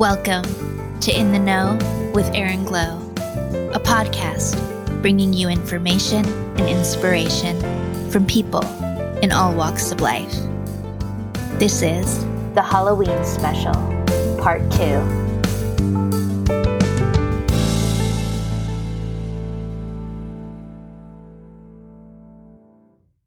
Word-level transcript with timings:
Welcome 0.00 0.44
to 1.00 1.12
In 1.12 1.30
the 1.30 1.38
Know 1.38 1.76
with 2.14 2.24
Aaron 2.34 2.64
Glow, 2.64 2.96
a 3.74 3.78
podcast 3.78 4.56
bringing 5.02 5.34
you 5.34 5.50
information 5.50 6.24
and 6.24 6.66
inspiration 6.70 7.60
from 8.10 8.24
people 8.24 8.64
in 9.18 9.30
all 9.30 9.52
walks 9.52 9.92
of 9.92 10.00
life. 10.00 10.32
This 11.58 11.82
is 11.82 12.24
the 12.54 12.62
Halloween 12.62 13.22
Special, 13.26 13.74
Part 14.40 14.62
2. 14.70 14.78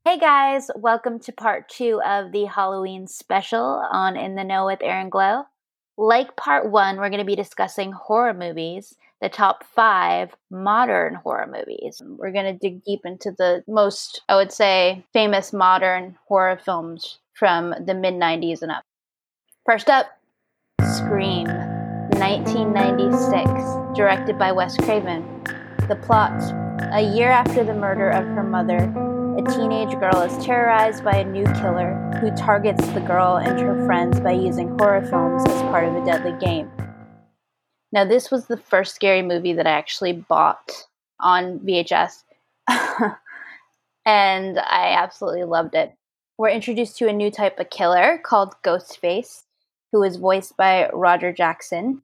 Hey 0.04 0.18
guys, 0.18 0.72
welcome 0.76 1.20
to 1.20 1.32
part 1.32 1.70
two 1.70 2.02
of 2.04 2.32
the 2.32 2.46
Halloween 2.46 3.06
special 3.06 3.62
on 3.92 4.18
In 4.18 4.34
the 4.34 4.44
Know 4.44 4.66
with 4.66 4.82
Aaron 4.82 5.10
Glow. 5.10 5.44
Like 5.98 6.36
part 6.36 6.70
one, 6.72 6.98
we're 6.98 7.10
going 7.10 7.20
to 7.20 7.26
be 7.26 7.36
discussing 7.36 7.92
horror 7.92 8.34
movies, 8.34 8.96
the 9.22 9.30
top 9.30 9.64
five 9.64 10.36
modern 10.50 11.16
horror 11.16 11.48
movies. 11.48 12.02
We're 12.06 12.32
going 12.32 12.46
to 12.46 12.54
dig 12.54 12.84
deep 12.84 13.02
into 13.06 13.32
the 13.32 13.64
most, 13.68 14.22
I 14.28 14.36
would 14.36 14.52
say, 14.52 15.06
famous 15.14 15.54
modern 15.54 16.18
horror 16.28 16.58
films 16.58 17.20
from 17.34 17.76
the 17.86 17.94
mid 17.94 18.16
90s 18.16 18.62
and 18.62 18.72
up. 18.72 18.84
First 19.66 19.90
up, 19.90 20.08
Scream, 20.96 21.48
1996, 22.18 23.96
directed 23.96 24.38
by 24.38 24.52
Wes 24.52 24.76
Craven. 24.78 25.44
The 25.88 25.96
plot 25.96 26.34
A 26.94 27.02
year 27.02 27.30
after 27.30 27.64
the 27.64 27.74
murder 27.74 28.10
of 28.10 28.26
her 28.26 28.44
mother, 28.44 29.13
teenage 29.50 30.00
girl 30.00 30.22
is 30.22 30.46
terrorized 30.46 31.04
by 31.04 31.18
a 31.18 31.26
new 31.26 31.44
killer 31.44 31.94
who 32.22 32.32
targets 32.36 32.86
the 32.90 33.02
girl 33.02 33.36
and 33.36 33.60
her 33.60 33.86
friends 33.86 34.20
by 34.20 34.32
using 34.32 34.78
horror 34.80 35.06
films 35.06 35.44
as 35.48 35.62
part 35.64 35.86
of 35.86 35.96
a 35.96 36.06
deadly 36.06 36.34
game. 36.40 36.72
Now, 37.92 38.06
this 38.06 38.32
was 38.32 38.48
the 38.48 38.58
first 38.58 38.96
scary 38.96 39.22
movie 39.22 39.54
that 39.54 39.68
I 39.68 39.72
actually 39.72 40.14
bought 40.14 40.88
on 41.20 41.60
VHS, 41.60 42.24
and 44.06 44.60
I 44.60 44.96
absolutely 44.98 45.44
loved 45.44 45.76
it. 45.76 45.94
We're 46.38 46.50
introduced 46.50 46.98
to 46.98 47.10
a 47.10 47.14
new 47.14 47.30
type 47.30 47.60
of 47.60 47.70
killer 47.70 48.20
called 48.24 48.56
Ghostface, 48.64 49.44
who 49.92 50.04
is 50.04 50.16
voiced 50.16 50.58
by 50.58 50.90
Roger 50.94 51.34
Jackson, 51.34 52.02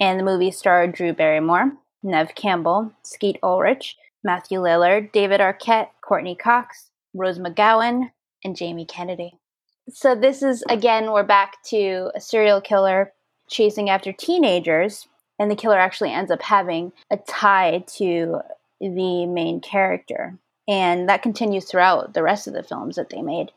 and 0.00 0.18
the 0.18 0.24
movie 0.24 0.50
starred 0.50 0.92
Drew 0.92 1.12
Barrymore, 1.12 1.72
Neve 2.02 2.34
Campbell, 2.34 2.92
Skeet 3.02 3.38
Ulrich, 3.42 3.96
Matthew 4.22 4.60
Lillard, 4.60 5.12
David 5.12 5.40
Arquette, 5.40 5.88
Courteney 6.10 6.34
Cox, 6.34 6.90
Rose 7.14 7.38
McGowan, 7.38 8.10
and 8.42 8.56
Jamie 8.56 8.84
Kennedy. 8.84 9.38
So, 9.88 10.16
this 10.16 10.42
is 10.42 10.64
again, 10.68 11.12
we're 11.12 11.22
back 11.22 11.62
to 11.66 12.10
a 12.16 12.20
serial 12.20 12.60
killer 12.60 13.12
chasing 13.48 13.88
after 13.88 14.12
teenagers, 14.12 15.06
and 15.38 15.48
the 15.48 15.54
killer 15.54 15.78
actually 15.78 16.10
ends 16.10 16.32
up 16.32 16.42
having 16.42 16.90
a 17.12 17.16
tie 17.16 17.84
to 17.94 18.40
the 18.80 19.26
main 19.26 19.60
character. 19.60 20.36
And 20.66 21.08
that 21.08 21.22
continues 21.22 21.66
throughout 21.66 22.12
the 22.12 22.24
rest 22.24 22.48
of 22.48 22.54
the 22.54 22.64
films 22.64 22.96
that 22.96 23.10
they 23.10 23.22
made. 23.22 23.52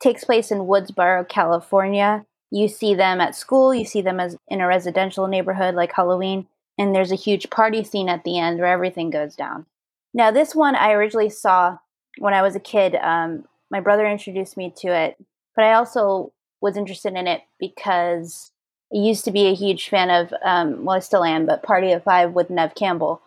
takes 0.00 0.24
place 0.24 0.50
in 0.50 0.66
Woodsboro, 0.66 1.28
California. 1.28 2.26
You 2.50 2.66
see 2.66 2.96
them 2.96 3.20
at 3.20 3.36
school, 3.36 3.72
you 3.72 3.84
see 3.84 4.02
them 4.02 4.18
as 4.18 4.36
in 4.48 4.60
a 4.60 4.66
residential 4.66 5.28
neighborhood 5.28 5.76
like 5.76 5.92
Halloween, 5.92 6.48
and 6.76 6.92
there's 6.92 7.12
a 7.12 7.26
huge 7.26 7.48
party 7.48 7.84
scene 7.84 8.08
at 8.08 8.24
the 8.24 8.40
end 8.40 8.58
where 8.58 8.72
everything 8.72 9.10
goes 9.10 9.36
down. 9.36 9.66
Now, 10.12 10.32
this 10.32 10.52
one 10.52 10.74
I 10.74 10.90
originally 10.90 11.30
saw 11.30 11.78
when 12.18 12.34
I 12.34 12.42
was 12.42 12.56
a 12.56 12.60
kid. 12.60 12.94
Um, 12.96 13.44
my 13.70 13.80
brother 13.80 14.06
introduced 14.06 14.56
me 14.56 14.72
to 14.78 14.88
it, 14.88 15.16
but 15.56 15.64
I 15.64 15.74
also 15.74 16.32
was 16.60 16.76
interested 16.76 17.14
in 17.14 17.26
it 17.26 17.42
because 17.58 18.52
I 18.94 18.98
used 18.98 19.24
to 19.24 19.30
be 19.30 19.46
a 19.46 19.54
huge 19.54 19.88
fan 19.88 20.10
of, 20.10 20.32
um, 20.44 20.84
well, 20.84 20.96
I 20.96 21.00
still 21.00 21.24
am, 21.24 21.46
but 21.46 21.62
Party 21.62 21.92
of 21.92 22.04
Five 22.04 22.32
with 22.32 22.50
Neve 22.50 22.74
Campbell. 22.74 23.22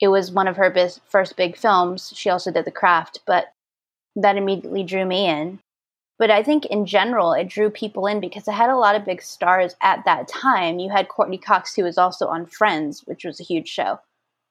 It 0.00 0.08
was 0.08 0.30
one 0.30 0.46
of 0.46 0.56
her 0.56 0.70
bis- 0.70 1.00
first 1.08 1.36
big 1.36 1.56
films. 1.56 2.12
She 2.14 2.30
also 2.30 2.52
did 2.52 2.64
The 2.64 2.70
Craft, 2.70 3.20
but 3.26 3.52
that 4.14 4.36
immediately 4.36 4.84
drew 4.84 5.04
me 5.04 5.26
in. 5.28 5.60
But 6.18 6.30
I 6.30 6.42
think 6.42 6.66
in 6.66 6.84
general, 6.84 7.32
it 7.32 7.48
drew 7.48 7.70
people 7.70 8.06
in 8.06 8.20
because 8.20 8.46
it 8.48 8.52
had 8.52 8.70
a 8.70 8.76
lot 8.76 8.96
of 8.96 9.04
big 9.04 9.22
stars 9.22 9.76
at 9.80 10.04
that 10.04 10.28
time. 10.28 10.78
You 10.78 10.90
had 10.90 11.08
Courteney 11.08 11.38
Cox, 11.38 11.74
who 11.74 11.84
was 11.84 11.96
also 11.96 12.26
on 12.26 12.46
Friends, 12.46 13.02
which 13.06 13.24
was 13.24 13.40
a 13.40 13.44
huge 13.44 13.68
show. 13.68 14.00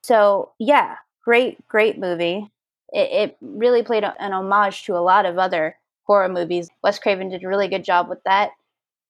So, 0.02 0.52
yeah, 0.58 0.96
great, 1.22 1.66
great 1.68 1.98
movie. 1.98 2.50
It, 2.92 3.30
it 3.30 3.36
really 3.40 3.82
played 3.82 4.04
an 4.04 4.32
homage 4.32 4.84
to 4.84 4.96
a 4.96 4.98
lot 4.98 5.26
of 5.26 5.38
other 5.38 5.76
horror 6.04 6.28
movies. 6.28 6.68
Wes 6.82 6.98
Craven 6.98 7.28
did 7.28 7.44
a 7.44 7.48
really 7.48 7.68
good 7.68 7.84
job 7.84 8.08
with 8.08 8.22
that. 8.24 8.50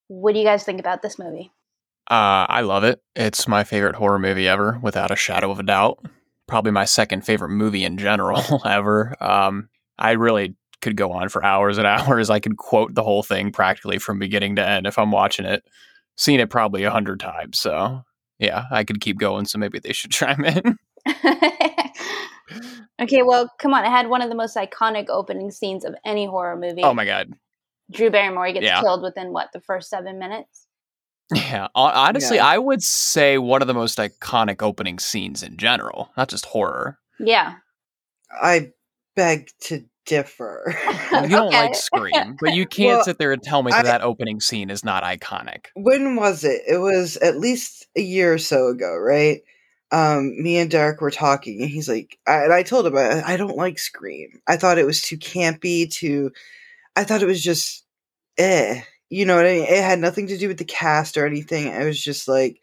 What 0.08 0.32
do 0.32 0.38
you 0.38 0.44
guys 0.44 0.64
think 0.64 0.80
about 0.80 1.02
this 1.02 1.18
movie? 1.18 1.52
Uh, 2.10 2.48
I 2.48 2.62
love 2.62 2.84
it. 2.84 3.00
It's 3.14 3.46
my 3.46 3.64
favorite 3.64 3.96
horror 3.96 4.18
movie 4.18 4.48
ever, 4.48 4.78
without 4.82 5.10
a 5.10 5.16
shadow 5.16 5.50
of 5.50 5.60
a 5.60 5.62
doubt. 5.62 5.98
Probably 6.46 6.72
my 6.72 6.86
second 6.86 7.26
favorite 7.26 7.50
movie 7.50 7.84
in 7.84 7.98
general 7.98 8.42
ever. 8.64 9.14
Um, 9.20 9.68
I 9.98 10.12
really 10.12 10.56
could 10.80 10.96
go 10.96 11.12
on 11.12 11.28
for 11.28 11.44
hours 11.44 11.76
and 11.76 11.86
hours. 11.86 12.30
I 12.30 12.40
could 12.40 12.56
quote 12.56 12.94
the 12.94 13.02
whole 13.02 13.22
thing 13.22 13.52
practically 13.52 13.98
from 13.98 14.18
beginning 14.18 14.56
to 14.56 14.66
end 14.66 14.86
if 14.86 14.98
I'm 14.98 15.12
watching 15.12 15.44
it. 15.44 15.62
Seen 16.16 16.40
it 16.40 16.50
probably 16.50 16.84
a 16.84 16.90
hundred 16.90 17.20
times. 17.20 17.58
So 17.58 18.02
yeah, 18.38 18.64
I 18.70 18.84
could 18.84 19.00
keep 19.00 19.18
going. 19.18 19.44
So 19.44 19.58
maybe 19.58 19.78
they 19.78 19.92
should 19.92 20.10
chime 20.12 20.44
in. 20.44 20.78
Okay, 23.00 23.22
well, 23.22 23.52
come 23.58 23.74
on. 23.74 23.84
It 23.84 23.90
had 23.90 24.08
one 24.08 24.22
of 24.22 24.28
the 24.28 24.34
most 24.34 24.56
iconic 24.56 25.06
opening 25.08 25.50
scenes 25.50 25.84
of 25.84 25.94
any 26.04 26.26
horror 26.26 26.56
movie. 26.56 26.82
Oh 26.82 26.94
my 26.94 27.04
god. 27.04 27.32
Drew 27.90 28.10
Barrymore 28.10 28.52
gets 28.52 28.64
Yeah. 28.64 28.80
killed 28.80 29.02
within 29.02 29.32
what 29.32 29.48
the 29.52 29.60
first 29.60 29.88
seven 29.90 30.18
minutes. 30.18 30.66
Yeah, 31.34 31.68
honestly, 31.74 32.36
Yeah. 32.38 32.46
I 32.46 32.58
would 32.58 32.82
say 32.82 33.36
one 33.38 33.60
of 33.60 33.68
the 33.68 33.74
most 33.74 33.98
iconic 33.98 34.62
opening 34.62 34.98
scenes 34.98 35.42
in 35.42 35.56
general, 35.58 36.10
not 36.16 36.28
just 36.28 36.46
horror. 36.46 36.98
Yeah, 37.20 37.56
I 38.30 38.72
beg 39.14 39.50
to 39.64 39.84
differ. 40.06 40.74
You 41.12 41.28
don't 41.28 41.48
Okay. 41.48 41.62
like 41.62 41.74
Scream, 41.74 42.36
but 42.40 42.54
you 42.54 42.66
can't 42.66 42.96
Well, 42.98 43.04
sit 43.04 43.18
there 43.18 43.32
and 43.32 43.42
tell 43.42 43.62
me 43.62 43.70
that 43.72 43.80
I- 43.80 43.88
that 43.88 44.02
opening 44.02 44.40
scene 44.40 44.70
is 44.70 44.84
not 44.84 45.02
iconic. 45.02 45.66
when 45.74 46.16
was 46.16 46.44
it? 46.44 46.62
It 46.66 46.78
was 46.78 47.16
at 47.18 47.38
least 47.38 47.86
a 47.96 48.00
year 48.02 48.34
or 48.34 48.38
so 48.38 48.68
ago, 48.68 48.94
right? 48.96 49.40
Um, 49.90 50.40
me 50.42 50.58
and 50.58 50.70
Derek 50.70 51.00
were 51.00 51.10
talking, 51.10 51.62
and 51.62 51.70
he's 51.70 51.88
like, 51.88 52.18
I, 52.26 52.44
and 52.44 52.52
I 52.52 52.62
told 52.62 52.86
him 52.86 52.96
I, 52.96 53.22
I 53.24 53.36
don't 53.36 53.56
like 53.56 53.78
Scream. 53.78 54.40
I 54.46 54.56
thought 54.56 54.78
it 54.78 54.86
was 54.86 55.00
too 55.02 55.16
campy. 55.16 55.90
Too, 55.90 56.32
I 56.96 57.04
thought 57.04 57.22
it 57.22 57.26
was 57.26 57.42
just, 57.42 57.84
eh. 58.38 58.82
You 59.10 59.24
know 59.24 59.36
what 59.36 59.46
I 59.46 59.54
mean? 59.54 59.64
It 59.64 59.82
had 59.82 59.98
nothing 60.00 60.26
to 60.26 60.36
do 60.38 60.48
with 60.48 60.58
the 60.58 60.64
cast 60.64 61.16
or 61.16 61.26
anything. 61.26 61.68
It 61.68 61.84
was 61.84 62.02
just 62.02 62.28
like, 62.28 62.60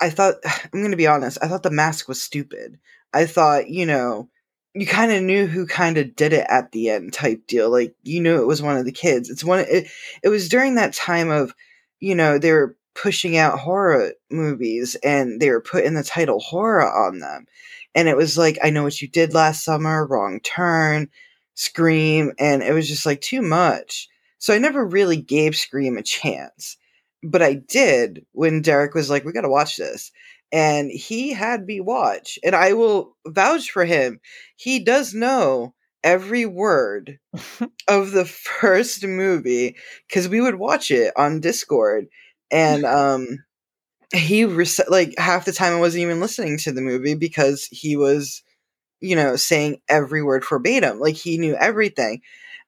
I 0.00 0.10
thought. 0.10 0.36
I'm 0.72 0.82
gonna 0.82 0.96
be 0.96 1.06
honest. 1.06 1.38
I 1.42 1.48
thought 1.48 1.62
the 1.62 1.70
mask 1.70 2.08
was 2.08 2.22
stupid. 2.22 2.78
I 3.12 3.26
thought, 3.26 3.68
you 3.70 3.86
know, 3.86 4.28
you 4.74 4.86
kind 4.86 5.12
of 5.12 5.22
knew 5.22 5.46
who 5.46 5.66
kind 5.66 5.96
of 5.98 6.14
did 6.16 6.32
it 6.32 6.46
at 6.48 6.72
the 6.72 6.90
end, 6.90 7.12
type 7.12 7.46
deal. 7.46 7.70
Like 7.70 7.94
you 8.02 8.20
knew 8.20 8.40
it 8.40 8.46
was 8.46 8.62
one 8.62 8.76
of 8.76 8.84
the 8.84 8.92
kids. 8.92 9.30
It's 9.30 9.44
one. 9.44 9.60
It, 9.60 9.88
it 10.22 10.28
was 10.28 10.48
during 10.48 10.74
that 10.74 10.92
time 10.94 11.30
of, 11.30 11.54
you 12.00 12.14
know, 12.14 12.38
they 12.38 12.52
were 12.52 12.76
pushing 12.96 13.36
out 13.36 13.58
horror 13.58 14.12
movies 14.30 14.96
and 15.04 15.40
they 15.40 15.50
were 15.50 15.60
putting 15.60 15.94
the 15.94 16.02
title 16.02 16.40
horror 16.40 16.90
on 16.90 17.20
them. 17.20 17.46
And 17.94 18.08
it 18.08 18.16
was 18.16 18.36
like, 18.36 18.58
I 18.62 18.70
know 18.70 18.82
what 18.82 19.00
you 19.00 19.08
did 19.08 19.34
last 19.34 19.64
summer, 19.64 20.06
wrong 20.06 20.40
turn, 20.40 21.08
scream, 21.54 22.32
and 22.38 22.62
it 22.62 22.72
was 22.72 22.88
just 22.88 23.06
like 23.06 23.20
too 23.20 23.42
much. 23.42 24.08
So 24.38 24.54
I 24.54 24.58
never 24.58 24.84
really 24.84 25.16
gave 25.16 25.56
Scream 25.56 25.96
a 25.96 26.02
chance. 26.02 26.76
But 27.22 27.42
I 27.42 27.54
did 27.54 28.24
when 28.32 28.62
Derek 28.62 28.94
was 28.94 29.10
like, 29.10 29.24
We 29.24 29.32
gotta 29.32 29.48
watch 29.48 29.76
this. 29.76 30.12
And 30.52 30.90
he 30.90 31.32
had 31.32 31.66
me 31.66 31.80
watch. 31.80 32.38
And 32.44 32.54
I 32.54 32.72
will 32.74 33.16
vouch 33.26 33.70
for 33.70 33.84
him. 33.84 34.20
He 34.56 34.78
does 34.78 35.14
know 35.14 35.74
every 36.04 36.46
word 36.46 37.18
of 37.88 38.12
the 38.12 38.24
first 38.60 39.04
movie 39.04 39.76
because 40.06 40.28
we 40.28 40.40
would 40.40 40.56
watch 40.56 40.90
it 40.90 41.12
on 41.16 41.40
Discord 41.40 42.06
and 42.50 42.84
um 42.84 43.44
he 44.12 44.44
rec- 44.44 44.88
like 44.88 45.14
half 45.18 45.44
the 45.44 45.52
time 45.52 45.72
I 45.74 45.80
wasn't 45.80 46.02
even 46.02 46.20
listening 46.20 46.58
to 46.58 46.72
the 46.72 46.80
movie 46.80 47.14
because 47.14 47.64
he 47.70 47.96
was 47.96 48.42
you 49.00 49.16
know 49.16 49.36
saying 49.36 49.80
every 49.88 50.22
word 50.22 50.44
verbatim 50.48 51.00
like 51.00 51.16
he 51.16 51.38
knew 51.38 51.54
everything. 51.56 52.22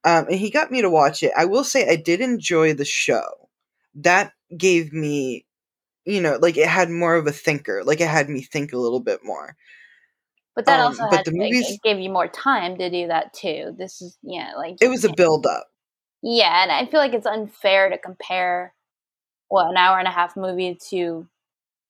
Um 0.05 0.27
and 0.27 0.37
he 0.37 0.51
got 0.51 0.71
me 0.71 0.83
to 0.83 0.91
watch 0.91 1.23
it. 1.23 1.33
I 1.37 1.45
will 1.47 1.65
say 1.65 1.89
I 1.89 1.97
did 1.97 2.21
enjoy 2.21 2.75
the 2.75 2.85
show. 2.85 3.49
That 3.97 4.33
gave 4.57 4.93
me 4.93 5.45
you 6.05 6.21
know 6.21 6.39
like 6.41 6.57
it 6.57 6.69
had 6.69 6.91
more 6.91 7.17
of 7.17 7.27
a 7.27 7.33
thinker 7.33 7.83
like 7.85 8.01
it 8.01 8.09
had 8.09 8.29
me 8.29 8.43
think 8.43 8.73
a 8.73 8.79
little 8.79 9.01
bit 9.01 9.21
more. 9.25 9.57
But 10.55 10.67
that 10.67 10.81
Um, 10.81 10.87
also 10.87 11.05
but 11.05 11.17
had 11.19 11.25
the 11.25 11.31
like, 11.33 11.51
movies- 11.53 11.79
gave 11.85 12.01
you 12.01 12.11
more 12.11 12.27
time 12.29 12.79
to 12.79 12.91
do 12.91 13.07
that 13.09 13.33
too. 13.33 13.75
This 13.79 14.03
is 14.03 14.19
yeah, 14.23 14.55
like 14.57 14.77
it 14.81 14.89
was 14.89 15.05
a 15.05 15.13
build 15.13 15.47
up 15.47 15.69
yeah, 16.23 16.63
and 16.63 16.73
I 16.73 16.87
feel 16.87 17.01
like 17.01 17.15
it's 17.15 17.27
unfair 17.27 17.91
to 17.91 17.99
compare 17.99 18.75
what 19.49 19.69
an 19.71 19.77
hour 19.77 19.99
and 19.99 20.09
a 20.09 20.13
half 20.13 20.37
movie 20.37 20.79
to 20.91 21.27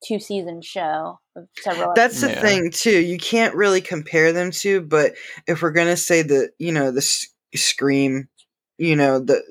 two 0.07 0.21
season 0.21 0.63
show 0.63 1.19
of 1.37 1.49
several. 1.61 1.93
That's 1.95 2.21
the 2.21 2.31
Yeah. 2.31 2.41
thing 2.41 2.71
too. 2.71 2.99
You 3.01 3.19
can't 3.19 3.55
really 3.55 3.81
compare 3.81 4.33
them 4.33 4.51
to, 4.53 4.81
but 4.81 5.15
if 5.47 5.61
we're 5.63 5.73
gonna 5.73 5.97
say 5.97 6.23
the 6.23 6.51
you 6.59 6.73
know, 6.73 6.91
the 6.91 6.99
s- 6.99 7.27
Scream, 7.55 8.29
you 8.77 8.95
know, 8.95 9.19
the 9.21 9.43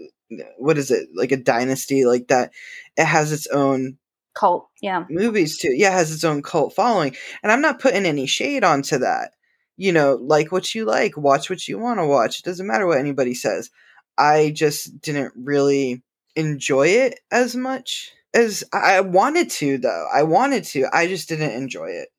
what 0.57 0.77
is 0.77 0.91
it 0.91 1.09
like 1.15 1.31
a 1.31 1.37
dynasty 1.37 2.05
like 2.05 2.27
that? 2.27 2.51
It 2.95 3.05
has 3.05 3.31
its 3.31 3.47
own 3.47 3.97
cult. 4.35 4.69
Yeah. 4.81 5.05
movies 5.09 5.57
too. 5.57 5.73
Yeah, 5.73 5.89
it 5.89 5.93
has 5.93 6.11
its 6.13 6.23
own 6.23 6.43
cult 6.43 6.75
following. 6.75 7.15
And 7.41 7.51
I'm 7.51 7.61
not 7.61 7.79
putting 7.79 8.05
any 8.05 8.27
shade 8.27 8.63
onto 8.63 8.99
that. 8.99 9.31
You 9.77 9.91
know, 9.91 10.15
like 10.21 10.51
what 10.51 10.73
you 10.75 10.85
like, 10.85 11.17
watch 11.17 11.49
what 11.49 11.67
you 11.67 11.79
want 11.79 11.99
to 11.99 12.05
watch. 12.05 12.39
It 12.39 12.45
doesn't 12.45 12.67
matter 12.67 12.85
what 12.87 12.99
anybody 12.99 13.33
says. 13.33 13.69
I 14.17 14.51
just 14.53 15.01
didn't 15.01 15.33
really 15.35 16.03
enjoy 16.37 16.87
it 16.87 17.19
as 17.31 17.55
much 17.55 18.13
as 18.33 18.63
I 18.71 19.01
wanted 19.01 19.49
to 19.51 19.77
though. 19.77 20.07
I 20.13 20.23
wanted 20.23 20.63
to. 20.65 20.85
I 20.93 21.07
just 21.07 21.27
didn't 21.27 21.51
enjoy 21.51 21.87
it. 21.87 22.09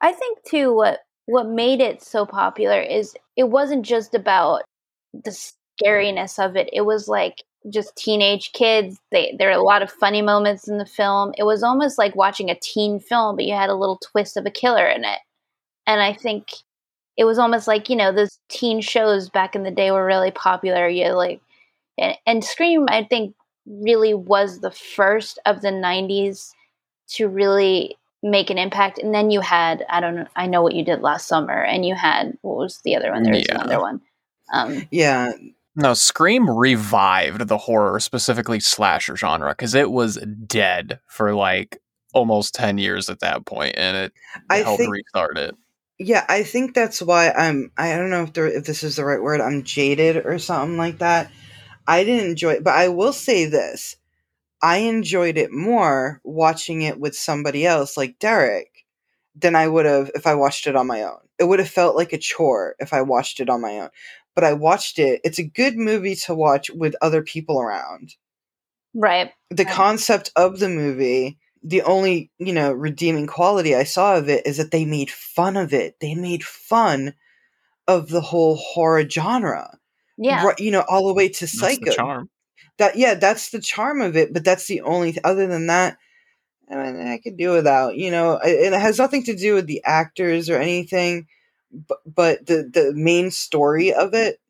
I 0.00 0.12
think 0.12 0.42
too 0.44 0.74
what 0.74 1.00
what 1.26 1.46
made 1.48 1.80
it 1.80 2.02
so 2.02 2.24
popular 2.24 2.80
is 2.80 3.14
it 3.36 3.50
wasn't 3.50 3.84
just 3.84 4.14
about 4.14 4.62
the 5.12 5.30
scariness 5.30 6.38
of 6.38 6.56
it. 6.56 6.70
It 6.72 6.82
was 6.82 7.08
like 7.08 7.42
just 7.68 7.96
teenage 7.96 8.52
kids. 8.52 8.98
They 9.12 9.36
there 9.38 9.48
are 9.48 9.58
a 9.58 9.62
lot 9.62 9.82
of 9.82 9.90
funny 9.90 10.22
moments 10.22 10.68
in 10.68 10.78
the 10.78 10.86
film. 10.86 11.32
It 11.36 11.44
was 11.44 11.62
almost 11.62 11.98
like 11.98 12.16
watching 12.16 12.50
a 12.50 12.58
teen 12.60 12.98
film, 12.98 13.36
but 13.36 13.44
you 13.44 13.54
had 13.54 13.70
a 13.70 13.74
little 13.74 13.98
twist 13.98 14.36
of 14.36 14.46
a 14.46 14.50
killer 14.50 14.86
in 14.86 15.04
it. 15.04 15.18
And 15.86 16.00
I 16.00 16.12
think 16.14 16.48
it 17.16 17.24
was 17.24 17.38
almost 17.38 17.68
like 17.68 17.90
you 17.90 17.96
know 17.96 18.12
those 18.12 18.38
teen 18.48 18.80
shows 18.80 19.28
back 19.28 19.54
in 19.54 19.62
the 19.64 19.70
day 19.70 19.90
were 19.90 20.06
really 20.06 20.30
popular. 20.30 20.88
You 20.88 21.12
like 21.12 21.40
and, 21.98 22.16
and 22.26 22.44
Scream, 22.44 22.86
I 22.88 23.04
think, 23.04 23.34
really 23.66 24.14
was 24.14 24.60
the 24.60 24.70
first 24.70 25.38
of 25.46 25.60
the 25.62 25.68
'90s 25.70 26.52
to 27.14 27.28
really 27.28 27.96
make 28.22 28.50
an 28.50 28.58
impact. 28.58 28.98
And 28.98 29.14
then 29.14 29.30
you 29.30 29.40
had 29.40 29.84
I 29.88 30.00
don't 30.00 30.16
know, 30.16 30.26
I 30.36 30.46
know 30.46 30.62
what 30.62 30.74
you 30.74 30.84
did 30.84 31.00
last 31.02 31.26
summer, 31.28 31.62
and 31.62 31.84
you 31.84 31.94
had 31.94 32.36
what 32.42 32.56
was 32.56 32.80
the 32.84 32.96
other 32.96 33.12
one? 33.12 33.22
There 33.22 33.34
was 33.34 33.44
Yeah. 33.48 33.56
another 33.56 33.80
one. 33.80 34.00
Um, 34.52 34.86
Yeah, 34.90 35.32
No, 35.74 35.92
Scream 35.92 36.48
revived 36.48 37.48
the 37.48 37.58
horror, 37.58 38.00
specifically 38.00 38.60
slasher 38.60 39.16
genre, 39.16 39.50
because 39.50 39.74
it 39.74 39.90
was 39.90 40.16
dead 40.46 41.00
for 41.06 41.34
like 41.34 41.82
almost 42.14 42.54
10 42.54 42.78
years 42.78 43.10
at 43.10 43.20
that 43.20 43.44
point, 43.44 43.74
and 43.76 43.96
it 43.96 44.12
I 44.48 44.58
helped 44.58 44.78
think 44.78 44.92
restart 44.92 45.36
it. 45.36 45.54
Yeah, 45.98 46.24
I 46.28 46.42
think 46.42 46.74
that's 46.74 47.00
why 47.00 47.30
I'm. 47.30 47.72
I 47.76 47.96
don't 47.96 48.10
know 48.10 48.22
if 48.22 48.32
there, 48.34 48.46
if 48.46 48.64
this 48.64 48.82
is 48.82 48.96
the 48.96 49.04
right 49.04 49.22
word. 49.22 49.40
I'm 49.40 49.62
jaded 49.64 50.24
or 50.26 50.38
something 50.38 50.76
like 50.76 50.98
that. 50.98 51.30
I 51.86 52.04
didn't 52.04 52.30
enjoy 52.30 52.52
it, 52.54 52.64
but 52.64 52.74
I 52.74 52.88
will 52.88 53.12
say 53.12 53.46
this: 53.46 53.96
I 54.62 54.78
enjoyed 54.78 55.38
it 55.38 55.52
more 55.52 56.20
watching 56.24 56.82
it 56.82 56.98
with 57.00 57.16
somebody 57.16 57.66
else, 57.66 57.96
like 57.96 58.18
Derek, 58.18 58.86
than 59.34 59.54
I 59.56 59.68
would 59.68 59.86
have 59.86 60.10
if 60.14 60.26
I 60.26 60.34
watched 60.34 60.66
it 60.66 60.76
on 60.76 60.86
my 60.86 61.02
own. 61.02 61.18
It 61.38 61.44
would 61.44 61.58
have 61.58 61.70
felt 61.70 61.96
like 61.96 62.12
a 62.12 62.18
chore 62.18 62.76
if 62.78 62.92
I 62.92 63.02
watched 63.02 63.40
it 63.40 63.50
on 63.50 63.60
my 63.60 63.78
own. 63.80 63.90
But 64.34 64.44
I 64.44 64.52
watched 64.54 64.98
it. 64.98 65.20
It's 65.24 65.38
a 65.38 65.44
good 65.44 65.76
movie 65.76 66.16
to 66.16 66.34
watch 66.34 66.70
with 66.70 66.96
other 67.02 67.22
people 67.22 67.60
around 67.60 68.14
right. 68.94 69.32
the 69.50 69.64
Right. 69.64 69.72
concept 69.72 70.32
of 70.36 70.58
the 70.58 70.68
movie 70.68 71.38
the 71.62 71.82
only 71.82 72.30
you 72.38 72.52
know 72.52 72.72
redeeming 72.72 73.26
quality 73.26 73.74
i 73.74 73.82
saw 73.84 74.16
of 74.16 74.28
it 74.28 74.46
is 74.46 74.58
that 74.58 74.70
they 74.70 74.84
made 74.84 75.10
fun 75.10 75.56
of 75.56 75.72
it 75.72 75.98
they 76.00 76.14
made 76.14 76.44
fun 76.44 77.14
of 77.88 78.08
the 78.08 78.20
whole 78.20 78.56
horror 78.56 79.08
genre 79.08 79.78
Yeah. 80.18 80.52
You 80.58 80.70
know 80.70 80.84
all 80.88 81.06
the 81.06 81.14
way 81.14 81.28
to 81.28 81.40
That's 81.40 81.52
the 81.52 81.58
psycho 81.58 81.92
charm. 81.92 82.30
that 82.78 82.96
yeah 82.96 83.14
that's 83.14 83.50
the 83.50 83.60
charm 83.60 84.00
of 84.00 84.16
it 84.16 84.32
but 84.32 84.44
that's 84.44 84.66
the 84.66 84.80
only 84.82 85.12
th- 85.12 85.24
other 85.24 85.46
than 85.46 85.66
that 85.66 85.98
I, 86.70 86.74
mean, 86.76 87.06
I 87.06 87.18
could 87.18 87.36
do 87.36 87.50
without 87.52 87.96
you 87.96 88.10
know 88.10 88.38
and 88.38 88.74
it 88.74 88.80
has 88.80 88.98
nothing 88.98 89.24
to 89.24 89.36
do 89.36 89.54
with 89.54 89.66
the 89.66 89.82
actors 89.84 90.48
or 90.50 90.58
anything 90.58 91.26
but, 91.70 91.98
but 92.06 92.46
the 92.46 92.68
the 92.72 92.92
main 92.94 93.30
story 93.30 93.92
of 93.92 94.14
it 94.14 94.40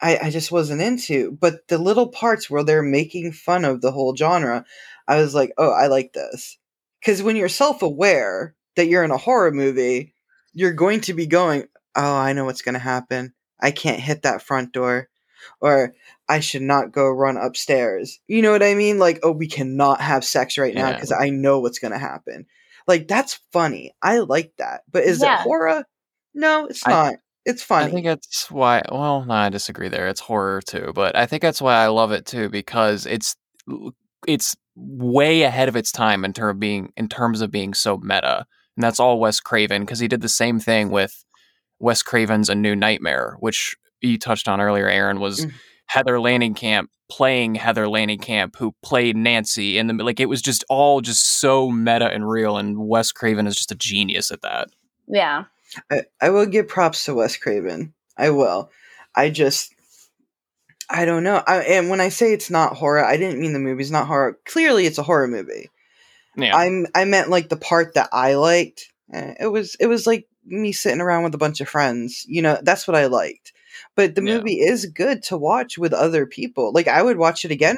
I, 0.00 0.18
I 0.24 0.30
just 0.30 0.52
wasn't 0.52 0.82
into 0.82 1.32
but 1.32 1.66
the 1.68 1.78
little 1.78 2.08
parts 2.08 2.48
where 2.50 2.64
they're 2.64 2.82
making 2.82 3.32
fun 3.32 3.64
of 3.64 3.80
the 3.80 3.92
whole 3.92 4.14
genre 4.16 4.64
i 5.06 5.16
was 5.16 5.34
like 5.34 5.52
oh 5.58 5.70
i 5.70 5.86
like 5.86 6.12
this 6.12 6.58
because 7.00 7.22
when 7.22 7.36
you're 7.36 7.48
self-aware 7.48 8.54
that 8.76 8.86
you're 8.88 9.04
in 9.04 9.10
a 9.10 9.16
horror 9.16 9.50
movie 9.52 10.14
you're 10.52 10.72
going 10.72 11.00
to 11.02 11.14
be 11.14 11.26
going 11.26 11.64
oh 11.96 12.16
i 12.16 12.32
know 12.32 12.44
what's 12.44 12.62
going 12.62 12.74
to 12.74 12.78
happen 12.78 13.32
i 13.60 13.70
can't 13.70 14.00
hit 14.00 14.22
that 14.22 14.42
front 14.42 14.72
door 14.72 15.08
or 15.60 15.94
i 16.28 16.40
should 16.40 16.62
not 16.62 16.92
go 16.92 17.08
run 17.08 17.36
upstairs 17.36 18.18
you 18.26 18.42
know 18.42 18.52
what 18.52 18.62
i 18.62 18.74
mean 18.74 18.98
like 18.98 19.18
oh 19.22 19.32
we 19.32 19.46
cannot 19.48 20.00
have 20.00 20.24
sex 20.24 20.58
right 20.58 20.74
now 20.74 20.88
Yeah. 20.88 20.94
because 20.94 21.12
i 21.12 21.30
know 21.30 21.60
what's 21.60 21.78
going 21.78 21.92
to 21.92 21.98
happen 21.98 22.46
like 22.86 23.08
that's 23.08 23.40
funny 23.52 23.94
i 24.02 24.18
like 24.18 24.52
that 24.58 24.82
but 24.90 25.04
is 25.04 25.22
Yeah. 25.22 25.40
it 25.40 25.42
horror 25.42 25.84
no 26.34 26.66
it's 26.66 26.86
I- 26.86 26.90
not 26.90 27.14
it's 27.44 27.62
funny 27.62 27.86
I 27.86 27.90
think 27.90 28.04
that's 28.04 28.50
why. 28.50 28.82
Well, 28.92 29.24
no, 29.24 29.32
I 29.32 29.48
disagree 29.48 29.88
there. 29.88 30.06
It's 30.08 30.20
horror 30.20 30.60
too, 30.60 30.92
but 30.94 31.16
I 31.16 31.24
think 31.24 31.40
that's 31.40 31.62
why 31.62 31.76
I 31.76 31.86
love 31.86 32.12
it 32.12 32.26
too 32.26 32.50
because 32.50 33.06
it's 33.06 33.36
it's 34.26 34.54
way 34.76 35.42
ahead 35.44 35.68
of 35.68 35.76
its 35.76 35.90
time 35.90 36.26
in 36.26 36.34
terms 36.34 36.50
of 36.56 36.60
being 36.60 36.92
in 36.96 37.08
terms 37.08 37.40
of 37.40 37.50
being 37.50 37.72
so 37.72 37.96
meta, 37.98 38.44
and 38.76 38.84
that's 38.84 39.00
all 39.00 39.18
Wes 39.18 39.40
Craven 39.40 39.82
because 39.82 39.98
he 39.98 40.08
did 40.08 40.20
the 40.20 40.28
same 40.28 40.60
thing 40.60 40.90
with 40.90 41.24
Wes 41.78 42.02
Craven's 42.02 42.48
A 42.48 42.54
New 42.54 42.74
Nightmare, 42.76 43.36
which 43.40 43.76
you 44.00 44.18
touched 44.18 44.48
on 44.48 44.60
earlier. 44.60 44.88
Aaron 44.88 45.20
was 45.20 45.46
Mm. 45.46 45.52
Heather 45.86 46.14
Langenkamp 46.16 46.86
playing 47.10 47.54
Heather 47.54 47.86
Langenkamp, 47.86 48.56
who 48.56 48.74
played 48.82 49.16
Nancy, 49.16 49.78
and 49.78 49.88
the, 49.88 50.04
like 50.04 50.20
it 50.20 50.28
was 50.28 50.42
just 50.42 50.62
all 50.68 51.00
just 51.00 51.40
so 51.40 51.70
meta 51.70 52.10
and 52.12 52.28
real, 52.28 52.58
and 52.58 52.76
Wes 52.78 53.12
Craven 53.12 53.46
is 53.46 53.56
just 53.56 53.72
a 53.72 53.74
genius 53.74 54.30
at 54.30 54.42
that. 54.42 54.68
Yeah. 55.06 55.44
I, 55.90 56.02
I 56.20 56.30
will 56.30 56.44
give 56.46 56.68
props 56.68 57.04
to 57.06 57.14
Wes 57.14 57.36
Craven. 57.36 57.94
I 58.16 58.30
will. 58.30 58.70
I 59.14 59.30
just 59.30 59.72
I 60.90 61.04
don't 61.04 61.22
know. 61.24 61.42
I, 61.46 61.58
and 61.62 61.88
when 61.90 62.00
I 62.00 62.08
say 62.10 62.32
it's 62.32 62.50
not 62.50 62.76
horror, 62.76 63.04
I 63.04 63.16
didn't 63.16 63.40
mean 63.40 63.52
the 63.54 63.58
movie's 63.58 63.90
not 63.90 64.06
horror. 64.06 64.38
Clearly, 64.46 64.84
it's 64.86 64.98
a 64.98 65.02
horror 65.02 65.28
movie. 65.28 65.70
Yeah, 66.36 66.54
I'm 66.54 66.86
I 66.94 67.04
meant 67.06 67.30
like 67.30 67.48
the 67.48 67.56
part 67.56 67.94
that 67.94 68.10
I 68.12 68.34
liked. 68.34 68.92
Eh, 69.12 69.34
It 69.40 69.46
was 69.46 69.76
it 69.80 69.86
was 69.86 70.06
like 70.06 70.27
me 70.48 70.72
sitting 70.72 71.00
around 71.00 71.24
with 71.24 71.34
a 71.34 71.38
bunch 71.38 71.60
of 71.60 71.68
friends. 71.68 72.24
You 72.28 72.42
know, 72.42 72.58
that's 72.62 72.88
what 72.88 72.96
I 72.96 73.06
liked. 73.06 73.52
But 73.94 74.14
the 74.14 74.22
Yeah. 74.22 74.36
movie 74.36 74.60
is 74.60 74.86
good 74.86 75.22
to 75.24 75.36
watch 75.36 75.78
with 75.78 75.92
other 75.92 76.26
people. 76.26 76.72
Like 76.72 76.88
I 76.88 77.02
would 77.02 77.16
watch 77.18 77.44
it 77.44 77.50
again 77.50 77.76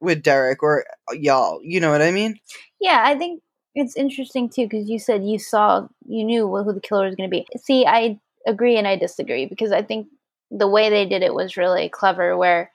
with 0.00 0.22
Derek 0.22 0.62
or 0.62 0.84
uh, 1.10 1.14
y'all. 1.14 1.60
You 1.62 1.80
know 1.80 1.90
what 1.90 2.02
I 2.02 2.10
mean? 2.10 2.38
Yeah, 2.80 3.02
I 3.04 3.16
think 3.16 3.42
it's 3.74 3.96
interesting 3.96 4.48
too 4.50 4.64
because 4.66 4.88
you 4.88 4.98
said 4.98 5.24
you 5.24 5.38
saw, 5.38 5.86
you 6.06 6.24
knew 6.24 6.48
who 6.48 6.72
the 6.72 6.80
killer 6.80 7.06
was 7.06 7.14
going 7.14 7.30
to 7.30 7.34
be. 7.34 7.46
See, 7.58 7.86
I 7.86 8.18
agree 8.46 8.76
and 8.76 8.88
I 8.88 8.96
disagree 8.96 9.46
because 9.46 9.72
I 9.72 9.82
think 9.82 10.08
the 10.50 10.68
way 10.68 10.90
they 10.90 11.06
did 11.06 11.22
it 11.22 11.34
was 11.34 11.56
really 11.56 11.88
clever. 11.88 12.36
Where 12.36 12.71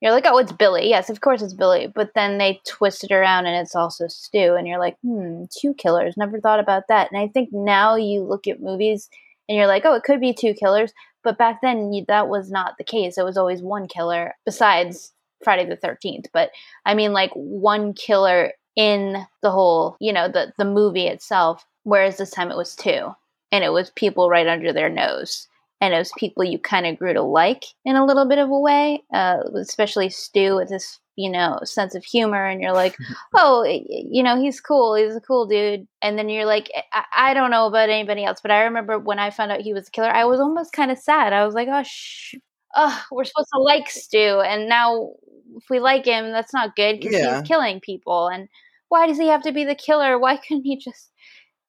you're 0.00 0.12
like, 0.12 0.26
oh, 0.26 0.38
it's 0.38 0.52
Billy. 0.52 0.88
Yes, 0.88 1.10
of 1.10 1.20
course 1.20 1.42
it's 1.42 1.54
Billy. 1.54 1.90
But 1.92 2.12
then 2.14 2.38
they 2.38 2.60
twist 2.66 3.04
it 3.04 3.12
around 3.12 3.46
and 3.46 3.56
it's 3.56 3.74
also 3.74 4.06
Stu, 4.06 4.54
and 4.54 4.66
you're 4.66 4.78
like, 4.78 4.96
hmm, 5.02 5.44
two 5.60 5.74
killers. 5.74 6.16
Never 6.16 6.40
thought 6.40 6.60
about 6.60 6.84
that. 6.88 7.10
And 7.10 7.20
I 7.20 7.28
think 7.28 7.50
now 7.52 7.96
you 7.96 8.22
look 8.22 8.46
at 8.46 8.60
movies 8.60 9.08
and 9.48 9.56
you're 9.56 9.66
like, 9.66 9.84
oh, 9.84 9.94
it 9.94 10.04
could 10.04 10.20
be 10.20 10.32
two 10.32 10.54
killers. 10.54 10.92
But 11.24 11.38
back 11.38 11.60
then, 11.62 11.92
you, 11.92 12.04
that 12.08 12.28
was 12.28 12.50
not 12.50 12.74
the 12.78 12.84
case. 12.84 13.18
It 13.18 13.24
was 13.24 13.36
always 13.36 13.60
one 13.60 13.88
killer, 13.88 14.34
besides 14.44 15.12
Friday 15.42 15.68
the 15.68 15.76
Thirteenth. 15.76 16.26
But 16.32 16.50
I 16.86 16.94
mean, 16.94 17.12
like 17.12 17.32
one 17.34 17.92
killer 17.92 18.52
in 18.76 19.26
the 19.42 19.50
whole, 19.50 19.96
you 20.00 20.12
know, 20.12 20.28
the 20.28 20.52
the 20.58 20.64
movie 20.64 21.08
itself. 21.08 21.66
Whereas 21.82 22.18
this 22.18 22.30
time 22.30 22.50
it 22.50 22.56
was 22.56 22.76
two, 22.76 23.14
and 23.50 23.64
it 23.64 23.72
was 23.72 23.90
people 23.90 24.28
right 24.28 24.46
under 24.46 24.72
their 24.72 24.90
nose, 24.90 25.48
and 25.80 25.94
it 25.94 25.98
was 25.98 26.12
people 26.18 26.44
you 26.44 26.58
kind 26.58 26.86
of 26.86 26.98
grew 26.98 27.12
to 27.14 27.22
like 27.22 27.64
in 27.84 27.96
a 27.96 28.04
little 28.04 28.26
bit 28.28 28.38
of 28.38 28.50
a 28.50 28.58
way, 28.58 29.02
uh, 29.14 29.38
especially 29.56 30.08
Stu 30.10 30.56
with 30.56 30.68
this, 30.70 30.98
you 31.16 31.30
know, 31.30 31.58
sense 31.64 31.94
of 31.94 32.04
humor, 32.04 32.44
and 32.46 32.60
you're 32.60 32.72
like, 32.72 32.96
oh, 33.36 33.64
you 33.64 34.22
know, 34.22 34.40
he's 34.40 34.60
cool, 34.60 34.94
he's 34.94 35.16
a 35.16 35.20
cool 35.20 35.46
dude, 35.46 35.86
and 36.02 36.18
then 36.18 36.28
you're 36.28 36.46
like, 36.46 36.70
I, 36.92 37.04
I 37.30 37.34
don't 37.34 37.50
know 37.50 37.66
about 37.66 37.90
anybody 37.90 38.24
else, 38.24 38.40
but 38.42 38.50
I 38.50 38.62
remember 38.64 38.98
when 38.98 39.18
I 39.18 39.30
found 39.30 39.52
out 39.52 39.60
he 39.60 39.72
was 39.72 39.88
a 39.88 39.90
killer, 39.90 40.10
I 40.10 40.24
was 40.24 40.40
almost 40.40 40.72
kind 40.72 40.90
of 40.90 40.98
sad. 40.98 41.32
I 41.32 41.44
was 41.46 41.54
like, 41.54 41.68
oh, 41.70 41.82
sh- 41.84 42.34
oh, 42.76 43.04
we're 43.10 43.24
supposed 43.24 43.48
to 43.54 43.60
like 43.60 43.88
Stu, 43.90 44.40
and 44.40 44.68
now 44.68 45.10
if 45.56 45.64
we 45.70 45.80
like 45.80 46.04
him, 46.04 46.30
that's 46.30 46.52
not 46.54 46.76
good 46.76 47.00
because 47.00 47.12
Yeah. 47.18 47.38
he's 47.40 47.48
killing 47.48 47.80
people. 47.80 48.28
And 48.28 48.48
why 48.90 49.06
does 49.06 49.18
he 49.18 49.26
have 49.28 49.42
to 49.42 49.52
be 49.52 49.64
the 49.64 49.74
killer? 49.74 50.18
Why 50.18 50.36
couldn't 50.36 50.64
he 50.64 50.76
just, 50.76 51.10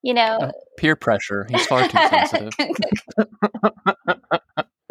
you 0.01 0.13
know? 0.13 0.37
Uh, 0.37 0.51
peer 0.77 0.95
pressure. 0.95 1.45
He's 1.49 1.65
far 1.65 1.87
too 1.87 1.97
sensitive. 1.97 2.53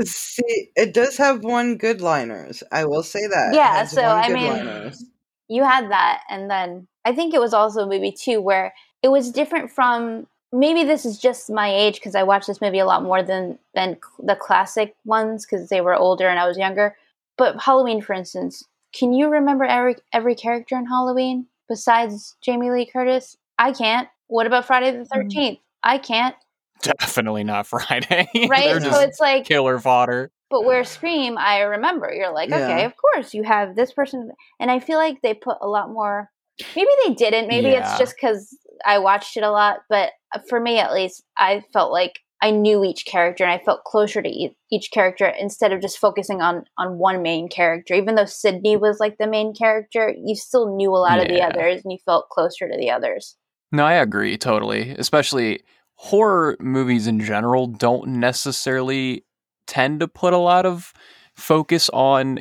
See, 0.05 0.71
it 0.77 0.95
does 0.95 1.17
have 1.17 1.43
one 1.43 1.77
good 1.77 2.01
liners. 2.01 2.63
I 2.71 2.85
will 2.85 3.03
say 3.03 3.27
that. 3.27 3.51
Yeah, 3.53 3.85
so, 3.85 4.03
I 4.03 4.29
mean- 4.29 4.53
liners. 4.53 5.05
you 5.49 5.65
had 5.65 5.91
that, 5.91 6.23
and 6.31 6.51
then 6.51 6.87
I 7.05 7.15
think 7.15 7.35
it 7.35 7.41
was 7.41 7.53
also 7.53 7.81
a 7.81 7.89
movie 7.89 8.13
too 8.13 8.41
where 8.41 8.75
it 9.03 9.09
was 9.09 9.33
different 9.33 9.71
from. 9.71 10.27
Maybe 10.53 10.85
this 10.85 11.05
is 11.05 11.19
just 11.19 11.51
my 11.51 11.75
age 11.75 11.97
because 11.97 12.15
I 12.15 12.23
watched 12.23 12.47
this 12.47 12.61
movie 12.61 12.79
a 12.79 12.87
lot 12.87 13.03
more 13.03 13.23
than 13.23 13.59
than 13.75 13.99
the 14.19 14.37
classic 14.37 14.95
ones 15.05 15.45
because 15.45 15.69
they 15.69 15.81
were 15.81 15.95
older 15.95 16.29
and 16.29 16.39
I 16.39 16.47
was 16.47 16.57
younger. 16.57 16.97
But 17.37 17.61
Halloween, 17.61 18.01
for 18.01 18.15
instance, 18.15 18.65
can 18.93 19.13
you 19.13 19.29
remember 19.29 19.65
every 19.65 19.97
every 20.13 20.35
character 20.35 20.77
in 20.77 20.87
Halloween 20.87 21.47
besides 21.69 22.37
Jamie 22.41 22.71
Lee 22.71 22.87
Curtis? 22.87 23.37
I 23.59 23.73
can't. 23.73 24.09
What 24.29 24.47
about 24.47 24.67
Friday 24.67 24.93
the 24.93 25.05
13th 25.05 25.61
I 25.83 25.99
can't. 25.99 26.37
Definitely 26.83 27.45
not 27.45 27.67
Friday. 27.67 28.29
Right? 28.49 28.81
so 28.83 29.01
it's 29.01 29.21
like 29.21 29.45
killer 29.45 29.79
fodder. 29.79 30.31
But 30.51 30.65
where 30.65 30.83
Scream, 30.85 31.37
I 31.37 31.61
remember 31.61 32.11
you're 32.13 32.33
like, 32.33 32.51
okay, 32.51 32.85
of 32.85 32.95
course 32.97 33.35
you 33.35 33.43
have 33.43 33.77
this 33.77 33.93
person, 33.93 34.31
and 34.59 34.71
I 34.71 34.79
feel 34.79 34.97
like 34.97 35.21
they 35.21 35.35
put 35.35 35.59
a 35.61 35.69
lot 35.69 35.91
more 35.91 36.31
Maybe 36.75 36.91
they 37.07 37.15
didn't. 37.15 37.49
Maybe 37.49 37.69
Yeah. 37.69 37.81
it's 37.81 37.99
just 37.99 38.15
because 38.17 38.57
I 38.85 38.99
watched 38.99 39.37
it 39.37 39.43
a 39.43 39.51
lot. 39.51 39.81
But 39.89 40.13
uh, 40.35 40.41
for 40.49 40.61
me, 40.61 40.79
at 40.79 40.93
least, 40.93 41.23
I 41.37 41.63
felt 41.73 41.93
like 41.93 42.21
I 42.43 42.51
knew 42.51 42.85
each 42.85 43.07
character 43.07 43.45
and 43.45 43.53
I 43.53 43.59
felt 43.65 43.85
closer 43.85 44.23
to 44.23 44.51
each 44.71 44.91
character 44.93 45.27
instead 45.27 45.73
of 45.73 45.81
just 45.81 45.99
focusing 45.99 46.41
on 46.41 46.65
on 46.77 46.99
one 46.99 47.23
main 47.23 47.49
character. 47.49 47.95
Even 47.95 48.15
though 48.15 48.25
Sidney 48.25 48.77
was 48.77 49.01
like 49.01 49.19
the 49.19 49.27
main 49.27 49.55
character, 49.55 50.15
you 50.17 50.35
still 50.35 50.75
knew 50.77 50.91
a 50.91 50.99
lot 50.99 51.21
of 51.21 51.29
the 51.29 51.43
others 51.43 51.83
and 51.85 51.93
you 51.93 51.99
felt 52.05 52.29
closer 52.29 52.69
to 52.69 52.77
the 52.77 52.91
others. 52.91 53.37
No, 53.73 53.85
I 53.85 53.95
agree 53.95 54.37
totally. 54.39 54.91
Especially 54.91 55.63
horror 55.95 56.57
movies 56.61 57.07
in 57.07 57.21
general 57.21 57.67
don't 57.67 58.09
necessarily 58.09 59.25
tend 59.67 60.01
to 60.01 60.09
put 60.09 60.33
a 60.33 60.39
lot 60.39 60.65
of 60.65 60.93
focus 61.35 61.91
on 61.93 62.39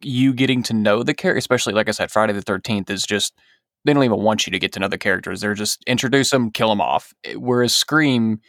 you 0.00 0.32
getting 0.32 0.62
to 0.64 0.72
know 0.74 1.02
the 1.02 1.14
character. 1.14 1.38
Especially, 1.38 1.72
like 1.74 1.88
I 1.88 1.92
said, 1.92 2.10
Friday 2.10 2.32
the 2.32 2.42
13th 2.42 2.90
is 2.90 3.04
just, 3.04 3.34
they 3.84 3.92
don't 3.92 4.04
even 4.04 4.20
want 4.22 4.46
you 4.46 4.50
to 4.52 4.58
get 4.58 4.72
to 4.72 4.80
know 4.80 4.88
the 4.88 4.98
characters. 4.98 5.40
They're 5.40 5.54
just 5.54 5.82
introduce 5.86 6.30
them, 6.30 6.50
kill 6.52 6.68
them 6.68 6.80
off. 6.80 7.12
Whereas 7.34 7.74
Scream, 7.74 8.40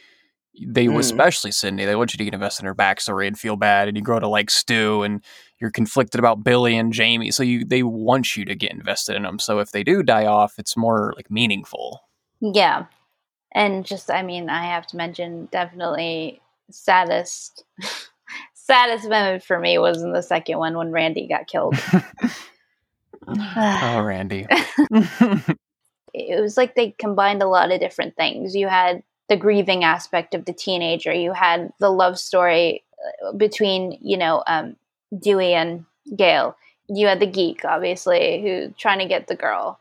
they, 0.67 0.85
Mm. 0.85 0.99
especially 0.99 1.51
Sidney, 1.51 1.85
they 1.85 1.95
want 1.95 2.13
you 2.13 2.17
to 2.17 2.23
get 2.25 2.33
invested 2.33 2.63
in 2.63 2.67
her 2.67 2.75
backstory 2.75 3.25
and 3.27 3.39
feel 3.39 3.55
bad. 3.55 3.87
And 3.87 3.97
you 3.97 4.03
grow 4.03 4.19
to 4.19 4.27
like 4.27 4.51
Stu 4.51 5.01
and 5.03 5.23
you're 5.59 5.71
conflicted 5.71 6.19
about 6.19 6.43
Billy 6.43 6.77
and 6.77 6.93
Jamie. 6.93 7.31
So 7.31 7.41
you, 7.43 7.65
they 7.65 7.81
want 7.81 8.37
you 8.37 8.45
to 8.45 8.55
get 8.55 8.71
invested 8.71 9.15
in 9.15 9.23
them. 9.23 9.39
So 9.39 9.59
if 9.59 9.71
they 9.71 9.83
do 9.83 10.03
die 10.03 10.25
off, 10.27 10.55
it's 10.59 10.77
more 10.77 11.13
like 11.15 11.31
meaningful. 11.31 12.01
Yeah. 12.41 12.85
And 13.53 13.85
just, 13.85 14.11
I 14.11 14.23
mean, 14.23 14.49
I 14.49 14.65
have 14.65 14.87
to 14.87 14.97
mention 14.97 15.47
definitely 15.51 16.41
saddest, 16.69 17.63
saddest 18.53 19.09
moment 19.09 19.43
for 19.43 19.59
me 19.59 19.77
was 19.77 20.01
in 20.01 20.13
the 20.13 20.21
second 20.21 20.59
one 20.59 20.77
when 20.77 20.91
Randy 20.91 21.27
got 21.27 21.47
killed. 21.47 21.75
oh, 23.27 24.01
Randy. 24.01 24.45
it 26.13 26.39
was 26.39 26.57
like 26.57 26.75
they 26.75 26.91
combined 26.99 27.41
a 27.41 27.47
lot 27.47 27.71
of 27.71 27.79
different 27.79 28.15
things. 28.15 28.55
You 28.55 28.67
had 28.67 29.03
the 29.29 29.37
grieving 29.37 29.83
aspect 29.83 30.33
of 30.33 30.45
the 30.45 30.53
teenager. 30.53 31.13
You 31.13 31.33
had 31.33 31.71
the 31.79 31.89
love 31.89 32.19
story 32.19 32.83
uh, 33.25 33.33
between, 33.33 33.97
you 34.01 34.17
know, 34.17 34.43
um, 34.47 34.75
Dewey 35.17 35.53
and 35.53 35.85
Gail. 36.15 36.55
You 36.87 37.07
had 37.07 37.19
the 37.19 37.27
geek, 37.27 37.63
obviously, 37.65 38.41
who 38.41 38.73
trying 38.77 38.99
to 38.99 39.05
get 39.05 39.27
the 39.27 39.35
girl. 39.35 39.79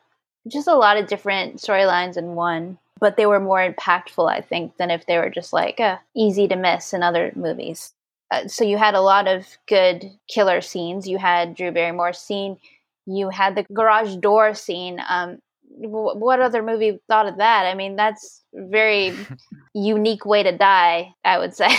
Just 0.48 0.68
a 0.68 0.74
lot 0.74 0.96
of 0.96 1.06
different 1.06 1.56
storylines 1.56 2.16
in 2.16 2.34
one, 2.34 2.78
but 3.00 3.16
they 3.16 3.26
were 3.26 3.40
more 3.40 3.58
impactful, 3.58 4.30
I 4.30 4.40
think, 4.40 4.76
than 4.76 4.90
if 4.90 5.06
they 5.06 5.18
were 5.18 5.30
just 5.30 5.52
like 5.52 5.78
uh, 5.80 5.98
easy 6.16 6.48
to 6.48 6.56
miss 6.56 6.92
in 6.92 7.02
other 7.02 7.32
movies. 7.34 7.92
Uh, 8.30 8.46
so 8.46 8.64
you 8.64 8.76
had 8.76 8.94
a 8.94 9.00
lot 9.00 9.26
of 9.26 9.46
good 9.66 10.10
killer 10.28 10.60
scenes. 10.60 11.08
You 11.08 11.18
had 11.18 11.54
Drew 11.54 11.70
Barrymore's 11.70 12.18
scene. 12.18 12.58
You 13.06 13.30
had 13.30 13.54
the 13.54 13.64
garage 13.72 14.16
door 14.16 14.54
scene. 14.54 15.00
Um, 15.08 15.38
wh- 15.78 16.16
what 16.16 16.40
other 16.40 16.62
movie 16.62 17.00
thought 17.08 17.26
of 17.26 17.38
that? 17.38 17.64
I 17.64 17.74
mean, 17.74 17.96
that's 17.96 18.42
very 18.52 19.14
unique 19.74 20.26
way 20.26 20.42
to 20.42 20.56
die, 20.56 21.14
I 21.24 21.38
would 21.38 21.54
say. 21.54 21.70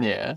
Yeah. 0.00 0.34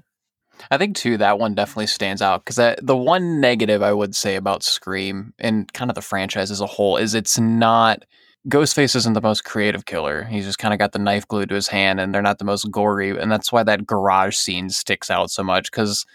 I 0.70 0.78
think 0.78 0.96
too 0.96 1.18
that 1.18 1.40
one 1.40 1.56
definitely 1.56 1.88
stands 1.88 2.22
out 2.22 2.46
because 2.46 2.76
the 2.82 2.98
one 2.98 3.40
negative 3.40 3.82
I 3.82 3.94
would 3.94 4.16
say 4.16 4.36
about 4.36 4.64
Scream 4.64 5.34
and 5.40 5.72
kind 5.74 5.90
of 5.90 5.96
the 5.96 6.02
franchise 6.02 6.52
as 6.52 6.62
a 6.62 6.68
whole 6.68 6.98
is 6.98 7.14
it's 7.14 7.40
not 7.40 8.04
Ghostface 8.50 8.96
isn't 8.96 9.14
the 9.14 9.22
most 9.22 9.44
creative 9.44 9.86
killer. 9.86 10.24
He's 10.24 10.46
just 10.46 10.58
kind 10.58 10.74
of 10.74 10.80
got 10.80 10.94
the 10.94 11.00
knife 11.00 11.28
glued 11.28 11.50
to 11.50 11.56
his 11.56 11.68
hand, 11.68 12.00
and 12.00 12.14
they're 12.14 12.24
not 12.24 12.40
the 12.40 12.46
most 12.46 12.72
gory, 12.72 13.12
and 13.12 13.32
that's 13.32 13.52
why 13.52 13.62
that 13.64 13.86
garage 13.86 14.36
scene 14.36 14.70
sticks 14.70 15.12
out 15.12 15.30
so 15.30 15.44
much 15.44 15.70
because 15.70 16.06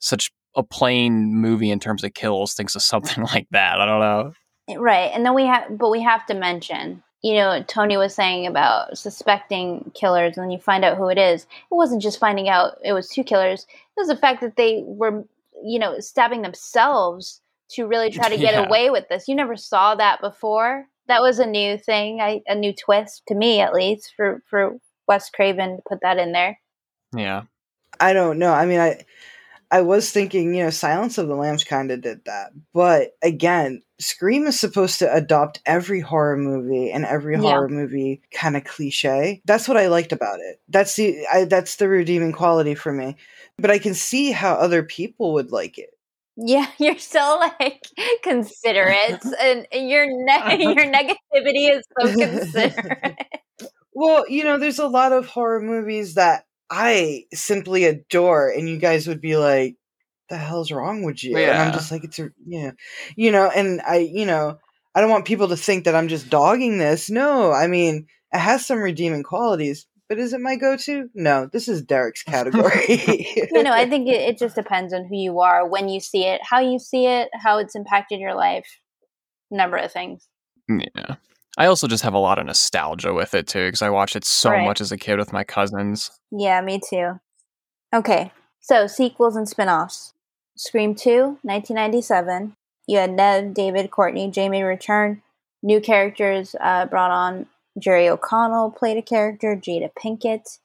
such 0.00 0.32
a 0.56 0.64
plain 0.64 1.32
movie 1.34 1.70
in 1.70 1.78
terms 1.78 2.02
of 2.02 2.14
kills 2.14 2.54
thinks 2.54 2.74
of 2.74 2.82
something 2.92 3.22
like 3.24 3.46
that. 3.52 3.80
I 3.80 3.86
don't 3.86 4.00
know. 4.00 4.80
right. 4.80 5.12
And 5.14 5.24
then 5.24 5.34
we 5.34 5.44
have, 5.46 5.78
but 5.78 5.90
we 5.90 6.02
have 6.02 6.26
to 6.26 6.34
mention, 6.34 7.04
you 7.22 7.34
know, 7.34 7.62
Tony 7.66 7.96
was 7.96 8.14
saying 8.14 8.46
about 8.46 8.96
suspecting 8.96 9.90
killers, 9.94 10.36
and 10.36 10.44
then 10.44 10.50
you 10.50 10.58
find 10.58 10.84
out 10.84 10.96
who 10.96 11.08
it 11.08 11.18
is. 11.18 11.42
It 11.42 11.74
wasn't 11.74 12.02
just 12.02 12.20
finding 12.20 12.48
out 12.48 12.78
it 12.84 12.92
was 12.92 13.08
two 13.08 13.24
killers, 13.24 13.66
it 13.70 14.00
was 14.00 14.08
the 14.08 14.16
fact 14.16 14.40
that 14.42 14.56
they 14.56 14.82
were, 14.86 15.24
you 15.64 15.78
know, 15.78 15.98
stabbing 16.00 16.42
themselves 16.42 17.40
to 17.70 17.86
really 17.86 18.10
try 18.10 18.28
to 18.28 18.36
get 18.38 18.54
Yeah. 18.54 18.66
away 18.66 18.90
with 18.90 19.08
this. 19.08 19.28
You 19.28 19.34
never 19.34 19.56
saw 19.56 19.94
that 19.94 20.20
before. 20.20 20.86
That 21.08 21.22
was 21.22 21.38
a 21.38 21.46
new 21.46 21.78
thing, 21.78 22.20
I, 22.20 22.42
a 22.46 22.54
new 22.54 22.72
twist 22.72 23.22
to 23.28 23.34
me, 23.34 23.60
at 23.60 23.72
least, 23.72 24.12
for, 24.16 24.42
for 24.50 24.76
Wes 25.08 25.30
Craven 25.30 25.76
to 25.76 25.82
put 25.88 26.00
that 26.02 26.18
in 26.18 26.32
there. 26.32 26.58
Yeah. 27.14 27.42
I 28.00 28.12
don't 28.12 28.38
know. 28.38 28.52
I 28.52 28.66
mean, 28.66 28.80
I 28.80 29.04
I 29.70 29.80
was 29.82 30.10
thinking, 30.12 30.54
you 30.54 30.62
know, 30.64 30.70
Silence 30.70 31.18
of 31.18 31.28
the 31.28 31.34
Lambs 31.34 31.64
kind 31.64 31.90
of 31.90 32.00
did 32.00 32.24
that, 32.26 32.52
but 32.72 33.12
again, 33.22 33.82
Scream 33.98 34.46
is 34.46 34.60
supposed 34.60 34.98
to 34.98 35.12
adopt 35.12 35.60
every 35.66 36.00
horror 36.00 36.36
movie 36.36 36.90
and 36.92 37.04
every 37.04 37.34
Yeah. 37.34 37.40
horror 37.40 37.68
movie 37.68 38.20
kind 38.32 38.56
of 38.56 38.64
cliche. 38.64 39.40
That's 39.46 39.66
what 39.68 39.76
I 39.78 39.88
liked 39.88 40.12
about 40.12 40.40
it. 40.40 40.60
That's 40.68 40.94
the 40.96 41.26
I, 41.32 41.44
that's 41.44 41.76
the 41.76 41.88
redeeming 41.88 42.32
quality 42.32 42.74
for 42.74 42.92
me. 42.92 43.16
But 43.58 43.70
I 43.70 43.78
can 43.78 43.94
see 43.94 44.32
how 44.32 44.54
other 44.54 44.82
people 44.82 45.32
would 45.34 45.50
like 45.50 45.78
it. 45.78 45.90
Yeah, 46.36 46.66
you're 46.78 46.98
so 46.98 47.38
like 47.40 47.82
considerate, 48.22 49.24
and 49.40 49.66
your 49.72 50.06
ne- 50.06 50.62
your 50.74 50.92
negativity 50.92 51.74
is 51.74 51.84
so 51.98 52.12
considerate. 52.18 53.16
Well, 53.94 54.28
you 54.28 54.44
know, 54.44 54.58
there's 54.58 54.78
a 54.78 54.86
lot 54.88 55.12
of 55.12 55.26
horror 55.26 55.60
movies 55.60 56.14
that 56.14 56.45
I 56.70 57.24
simply 57.32 57.84
adore, 57.84 58.48
and 58.48 58.68
you 58.68 58.78
guys 58.78 59.06
would 59.06 59.20
be 59.20 59.36
like, 59.36 59.76
"The 60.28 60.36
hell's 60.36 60.72
wrong 60.72 61.02
with 61.02 61.22
you?" 61.22 61.36
And 61.36 61.58
I'm 61.58 61.72
just 61.72 61.90
like, 61.90 62.04
"It's 62.04 62.18
a, 62.18 62.30
yeah, 62.46 62.72
you 63.16 63.30
know." 63.30 63.50
And 63.54 63.80
I, 63.82 63.98
you 63.98 64.26
know, 64.26 64.58
I 64.94 65.00
don't 65.00 65.10
want 65.10 65.26
people 65.26 65.48
to 65.48 65.56
think 65.56 65.84
that 65.84 65.94
I'm 65.94 66.08
just 66.08 66.30
dogging 66.30 66.78
this. 66.78 67.10
No, 67.10 67.52
I 67.52 67.66
mean, 67.66 68.06
it 68.32 68.38
has 68.38 68.66
some 68.66 68.78
redeeming 68.78 69.22
qualities, 69.22 69.86
but 70.08 70.18
is 70.18 70.32
it 70.32 70.40
my 70.40 70.56
go-to? 70.56 71.10
No, 71.14 71.48
this 71.52 71.68
is 71.68 71.82
Derek's 71.82 72.22
category. 72.22 72.84
you 73.52 73.62
know, 73.62 73.72
I 73.72 73.86
think 73.90 74.08
it, 74.08 74.20
it 74.20 74.38
just 74.38 74.54
depends 74.54 74.92
on 74.92 75.04
who 75.04 75.16
you 75.16 75.40
are, 75.40 75.68
when 75.68 75.88
you 75.88 76.00
see 76.00 76.24
it, 76.24 76.40
how 76.42 76.60
you 76.60 76.78
see 76.78 77.06
it, 77.06 77.28
how 77.34 77.58
it's 77.58 77.74
impacted 77.74 78.20
your 78.20 78.34
life, 78.34 78.66
number 79.50 79.76
of 79.76 79.92
things. 79.92 80.28
Mm, 80.70 80.86
yeah. 80.94 81.16
I 81.56 81.66
also 81.66 81.88
just 81.88 82.02
have 82.04 82.14
a 82.14 82.18
lot 82.18 82.38
of 82.38 82.46
nostalgia 82.46 83.14
with 83.14 83.34
it 83.34 83.46
too 83.46 83.66
because 83.68 83.82
I 83.82 83.90
watched 83.90 84.16
it 84.16 84.24
so 84.24 84.50
Right. 84.50 84.64
much 84.64 84.80
as 84.80 84.92
a 84.92 84.96
kid 84.98 85.18
with 85.18 85.32
my 85.32 85.42
cousins. 85.44 86.10
Yeah, 86.30 86.60
me 86.60 86.78
too. 86.86 87.20
Okay, 87.94 88.32
so 88.60 88.86
sequels 88.86 89.36
and 89.36 89.48
spin-offs. 89.48 90.12
Scream 90.56 90.94
2, 90.94 91.38
1997. 91.42 92.56
You 92.86 92.98
had 92.98 93.12
Ned, 93.12 93.54
David, 93.54 93.90
Courteney, 93.90 94.30
Jamie 94.30 94.62
return. 94.62 95.22
New 95.62 95.80
characters 95.80 96.54
uh, 96.60 96.86
brought 96.86 97.10
on. 97.10 97.46
Jerry 97.78 98.08
O'Connell 98.08 98.70
played 98.70 98.96
a 98.96 99.02
character. 99.02 99.56
Jada 99.56 99.90
Pinkett. 99.98 100.58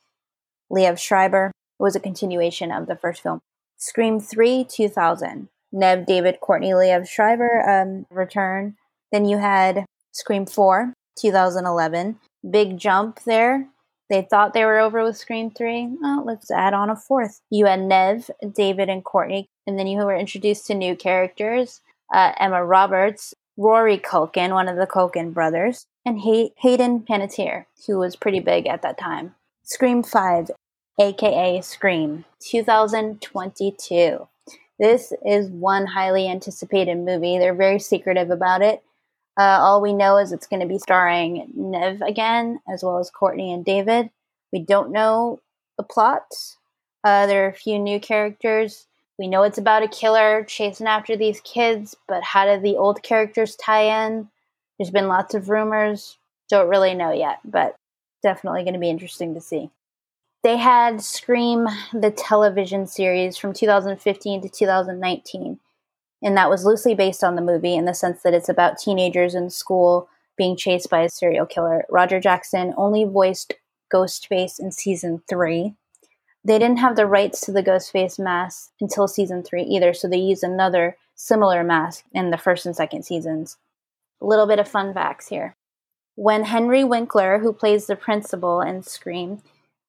Liev 0.71 0.97
Schreiber. 0.97 1.47
It 1.79 1.83
was 1.83 1.95
a 1.95 1.99
continuation 1.99 2.71
of 2.71 2.87
the 2.87 2.95
first 2.95 3.21
film. 3.21 3.39
Scream 3.77 4.19
3, 4.19 4.63
2000. 4.63 5.49
Neve, 5.73 6.05
David, 6.05 6.39
Courteney, 6.41 6.71
Liev 6.71 7.07
Schreiber 7.07 7.67
um, 7.67 8.05
return. 8.09 8.75
Then 9.11 9.25
you 9.25 9.37
had 9.39 9.85
Scream 10.11 10.45
4, 10.45 10.93
2011. 11.19 12.19
Big 12.49 12.77
jump 12.77 13.19
there. 13.25 13.67
They 14.09 14.27
thought 14.29 14.53
they 14.53 14.65
were 14.65 14.79
over 14.79 15.03
with 15.03 15.17
Scream 15.17 15.51
3. 15.51 15.97
Oh, 16.03 16.23
let's 16.25 16.51
add 16.51 16.73
on 16.73 16.89
a 16.89 16.95
fourth. 16.95 17.39
You 17.49 17.65
had 17.67 17.79
Neve, 17.79 18.29
David, 18.53 18.89
and 18.89 19.05
Courteney. 19.05 19.47
And 19.65 19.79
then 19.79 19.87
you 19.87 19.99
were 19.99 20.15
introduced 20.15 20.67
to 20.67 20.73
new 20.73 20.95
characters 20.95 21.81
uh, 22.13 22.33
Emma 22.39 22.63
Roberts, 22.63 23.33
Rory 23.57 23.97
Culkin, 23.97 24.51
one 24.51 24.67
of 24.67 24.77
the 24.77 24.87
Culkin 24.87 25.33
brothers, 25.33 25.85
and 26.05 26.19
Hay- 26.19 26.53
Hayden 26.57 27.01
Panettiere, 27.01 27.65
who 27.87 27.97
was 27.99 28.15
pretty 28.15 28.39
big 28.39 28.67
at 28.67 28.81
that 28.81 28.97
time. 28.97 29.35
Scream 29.63 30.03
5, 30.03 30.51
aka 30.99 31.61
Scream, 31.61 32.25
2022. 32.49 34.27
This 34.79 35.13
is 35.25 35.49
one 35.49 35.85
highly 35.85 36.27
anticipated 36.27 36.97
movie. 36.97 37.37
They're 37.37 37.53
very 37.53 37.79
secretive 37.79 38.31
about 38.31 38.61
it. 38.61 38.83
Uh, 39.39 39.59
all 39.61 39.81
we 39.81 39.93
know 39.93 40.17
is 40.17 40.31
it's 40.31 40.47
going 40.47 40.61
to 40.61 40.67
be 40.67 40.77
starring 40.77 41.51
Neve 41.55 42.01
again, 42.01 42.59
as 42.71 42.83
well 42.83 42.97
as 42.97 43.09
Courteney 43.09 43.53
and 43.53 43.63
David. 43.63 44.09
We 44.51 44.59
don't 44.59 44.91
know 44.91 45.39
the 45.77 45.83
plot. 45.83 46.23
Uh, 47.03 47.25
there 47.25 47.45
are 47.45 47.49
a 47.49 47.53
few 47.53 47.79
new 47.79 47.99
characters. 47.99 48.87
We 49.17 49.27
know 49.27 49.43
it's 49.43 49.57
about 49.57 49.83
a 49.83 49.87
killer 49.87 50.43
chasing 50.43 50.87
after 50.87 51.15
these 51.15 51.41
kids, 51.41 51.95
but 52.07 52.23
how 52.23 52.45
do 52.45 52.61
the 52.61 52.77
old 52.77 53.03
characters 53.03 53.55
tie 53.55 54.05
in? 54.05 54.29
There's 54.77 54.91
been 54.91 55.07
lots 55.07 55.33
of 55.33 55.49
rumors. 55.49 56.17
Don't 56.49 56.69
really 56.69 56.93
know 56.93 57.11
yet, 57.11 57.39
but 57.45 57.75
definitely 58.23 58.63
going 58.63 58.73
to 58.73 58.79
be 58.79 58.89
interesting 58.89 59.33
to 59.35 59.41
see. 59.41 59.69
They 60.43 60.57
had 60.57 61.01
Scream, 61.01 61.67
the 61.93 62.11
television 62.11 62.87
series 62.87 63.37
from 63.37 63.53
2015 63.53 64.41
to 64.41 64.49
2019 64.49 65.59
and 66.21 66.37
that 66.37 66.49
was 66.49 66.65
loosely 66.65 66.93
based 66.93 67.23
on 67.23 67.35
the 67.35 67.41
movie 67.41 67.75
in 67.75 67.85
the 67.85 67.93
sense 67.93 68.21
that 68.21 68.33
it's 68.33 68.49
about 68.49 68.77
teenagers 68.77 69.35
in 69.35 69.49
school 69.49 70.09
being 70.37 70.55
chased 70.55 70.89
by 70.89 71.01
a 71.01 71.09
serial 71.09 71.45
killer. 71.45 71.85
Roger 71.89 72.19
Jackson 72.19 72.73
only 72.77 73.03
voiced 73.03 73.53
Ghostface 73.93 74.59
in 74.59 74.71
season 74.71 75.21
three. 75.29 75.75
They 76.43 76.57
didn't 76.57 76.79
have 76.79 76.95
the 76.95 77.05
rights 77.05 77.41
to 77.41 77.51
the 77.51 77.63
Ghostface 77.63 78.17
mask 78.17 78.71
until 78.79 79.07
season 79.07 79.43
three 79.43 79.63
either, 79.63 79.93
so 79.93 80.07
they 80.07 80.17
used 80.17 80.43
another 80.43 80.97
similar 81.15 81.63
mask 81.63 82.05
in 82.13 82.31
the 82.31 82.37
first 82.37 82.65
and 82.65 82.75
second 82.75 83.03
seasons. 83.03 83.57
A 84.21 84.25
little 84.25 84.47
bit 84.47 84.59
of 84.59 84.67
fun 84.67 84.93
facts 84.93 85.27
here. 85.27 85.55
When 86.15 86.43
Henry 86.43 86.83
Winkler, 86.83 87.39
who 87.39 87.53
plays 87.53 87.87
the 87.87 87.95
principal 87.95 88.61
in 88.61 88.83
Scream, 88.83 89.41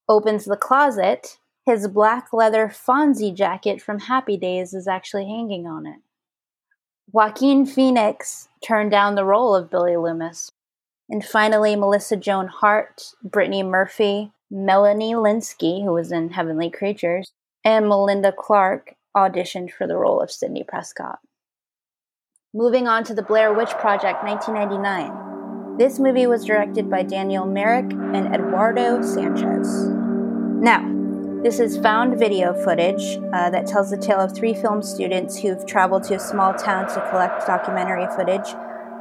opens 0.08 0.44
the 0.44 0.56
closet, 0.56 1.38
his 1.64 1.88
black 1.88 2.32
leather 2.32 2.68
Fonzie 2.68 3.34
jacket 3.34 3.80
from 3.80 4.00
Happy 4.00 4.36
Days 4.36 4.74
is 4.74 4.88
actually 4.88 5.26
hanging 5.26 5.66
on 5.66 5.86
it. 5.86 6.00
Joaquin 7.10 7.66
Phoenix 7.66 8.48
turned 8.64 8.90
down 8.90 9.14
the 9.14 9.24
role 9.24 9.54
of 9.54 9.70
Billy 9.70 9.96
Loomis. 9.96 10.50
And 11.08 11.24
finally, 11.24 11.76
Melissa 11.76 12.16
Joan 12.16 12.48
Hart, 12.48 13.02
Brittany 13.22 13.62
Murphy, 13.62 14.32
Melanie 14.50 15.14
Lynskey, 15.14 15.84
who 15.84 15.92
was 15.92 16.12
in 16.12 16.30
Heavenly 16.30 16.70
Creatures, 16.70 17.32
and 17.64 17.88
Melinda 17.88 18.32
Clarke 18.32 18.94
auditioned 19.16 19.72
for 19.72 19.86
the 19.86 19.96
role 19.96 20.20
of 20.20 20.30
Sidney 20.30 20.64
Prescott. 20.66 21.18
Moving 22.54 22.86
on 22.86 23.04
to 23.04 23.14
the 23.14 23.22
Blair 23.22 23.52
Witch 23.52 23.70
Project 23.70 24.22
1999. 24.24 25.78
This 25.78 25.98
movie 25.98 26.26
was 26.26 26.44
directed 26.44 26.90
by 26.90 27.02
Daniel 27.02 27.46
Myrick 27.46 27.90
and 27.92 28.34
Eduardo 28.34 29.02
Sanchez. 29.02 29.88
Now, 30.60 31.01
this 31.42 31.58
is 31.58 31.76
found 31.78 32.20
video 32.20 32.54
footage 32.62 33.18
uh, 33.32 33.50
that 33.50 33.66
tells 33.66 33.90
the 33.90 33.96
tale 33.96 34.20
of 34.20 34.32
three 34.32 34.54
film 34.54 34.80
students 34.80 35.36
who've 35.36 35.66
traveled 35.66 36.04
to 36.04 36.14
a 36.14 36.20
small 36.20 36.54
town 36.54 36.86
to 36.86 37.08
collect 37.10 37.44
documentary 37.48 38.06
footage 38.14 38.54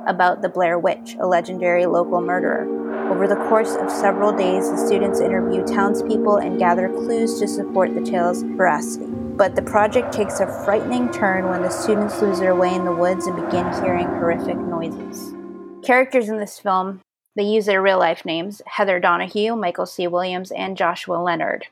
about 0.07 0.41
the 0.41 0.49
Blair 0.49 0.79
Witch, 0.79 1.15
a 1.19 1.27
legendary 1.27 1.85
local 1.85 2.19
murderer. 2.19 2.65
Over 3.11 3.27
the 3.27 3.35
course 3.47 3.75
of 3.75 3.91
several 3.91 4.35
days, 4.35 4.71
the 4.71 4.77
students 4.77 5.19
interview 5.19 5.63
townspeople 5.67 6.37
and 6.37 6.57
gather 6.57 6.89
clues 6.89 7.39
to 7.39 7.47
support 7.47 7.93
the 7.93 8.01
tale's 8.01 8.41
veracity. 8.41 9.05
But 9.05 9.55
the 9.55 9.61
project 9.61 10.11
takes 10.11 10.39
a 10.39 10.47
frightening 10.65 11.11
turn 11.11 11.47
when 11.47 11.61
the 11.61 11.69
students 11.69 12.23
lose 12.23 12.39
their 12.39 12.55
way 12.55 12.73
in 12.73 12.85
the 12.85 12.95
woods 12.95 13.27
and 13.27 13.35
begin 13.35 13.71
hearing 13.73 14.07
horrific 14.07 14.57
noises. 14.57 15.35
Characters 15.85 16.27
in 16.27 16.39
this 16.39 16.57
film, 16.57 17.01
they 17.35 17.43
use 17.43 17.67
their 17.67 17.83
real 17.83 17.99
life 17.99 18.25
names 18.25 18.63
Heather 18.65 18.99
Donahue, 18.99 19.55
Michael 19.55 19.85
C. 19.85 20.07
Williams, 20.07 20.49
and 20.49 20.75
Joshua 20.75 21.17
Leonard 21.21 21.67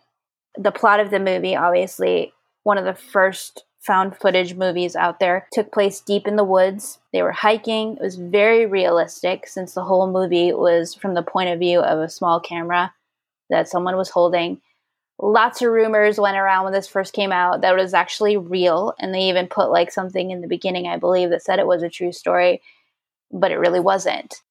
the 0.57 0.71
plot 0.71 0.99
of 0.99 1.11
the 1.11 1.19
movie, 1.19 1.55
obviously, 1.55 2.33
one 2.63 2.77
of 2.77 2.85
the 2.85 2.93
first 2.93 3.63
found 3.79 4.15
footage 4.15 4.55
movies 4.55 4.95
out 4.95 5.19
there, 5.19 5.47
took 5.53 5.71
place 5.71 6.01
deep 6.01 6.27
in 6.27 6.35
the 6.35 6.43
woods. 6.43 6.99
They 7.13 7.21
were 7.21 7.31
hiking. 7.31 7.95
It 7.95 8.01
was 8.01 8.15
very 8.15 8.65
realistic 8.65 9.47
since 9.47 9.73
the 9.73 9.83
whole 9.83 10.11
movie 10.11 10.51
was 10.51 10.93
from 10.93 11.13
the 11.13 11.23
point 11.23 11.49
of 11.49 11.59
view 11.59 11.79
of 11.79 11.99
a 11.99 12.09
small 12.09 12.39
camera 12.39 12.93
that 13.49 13.69
someone 13.69 13.95
was 13.95 14.09
holding. 14.09 14.61
Lots 15.21 15.61
of 15.61 15.71
rumors 15.71 16.19
went 16.19 16.37
around 16.37 16.65
when 16.65 16.73
this 16.73 16.87
first 16.87 17.13
came 17.13 17.31
out 17.31 17.61
that 17.61 17.73
it 17.73 17.81
was 17.81 17.93
actually 17.93 18.37
real, 18.37 18.93
and 18.99 19.13
they 19.13 19.23
even 19.29 19.47
put 19.47 19.71
like 19.71 19.91
something 19.91 20.31
in 20.31 20.41
the 20.41 20.47
beginning, 20.47 20.87
I 20.87 20.97
believe, 20.97 21.29
that 21.29 21.43
said 21.43 21.59
it 21.59 21.67
was 21.67 21.83
a 21.83 21.89
true 21.89 22.11
story, 22.11 22.61
but 23.31 23.51
it 23.51 23.57
really 23.57 23.79
wasn't 23.79 24.41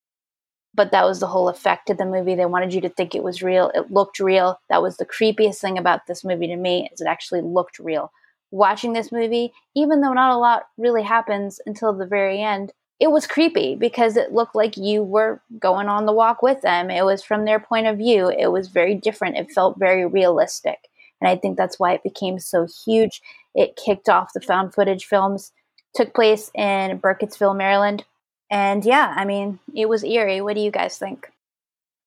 but 0.74 0.90
that 0.92 1.04
was 1.04 1.20
the 1.20 1.26
whole 1.26 1.48
effect 1.48 1.90
of 1.90 1.98
the 1.98 2.04
movie. 2.04 2.34
They 2.34 2.46
wanted 2.46 2.72
you 2.72 2.80
to 2.82 2.88
think 2.88 3.14
it 3.14 3.22
was 3.22 3.42
real. 3.42 3.70
It 3.74 3.90
looked 3.90 4.20
real. 4.20 4.60
That 4.68 4.82
was 4.82 4.96
the 4.96 5.06
creepiest 5.06 5.58
thing 5.58 5.78
about 5.78 6.06
this 6.06 6.24
movie 6.24 6.46
to 6.46 6.56
me 6.56 6.88
is 6.92 7.00
it 7.00 7.06
actually 7.06 7.40
looked 7.40 7.78
real. 7.78 8.12
Watching 8.50 8.92
this 8.92 9.12
movie, 9.12 9.52
even 9.74 10.00
though 10.00 10.12
not 10.12 10.34
a 10.34 10.38
lot 10.38 10.68
really 10.78 11.02
happens 11.02 11.60
until 11.66 11.92
the 11.92 12.06
very 12.06 12.40
end, 12.40 12.72
it 13.00 13.10
was 13.10 13.26
creepy 13.26 13.76
because 13.76 14.16
it 14.16 14.32
looked 14.32 14.54
like 14.54 14.76
you 14.76 15.02
were 15.02 15.40
going 15.58 15.88
on 15.88 16.06
the 16.06 16.12
walk 16.12 16.42
with 16.42 16.62
them. 16.62 16.90
It 16.90 17.04
was 17.04 17.22
from 17.22 17.44
their 17.44 17.60
point 17.60 17.86
of 17.86 17.98
view. 17.98 18.28
It 18.28 18.48
was 18.48 18.68
very 18.68 18.94
different. 18.94 19.36
It 19.36 19.52
felt 19.52 19.78
very 19.78 20.06
realistic. 20.06 20.78
And 21.20 21.28
I 21.28 21.36
think 21.36 21.56
that's 21.56 21.78
why 21.78 21.92
it 21.92 22.02
became 22.02 22.38
so 22.38 22.66
huge. 22.84 23.20
It 23.54 23.76
kicked 23.76 24.08
off 24.08 24.32
the 24.32 24.40
found 24.40 24.74
footage 24.74 25.04
films. 25.04 25.52
Took 25.94 26.14
place 26.14 26.50
in 26.54 26.98
Burkittsville, 26.98 27.56
Maryland, 27.56 28.04
and 28.50 28.84
yeah, 28.84 29.12
I 29.16 29.24
mean, 29.24 29.58
it 29.74 29.88
was 29.88 30.04
eerie. 30.04 30.40
What 30.40 30.54
do 30.54 30.60
you 30.60 30.70
guys 30.70 30.98
think? 30.98 31.30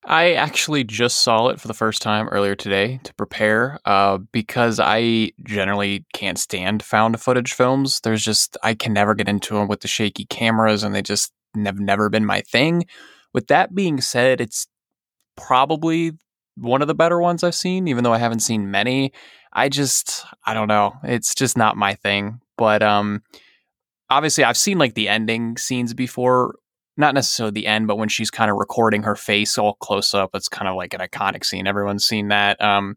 I 0.04 0.32
actually 0.32 0.82
just 0.82 1.22
saw 1.22 1.48
it 1.48 1.60
for 1.60 1.68
the 1.68 1.74
first 1.74 2.02
time 2.02 2.28
earlier 2.28 2.56
today 2.56 2.98
to 3.04 3.14
prepare 3.14 3.78
uh, 3.84 4.18
because 4.32 4.80
I 4.80 5.30
generally 5.44 6.04
can't 6.12 6.38
stand 6.38 6.82
found 6.82 7.20
footage 7.20 7.52
films. 7.52 8.00
There's 8.00 8.24
just, 8.24 8.56
I 8.64 8.74
can 8.74 8.92
never 8.92 9.14
get 9.14 9.28
into 9.28 9.54
them 9.54 9.68
with 9.68 9.80
the 9.80 9.88
shaky 9.88 10.24
cameras 10.24 10.82
and 10.82 10.92
they 10.92 11.02
just 11.02 11.32
have 11.64 11.78
never 11.78 12.08
been 12.08 12.26
my 12.26 12.40
thing. 12.40 12.86
With 13.32 13.46
that 13.46 13.76
being 13.76 14.00
said, 14.00 14.40
it's 14.40 14.66
probably 15.36 16.12
one 16.56 16.82
of 16.82 16.88
the 16.88 16.96
better 16.96 17.20
ones 17.20 17.44
I've 17.44 17.54
seen, 17.54 17.86
even 17.86 18.02
though 18.02 18.12
I 18.12 18.18
haven't 18.18 18.40
seen 18.40 18.72
many. 18.72 19.12
I 19.52 19.68
just, 19.68 20.26
I 20.44 20.52
don't 20.52 20.68
know. 20.68 20.94
It's 21.04 21.32
just 21.32 21.56
not 21.56 21.76
my 21.76 21.94
thing. 21.94 22.40
But, 22.58 22.82
um, 22.82 23.22
obviously 24.12 24.44
I've 24.44 24.56
seen 24.56 24.78
like 24.78 24.94
the 24.94 25.08
ending 25.08 25.56
scenes 25.56 25.94
before, 25.94 26.56
not 26.96 27.14
necessarily 27.14 27.52
the 27.52 27.66
end, 27.66 27.86
but 27.86 27.96
when 27.96 28.08
she's 28.08 28.30
kind 28.30 28.50
of 28.50 28.56
recording 28.56 29.02
her 29.02 29.16
face 29.16 29.58
all 29.58 29.74
close 29.74 30.14
up, 30.14 30.30
it's 30.34 30.48
kind 30.48 30.68
of 30.68 30.76
like 30.76 30.94
an 30.94 31.00
iconic 31.00 31.44
scene. 31.44 31.66
Everyone's 31.66 32.04
seen 32.04 32.28
that. 32.28 32.60
Um, 32.60 32.96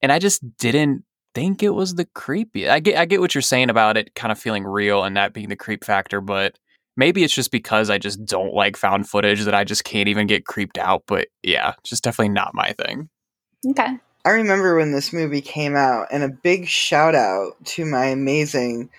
and 0.00 0.12
I 0.12 0.18
just 0.18 0.56
didn't 0.58 1.04
think 1.34 1.62
it 1.62 1.70
was 1.70 1.94
the 1.94 2.06
creepy. 2.14 2.68
I 2.68 2.80
get 2.80 2.96
I 2.96 3.04
get 3.04 3.20
what 3.20 3.34
you're 3.34 3.42
saying 3.42 3.70
about 3.70 3.96
it 3.96 4.14
kind 4.14 4.32
of 4.32 4.38
feeling 4.38 4.64
real 4.64 5.04
and 5.04 5.16
that 5.16 5.32
being 5.32 5.48
the 5.48 5.56
creep 5.56 5.84
factor, 5.84 6.20
but 6.20 6.58
maybe 6.96 7.22
it's 7.22 7.34
just 7.34 7.50
because 7.50 7.90
I 7.90 7.98
just 7.98 8.24
don't 8.24 8.54
like 8.54 8.76
found 8.76 9.08
footage 9.08 9.44
that 9.44 9.54
I 9.54 9.64
just 9.64 9.84
can't 9.84 10.08
even 10.08 10.26
get 10.26 10.46
creeped 10.46 10.78
out. 10.78 11.04
But 11.06 11.28
yeah, 11.42 11.74
just 11.84 12.04
definitely 12.04 12.30
not 12.34 12.54
my 12.54 12.72
thing. 12.72 13.08
Okay. 13.66 13.98
I 14.24 14.30
remember 14.30 14.76
when 14.76 14.92
this 14.92 15.14
movie 15.14 15.40
came 15.40 15.74
out, 15.74 16.08
and 16.10 16.22
a 16.22 16.28
big 16.28 16.68
shout 16.68 17.14
out 17.14 17.52
to 17.64 17.86
my 17.86 18.06
amazing 18.06 18.90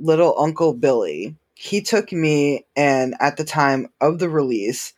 little 0.00 0.34
Uncle 0.38 0.74
Billy. 0.74 1.36
He 1.54 1.82
took 1.82 2.12
me, 2.12 2.66
and 2.74 3.14
at 3.20 3.36
the 3.36 3.44
time 3.44 3.88
of 4.00 4.18
the 4.18 4.28
release, 4.28 4.94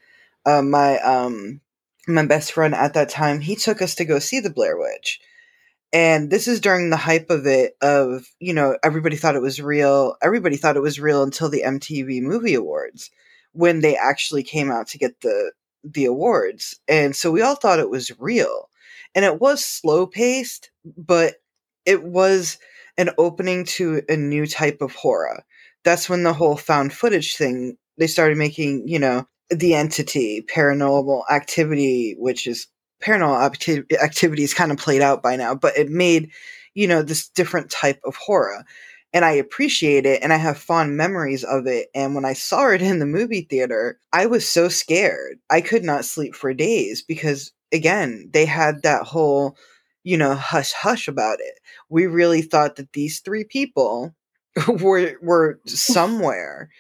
uh, 0.47 0.63
my 0.63 0.99
um, 1.01 1.61
my 2.09 2.25
best 2.27 2.53
friend 2.53 2.75
at 2.75 2.95
that 2.95 3.09
time, 3.09 3.41
he 3.41 3.57
took 3.57 3.83
us 3.83 3.95
to 3.97 4.05
go 4.05 4.19
see 4.19 4.41
the 4.41 4.51
Blair 4.51 4.77
Witch. 4.77 5.21
And 5.93 6.31
this 6.31 6.49
is 6.49 6.61
during 6.61 6.89
the 6.89 6.97
hype 6.97 7.29
of 7.29 7.47
it, 7.47 7.77
of, 7.83 8.27
you 8.41 8.55
know, 8.55 8.79
everybody 8.83 9.17
thought 9.17 9.37
it 9.37 9.43
was 9.43 9.61
real. 9.61 10.17
Everybody 10.23 10.57
thought 10.57 10.77
it 10.77 10.83
was 10.83 10.99
real 10.99 11.23
until 11.23 11.51
the 11.51 11.63
MTV 11.67 12.23
Movie 12.23 12.55
Awards 12.55 13.11
when 13.53 13.81
they 13.81 13.95
actually 13.97 14.43
came 14.43 14.71
out 14.71 14.87
to 14.89 14.99
get 14.99 15.21
the 15.21 15.53
the 15.85 16.05
awards. 16.05 16.79
And 16.87 17.15
so 17.15 17.31
we 17.31 17.43
all 17.43 17.57
thought 17.57 17.81
it 17.81 17.91
was 17.91 18.19
real. 18.19 18.71
And 19.15 19.25
it 19.25 19.41
was 19.41 19.65
slow 19.65 20.07
paced, 20.07 20.71
but 20.85 21.35
it 21.85 22.05
was 22.05 22.59
an 22.99 23.11
opening 23.19 23.65
to 23.65 24.03
a 24.09 24.17
new 24.17 24.47
type 24.47 24.81
of 24.81 24.95
horror. 24.95 25.43
That's 25.85 26.09
when 26.09 26.23
the 26.23 26.33
whole 26.33 26.57
found 26.57 26.93
footage 26.93 27.37
thing, 27.37 27.77
they 27.99 28.07
started 28.07 28.39
making, 28.39 28.87
you 28.87 28.99
know, 28.99 29.27
the 29.51 29.75
entity, 29.75 30.45
paranormal 30.55 31.23
activity, 31.31 32.15
which 32.19 32.47
is 32.47 32.67
paranormal 33.03 33.43
acti- 33.43 33.85
activity 34.03 34.45
is 34.45 34.55
kind 34.55 34.71
of 34.71 34.79
played 34.79 35.03
out 35.03 35.23
by 35.23 35.37
now, 35.37 35.55
but 35.55 35.77
it 35.77 35.89
made, 35.91 36.31
you 36.75 36.87
know, 36.87 37.03
this 37.03 37.29
different 37.29 37.71
type 37.71 38.01
of 38.05 38.17
horror. 38.17 38.65
And 39.13 39.25
I 39.25 39.33
appreciate 39.33 40.07
it 40.07 40.23
and 40.23 40.33
I 40.33 40.37
have 40.37 40.57
fond 40.57 40.97
memories 40.97 41.45
of 41.45 41.67
it. 41.67 41.89
And 41.95 42.15
when 42.15 42.25
I 42.25 42.33
saw 42.33 42.69
it 42.71 42.81
in 42.81 42.99
the 42.99 43.07
movie 43.07 43.43
theater, 43.49 43.99
I 44.13 44.25
was 44.27 44.49
so 44.49 44.69
scared. 44.69 45.39
I 45.51 45.61
could 45.61 45.85
not 45.85 46.07
sleep 46.07 46.35
for 46.35 46.55
days 46.55 47.03
because, 47.03 47.53
again, 47.73 48.31
they 48.33 48.47
had 48.47 48.83
that 48.83 49.03
whole 49.03 49.57
you 50.05 50.17
know, 50.17 50.35
hush 50.35 50.73
hush 50.73 51.07
about 51.07 51.39
it. 51.41 51.61
We 51.93 52.07
really 52.07 52.41
thought 52.41 52.77
that 52.77 52.95
these 52.95 53.21
three 53.21 53.45
people 53.45 54.15
were 54.67 55.15
were 55.21 55.61
somewhere 55.67 56.71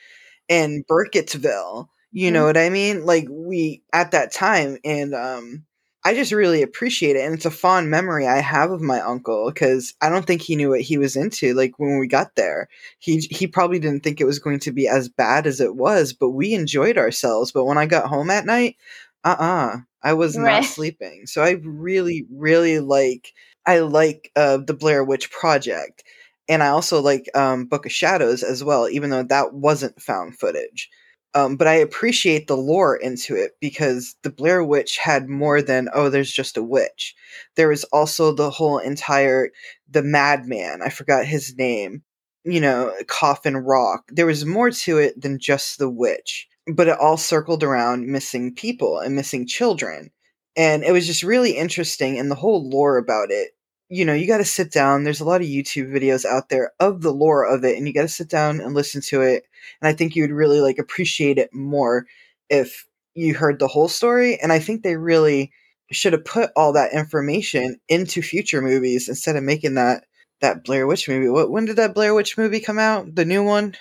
in 0.48 0.84
Burkittsville. 0.90 1.88
You 2.12 2.30
know 2.30 2.40
mm-hmm. 2.40 2.46
what 2.46 2.56
I 2.56 2.70
mean? 2.70 3.04
Like 3.04 3.26
we 3.30 3.82
at 3.92 4.12
that 4.12 4.32
time 4.32 4.78
and 4.84 5.14
um 5.14 5.64
I 6.04 6.14
just 6.14 6.32
really 6.32 6.62
appreciate 6.62 7.14
it 7.14 7.24
and 7.24 7.34
it's 7.34 7.44
a 7.44 7.50
fond 7.50 7.88
memory 7.88 8.26
I 8.26 8.38
have 8.38 8.72
of 8.72 8.80
my 8.80 9.00
uncle 9.00 9.52
cuz 9.52 9.94
I 10.00 10.08
don't 10.08 10.26
think 10.26 10.40
he 10.40 10.56
knew 10.56 10.70
what 10.70 10.80
he 10.80 10.96
was 10.96 11.14
into 11.14 11.52
like 11.52 11.78
when 11.78 11.98
we 11.98 12.06
got 12.06 12.34
there. 12.34 12.68
He 12.98 13.18
he 13.18 13.46
probably 13.46 13.78
didn't 13.78 14.02
think 14.02 14.18
it 14.20 14.26
was 14.26 14.38
going 14.38 14.60
to 14.60 14.72
be 14.72 14.88
as 14.88 15.10
bad 15.10 15.46
as 15.46 15.60
it 15.60 15.76
was, 15.76 16.14
but 16.14 16.30
we 16.30 16.54
enjoyed 16.54 16.96
ourselves. 16.96 17.52
But 17.52 17.66
when 17.66 17.78
I 17.78 17.84
got 17.84 18.08
home 18.08 18.30
at 18.30 18.46
night, 18.46 18.76
uh-uh 19.24 19.76
I 20.02 20.14
was 20.14 20.36
right. 20.36 20.60
not 20.60 20.64
sleeping. 20.64 21.26
So 21.26 21.42
I 21.42 21.52
really, 21.62 22.26
really 22.30 22.80
like 22.80 23.32
I 23.66 23.80
like 23.80 24.30
uh, 24.36 24.58
the 24.58 24.74
Blair 24.74 25.04
Witch 25.04 25.30
Project, 25.30 26.04
and 26.48 26.62
I 26.62 26.68
also 26.68 27.00
like 27.00 27.28
um, 27.34 27.66
Book 27.66 27.86
of 27.86 27.92
Shadows 27.92 28.42
as 28.42 28.64
well, 28.64 28.88
even 28.88 29.10
though 29.10 29.22
that 29.24 29.54
wasn't 29.54 30.00
found 30.02 30.38
footage. 30.38 30.90
Um, 31.34 31.56
but 31.56 31.66
I 31.66 31.74
appreciate 31.74 32.46
the 32.46 32.56
lore 32.56 32.94
into 32.96 33.34
it 33.36 33.52
because 33.60 34.16
the 34.22 34.30
Blair 34.30 34.62
Witch 34.62 34.98
had 34.98 35.28
more 35.30 35.62
than 35.62 35.88
oh, 35.94 36.10
there's 36.10 36.32
just 36.32 36.56
a 36.58 36.62
witch. 36.62 37.14
There 37.56 37.68
was 37.68 37.84
also 37.84 38.34
the 38.34 38.50
whole 38.50 38.78
entire 38.78 39.50
the 39.88 40.02
madman. 40.02 40.82
I 40.82 40.90
forgot 40.90 41.24
his 41.24 41.56
name. 41.56 42.02
You 42.44 42.60
know, 42.60 42.92
Coffin 43.06 43.56
Rock. 43.56 44.04
There 44.08 44.26
was 44.26 44.44
more 44.44 44.70
to 44.70 44.98
it 44.98 45.20
than 45.20 45.38
just 45.38 45.78
the 45.78 45.88
witch 45.88 46.48
but 46.66 46.88
it 46.88 46.98
all 46.98 47.16
circled 47.16 47.62
around 47.62 48.06
missing 48.06 48.54
people 48.54 48.98
and 48.98 49.16
missing 49.16 49.46
children. 49.46 50.10
And 50.56 50.84
it 50.84 50.92
was 50.92 51.06
just 51.06 51.22
really 51.22 51.52
interesting, 51.52 52.18
and 52.18 52.30
the 52.30 52.34
whole 52.36 52.68
lore 52.68 52.98
about 52.98 53.30
it, 53.30 53.52
you 53.88 54.04
know, 54.04 54.14
you 54.14 54.26
got 54.26 54.38
to 54.38 54.44
sit 54.44 54.70
down. 54.72 55.04
There's 55.04 55.20
a 55.20 55.24
lot 55.24 55.40
of 55.40 55.46
YouTube 55.46 55.90
videos 55.92 56.24
out 56.24 56.48
there 56.48 56.72
of 56.80 57.02
the 57.02 57.12
lore 57.12 57.44
of 57.44 57.64
it, 57.64 57.76
and 57.76 57.86
you 57.86 57.94
got 57.94 58.02
to 58.02 58.08
sit 58.08 58.28
down 58.28 58.60
and 58.60 58.74
listen 58.74 59.00
to 59.02 59.22
it. 59.22 59.44
And 59.80 59.88
I 59.88 59.92
think 59.92 60.14
you 60.16 60.22
would 60.22 60.30
really 60.30 60.60
like 60.60 60.78
appreciate 60.78 61.38
it 61.38 61.52
more 61.54 62.06
if 62.50 62.86
you 63.14 63.34
heard 63.34 63.58
the 63.58 63.68
whole 63.68 63.88
story. 63.88 64.38
And 64.40 64.52
I 64.52 64.58
think 64.58 64.82
they 64.82 64.96
really 64.96 65.52
should 65.90 66.14
have 66.14 66.24
put 66.24 66.50
all 66.56 66.72
that 66.72 66.92
information 66.94 67.78
into 67.88 68.22
future 68.22 68.62
movies 68.62 69.08
instead 69.08 69.36
of 69.36 69.42
making 69.44 69.74
that 69.74 70.04
that 70.40 70.64
Blair 70.64 70.86
Witch 70.86 71.08
movie. 71.08 71.28
What 71.28 71.50
when 71.50 71.66
did 71.66 71.76
that 71.76 71.94
Blair 71.94 72.14
Witch 72.14 72.36
movie 72.38 72.60
come 72.60 72.78
out? 72.78 73.14
The 73.14 73.24
new 73.24 73.44
one, 73.44 73.76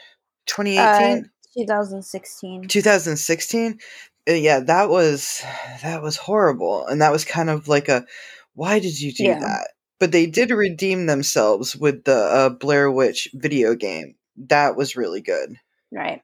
2018, 0.46 1.26
Uh, 1.26 1.28
2016. 1.58 2.68
2016. 2.68 3.80
Uh, 4.30 4.34
Yeah, 4.34 4.60
that 4.62 4.90
was 4.90 5.42
that 5.84 6.02
was 6.02 6.18
horrible, 6.18 6.86
and 6.88 7.02
that 7.02 7.12
was 7.12 7.26
kind 7.26 7.50
of 7.50 7.68
like 7.68 7.90
a 7.90 8.06
why 8.54 8.80
did 8.80 9.00
you 9.00 9.14
do 9.14 9.24
Yeah. 9.26 9.40
that? 9.40 9.70
But 10.00 10.12
they 10.12 10.26
did 10.26 10.50
redeem 10.52 11.06
themselves 11.06 11.76
with 11.76 12.06
the 12.06 12.16
uh, 12.16 12.50
Blair 12.50 12.92
Witch 12.92 13.30
video 13.34 13.76
game. 13.76 14.16
That 14.38 14.76
was 14.76 14.96
really 14.96 15.22
good. 15.22 15.56
Right. 15.92 16.22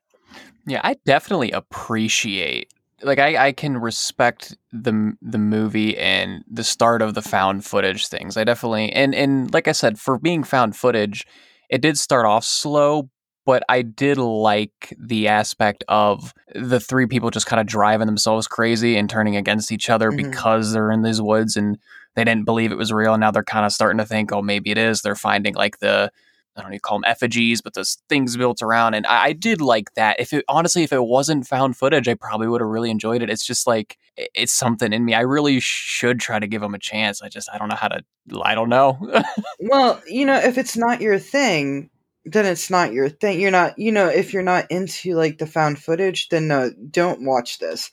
Yeah, 0.66 0.82
I 0.84 0.96
definitely 1.06 1.52
appreciate 1.52 2.74
like 3.04 3.20
I, 3.20 3.48
I 3.48 3.52
can 3.52 3.78
respect 3.78 4.58
the 4.72 5.14
the 5.22 5.38
movie 5.38 5.98
and 5.98 6.44
the 6.50 6.64
start 6.64 7.02
of 7.02 7.14
the 7.14 7.22
found 7.22 7.66
footage 7.66 8.08
things. 8.08 8.38
I 8.38 8.44
definitely 8.44 8.92
and 8.92 9.14
and 9.14 9.54
like 9.54 9.68
I 9.68 9.72
said, 9.72 10.00
for 10.00 10.18
being 10.18 10.44
found 10.44 10.76
footage, 10.76 11.26
it 11.70 11.82
did 11.82 11.98
start 11.98 12.26
off 12.26 12.44
slow, 12.44 13.10
but 13.48 13.64
I 13.70 13.82
did 13.82 14.18
like 14.18 14.94
the 15.00 15.30
aspect 15.30 15.84
of 15.88 16.34
the 16.54 16.80
three 16.82 17.08
people 17.08 17.32
just 17.32 17.48
kind 17.48 17.60
of 17.62 17.66
driving 17.66 18.06
themselves 18.06 18.48
crazy 18.48 18.98
and 18.98 19.10
turning 19.10 19.36
against 19.38 19.72
each 19.72 19.90
other 19.90 20.12
Mhm. 20.12 20.18
because 20.18 20.74
they're 20.74 20.92
in 20.92 21.02
these 21.02 21.22
woods 21.22 21.56
and 21.56 21.78
they 22.16 22.24
didn't 22.26 22.44
believe 22.46 22.72
it 22.72 22.78
was 22.78 22.92
real. 22.92 23.14
And 23.14 23.22
now 23.22 23.32
they're 23.32 23.44
kind 23.44 23.66
of 23.66 23.72
starting 23.72 24.00
to 24.00 24.06
think, 24.06 24.32
oh, 24.34 24.42
maybe 24.42 24.70
it 24.70 24.78
is. 24.78 25.02
They're 25.02 25.16
finding 25.16 25.56
like 25.56 25.80
the 25.80 26.12
I 26.58 26.62
don't 26.62 26.72
even 26.72 26.80
call 26.80 26.98
them 26.98 27.06
effigies, 27.06 27.62
but 27.62 27.76
those 27.76 28.00
things 28.10 28.36
built 28.36 28.64
around. 28.64 28.96
And 28.96 29.06
I, 29.06 29.26
I 29.26 29.34
did 29.34 29.62
like 29.62 29.94
that. 29.94 30.20
If 30.20 30.34
it 30.34 30.44
honestly, 30.50 30.82
if 30.82 30.92
it 30.92 31.04
wasn't 31.06 31.48
found 31.48 31.78
footage, 31.78 32.08
I 32.08 32.16
probably 32.16 32.48
would 32.48 32.62
have 32.62 32.70
really 32.70 32.90
enjoyed 32.90 33.22
it. 33.22 33.30
It's 33.30 33.46
just 33.46 33.68
like 33.68 33.98
it's 34.18 34.54
something 34.54 34.92
in 34.92 35.06
me. 35.06 35.14
I 35.14 35.22
really 35.22 35.60
should 35.60 36.20
try 36.20 36.40
to 36.40 36.48
give 36.48 36.62
them 36.62 36.74
a 36.74 36.80
chance. 36.80 37.22
I 37.22 37.30
just 37.30 37.48
I 37.54 37.60
don't 37.60 37.70
know 37.70 37.76
how 37.76 37.90
to. 37.90 38.02
I 38.44 38.56
don't 38.56 38.70
know. 38.70 38.98
Well, 39.60 40.02
you 40.08 40.26
know, 40.26 40.38
if 40.38 40.58
it's 40.58 40.76
not 40.78 41.00
your 41.02 41.20
thing, 41.20 41.90
then 42.32 42.46
it's 42.46 42.70
not 42.70 42.94
your 42.94 43.10
thing. 43.10 43.40
You're 43.40 43.52
not, 43.52 43.78
you 43.80 43.92
know, 43.92 44.08
if 44.08 44.34
you're 44.34 44.44
not 44.44 44.70
into 44.70 45.16
like 45.16 45.38
the 45.38 45.48
found 45.48 45.80
footage, 45.80 46.30
then 46.30 46.48
no, 46.48 46.72
don't 46.92 47.26
watch 47.26 47.60
this 47.60 47.90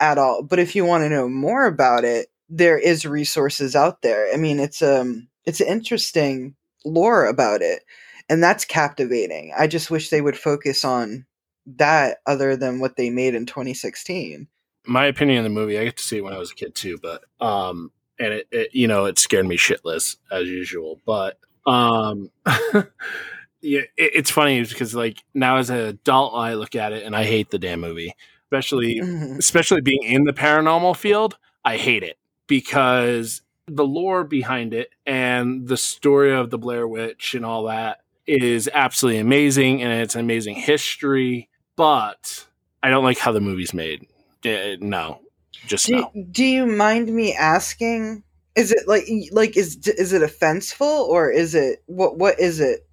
at 0.00 0.18
all. 0.18 0.42
But 0.42 0.58
if 0.58 0.74
you 0.74 0.84
want 0.84 1.04
to 1.04 1.08
know 1.10 1.28
more 1.28 1.66
about 1.66 2.04
it, 2.04 2.28
there 2.48 2.78
is 2.78 3.04
resources 3.06 3.76
out 3.76 4.02
there. 4.02 4.32
I 4.32 4.36
mean, 4.36 4.58
it's 4.58 4.82
um 4.82 5.28
it's 5.44 5.60
an 5.60 5.68
interesting 5.68 6.54
lore 6.84 7.26
about 7.26 7.62
it, 7.62 7.84
and 8.28 8.42
that's 8.42 8.64
captivating. 8.64 9.52
I 9.56 9.66
just 9.66 9.90
wish 9.90 10.10
they 10.10 10.20
would 10.20 10.36
focus 10.36 10.84
on 10.84 11.26
that 11.66 12.18
other 12.26 12.56
than 12.56 12.80
what 12.80 12.96
they 12.96 13.10
made 13.10 13.34
in 13.34 13.46
2016. 13.46 14.46
my 14.86 15.06
opinion 15.06 15.38
of 15.38 15.44
the 15.44 15.50
movie, 15.50 15.78
I 15.78 15.84
get 15.84 15.96
to 15.96 16.02
see 16.02 16.18
it 16.18 16.24
when 16.24 16.34
I 16.34 16.38
was 16.38 16.50
a 16.50 16.54
kid 16.54 16.74
too, 16.74 16.98
but 17.00 17.24
um, 17.40 17.90
and 18.18 18.34
it, 18.34 18.48
it 18.50 18.74
you 18.74 18.86
know 18.86 19.06
it 19.06 19.18
scared 19.18 19.46
me 19.46 19.56
shitless 19.56 20.16
as 20.30 20.48
usual. 20.48 21.00
But 21.06 21.38
um, 21.66 22.30
yeah, 23.64 23.80
it, 23.96 24.12
it's 24.14 24.30
funny 24.30 24.62
because 24.62 24.94
like 24.94 25.18
now 25.34 25.56
as 25.56 25.70
an 25.70 25.78
adult, 25.78 26.34
I 26.34 26.54
look 26.54 26.74
at 26.76 26.92
it 26.92 27.04
and 27.04 27.16
I 27.16 27.24
hate 27.24 27.50
the 27.50 27.58
damn 27.58 27.80
movie, 27.80 28.14
especially 28.46 29.00
Mhm. 29.00 29.38
especially 29.38 29.80
being 29.80 30.02
in 30.02 30.24
the 30.24 30.32
paranormal 30.32 30.96
field. 30.96 31.36
I 31.64 31.76
hate 31.78 32.02
it 32.02 32.18
because 32.46 33.42
the 33.66 33.86
lore 33.86 34.24
behind 34.24 34.74
it 34.74 34.90
and 35.06 35.66
the 35.66 35.76
story 35.78 36.32
of 36.34 36.50
the 36.50 36.58
Blair 36.58 36.86
Witch 36.86 37.34
and 37.34 37.44
all 37.44 37.64
that 37.64 38.00
is 38.26 38.68
absolutely 38.72 39.18
amazing 39.20 39.82
and 39.82 39.92
it's 40.02 40.14
an 40.14 40.20
amazing 40.20 40.56
history. 40.56 41.48
But 41.76 42.46
I 42.82 42.90
don't 42.90 43.04
like 43.04 43.18
how 43.18 43.32
the 43.32 43.40
movie's 43.40 43.74
made. 43.74 44.06
Uh, 44.44 44.76
no, 44.80 45.20
just 45.66 45.86
Do, 45.86 45.96
no. 45.96 46.12
do 46.30 46.44
you 46.44 46.66
mind 46.66 47.08
me 47.12 47.34
asking? 47.34 48.22
Is 48.56 48.70
it 48.70 48.86
like 48.86 49.04
like 49.32 49.56
is 49.56 49.76
is 49.88 50.12
it 50.12 50.22
offenseful 50.22 50.86
or 50.86 51.30
is 51.30 51.54
it 51.54 51.82
what 51.86 52.18
what 52.18 52.38
is 52.38 52.60
it? 52.60 52.83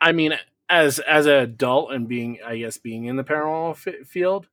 I 0.00 0.12
mean, 0.12 0.34
as 0.68 0.98
as 0.98 1.26
an 1.26 1.34
adult 1.34 1.92
and 1.92 2.08
being, 2.08 2.38
I 2.44 2.58
guess, 2.58 2.78
being 2.78 3.04
in 3.06 3.16
the 3.16 3.24
paranormal 3.24 3.72
f- 3.86 4.06
field. 4.06 4.48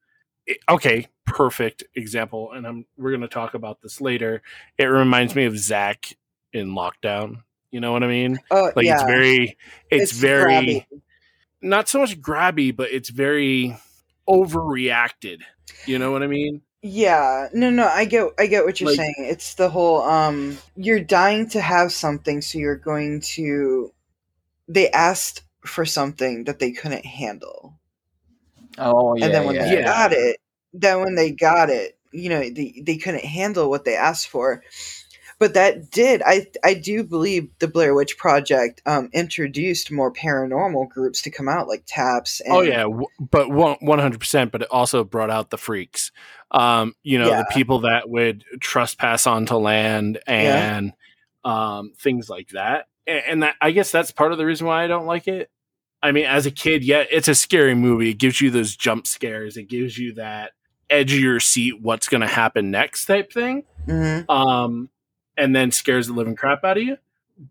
it- 0.46 0.60
okay, 0.70 1.08
perfect 1.26 1.84
example, 1.96 2.52
and 2.52 2.68
I'm 2.68 2.86
we're 2.98 3.12
gonna 3.12 3.28
talk 3.28 3.54
about 3.54 3.82
this 3.82 4.00
later. 4.02 4.42
It 4.78 4.86
reminds 4.86 5.36
me 5.36 5.46
of 5.46 5.58
Zak 5.58 6.16
in 6.52 6.70
Lockdown. 6.70 7.44
You 7.72 7.80
know 7.80 7.92
what 7.92 8.04
I 8.04 8.08
mean? 8.08 8.40
Oh 8.52 8.72
Like 8.76 8.86
yeah, 8.86 8.94
it's 8.96 9.04
very, 9.04 9.58
it's, 9.90 10.12
very 10.12 10.54
grabby. 10.54 10.86
not 11.62 11.90
so 11.90 12.00
much 12.00 12.22
grabby, 12.22 12.76
but 12.76 12.92
it's 12.92 13.10
very 13.10 13.76
overreacted. 14.30 15.42
You 15.88 15.98
know 16.00 16.12
what 16.12 16.24
I 16.24 16.28
mean? 16.28 16.62
Yeah, 16.82 17.48
no, 17.54 17.70
no, 17.70 17.88
I 17.88 18.06
get, 18.06 18.28
I 18.38 18.46
get 18.48 18.66
what 18.66 18.80
you're 18.82 18.90
Like- 18.90 18.98
saying. 18.98 19.16
It's 19.18 19.56
the 19.56 19.70
whole, 19.70 20.02
um, 20.04 20.58
you're 20.76 21.00
dying 21.00 21.50
to 21.50 21.62
have 21.62 21.92
something, 21.94 22.42
so 22.42 22.60
you're 22.60 22.76
going 22.76 23.22
to. 23.36 23.92
They 24.68 24.90
asked 24.92 25.44
for 25.66 25.86
something 25.86 26.46
that 26.46 26.60
they 26.60 26.72
couldn't 26.72 27.06
handle, 27.06 27.80
oh 28.78 29.16
yeah, 29.16 29.26
and 29.26 29.34
then 29.34 29.46
when 29.46 29.56
yeah. 29.56 29.66
they 29.66 29.76
Yeah. 29.76 29.84
got 29.86 30.14
it, 30.14 30.38
then 30.74 31.02
when 31.02 31.16
they 31.16 31.32
got 31.32 31.70
it, 31.70 31.98
you 32.12 32.30
know, 32.30 32.40
they 32.40 32.82
they 32.84 32.98
couldn't 32.98 33.26
handle 33.26 33.70
what 33.70 33.86
they 33.86 33.96
asked 33.96 34.28
for. 34.28 34.64
But 35.40 35.56
that 35.56 35.90
did, 35.92 36.22
I 36.26 36.48
I 36.64 36.74
do 36.76 37.04
believe 37.04 37.50
the 37.60 37.68
Blair 37.68 37.94
Witch 37.94 38.18
Project 38.18 38.82
um, 38.86 39.10
introduced 39.14 39.92
more 39.92 40.14
paranormal 40.14 40.88
groups 40.90 41.22
to 41.24 41.32
come 41.32 41.50
out, 41.50 41.68
like 41.68 41.84
TAPS. 41.86 42.40
And, 42.42 42.54
oh 42.54 42.62
yeah, 42.62 42.84
w- 42.84 43.08
but 43.20 43.50
one 43.50 44.00
hundred 44.00 44.20
percent. 44.20 44.52
But 44.52 44.62
it 44.62 44.68
also 44.72 45.04
brought 45.04 45.32
out 45.32 45.50
the 45.50 45.58
freaks. 45.58 46.12
Um, 46.52 46.94
you 47.04 47.18
know, 47.18 47.30
Yeah. 47.30 47.40
the 47.40 47.48
people 47.52 47.80
that 47.80 48.10
would 48.10 48.46
trespass 48.62 49.28
onto 49.28 49.56
land 49.56 50.20
and 50.28 50.94
um, 51.44 51.92
things 51.98 52.30
like 52.30 52.50
that. 52.50 52.86
And, 53.08 53.22
and 53.28 53.44
that, 53.44 53.56
I 53.62 53.72
guess 53.72 53.92
that's 53.92 54.12
part 54.12 54.32
of 54.32 54.38
the 54.38 54.46
reason 54.46 54.68
why 54.68 54.84
I 54.84 54.88
don't 54.88 55.06
like 55.06 55.28
it. 55.28 55.50
I 56.02 56.12
mean, 56.12 56.26
as 56.26 56.46
a 56.46 56.52
kid, 56.52 56.84
yeah, 56.84 57.04
it's 57.10 57.28
a 57.30 57.36
scary 57.36 57.76
movie. 57.76 58.10
It 58.10 58.18
gives 58.18 58.42
you 58.42 58.52
those 58.52 58.76
jump 58.76 59.08
scares. 59.08 59.56
It 59.56 59.70
gives 59.70 59.98
you 59.98 60.14
that 60.16 60.52
edge 60.90 61.14
of 61.14 61.20
your 61.20 61.40
seat, 61.40 61.82
what's 61.82 62.10
going 62.10 62.22
to 62.22 62.28
happen 62.28 62.72
next 62.72 63.06
type 63.06 63.32
thing. 63.32 63.64
Mhm. 63.88 64.30
um, 64.30 64.90
and 65.36 65.56
then 65.56 65.72
scares 65.72 66.08
the 66.08 66.14
living 66.14 66.36
crap 66.36 66.64
out 66.64 66.78
of 66.78 66.84
you. 66.84 66.98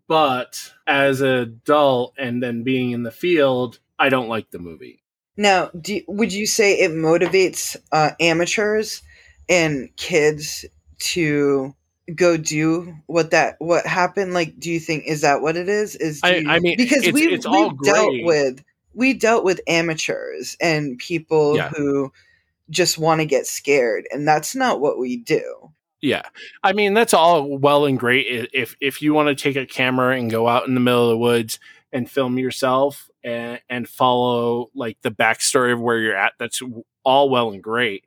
But 0.07 0.73
as 0.87 1.21
an 1.21 1.29
adult 1.29 2.13
and 2.17 2.41
then 2.41 2.63
being 2.63 2.91
in 2.91 3.03
the 3.03 3.11
field, 3.11 3.79
I 3.99 4.09
don't 4.09 4.29
like 4.29 4.49
the 4.51 4.59
movie. 4.59 5.03
Now, 5.35 5.69
do, 5.79 6.01
would 6.07 6.31
you 6.31 6.45
say 6.47 6.79
it 6.79 6.91
motivates 6.91 7.75
uh, 7.91 8.11
amateurs 8.19 9.01
and 9.49 9.89
kids 9.97 10.65
to 10.99 11.75
go 12.15 12.37
do 12.37 12.93
what 13.07 13.31
that 13.31 13.55
what 13.59 13.85
happened? 13.85 14.33
Like, 14.33 14.59
do 14.59 14.71
you 14.71 14.79
think 14.79 15.05
is 15.05 15.21
that 15.21 15.41
what 15.41 15.55
it 15.55 15.69
is? 15.69 15.95
Is 15.95 16.19
I- 16.23 16.35
you- 16.37 16.49
I 16.49 16.59
mean, 16.59 16.77
because 16.77 16.99
it's- 16.99 17.13
we 17.13 17.27
it's 17.33 17.45
we've 17.45 17.55
all 17.55 17.69
dealt 17.83 18.13
with 18.23 18.63
we 18.93 19.13
dealt 19.13 19.43
with 19.43 19.59
amateurs 19.67 20.55
and 20.61 20.97
people 20.99 21.55
Yeah. 21.55 21.69
who 21.69 22.11
just 22.69 22.97
want 22.97 23.21
to 23.21 23.25
get 23.25 23.45
scared, 23.47 24.05
and 24.11 24.27
that's 24.27 24.55
not 24.55 24.79
what 24.79 24.97
we 24.99 25.17
do. 25.17 25.71
Yeah, 26.01 26.23
I 26.63 26.73
mean 26.73 26.93
that's 26.93 27.13
all 27.13 27.57
well 27.57 27.85
and 27.85 27.97
great 27.99 28.49
if 28.53 28.75
if 28.81 29.01
you 29.01 29.13
want 29.13 29.29
to 29.29 29.41
take 29.41 29.55
a 29.55 29.65
camera 29.65 30.17
and 30.17 30.29
go 30.29 30.47
out 30.47 30.67
in 30.67 30.73
the 30.73 30.79
middle 30.81 31.03
of 31.03 31.09
the 31.09 31.17
woods 31.17 31.59
and 31.93 32.09
film 32.09 32.37
yourself 32.37 33.09
and 33.23 33.61
and 33.69 33.87
follow 33.87 34.69
like 34.75 34.97
the 35.01 35.11
backstory 35.11 35.71
of 35.71 35.79
where 35.79 35.99
you're 35.99 36.15
at. 36.15 36.33
That's 36.39 36.61
all 37.03 37.29
well 37.29 37.51
and 37.51 37.63
great, 37.63 38.05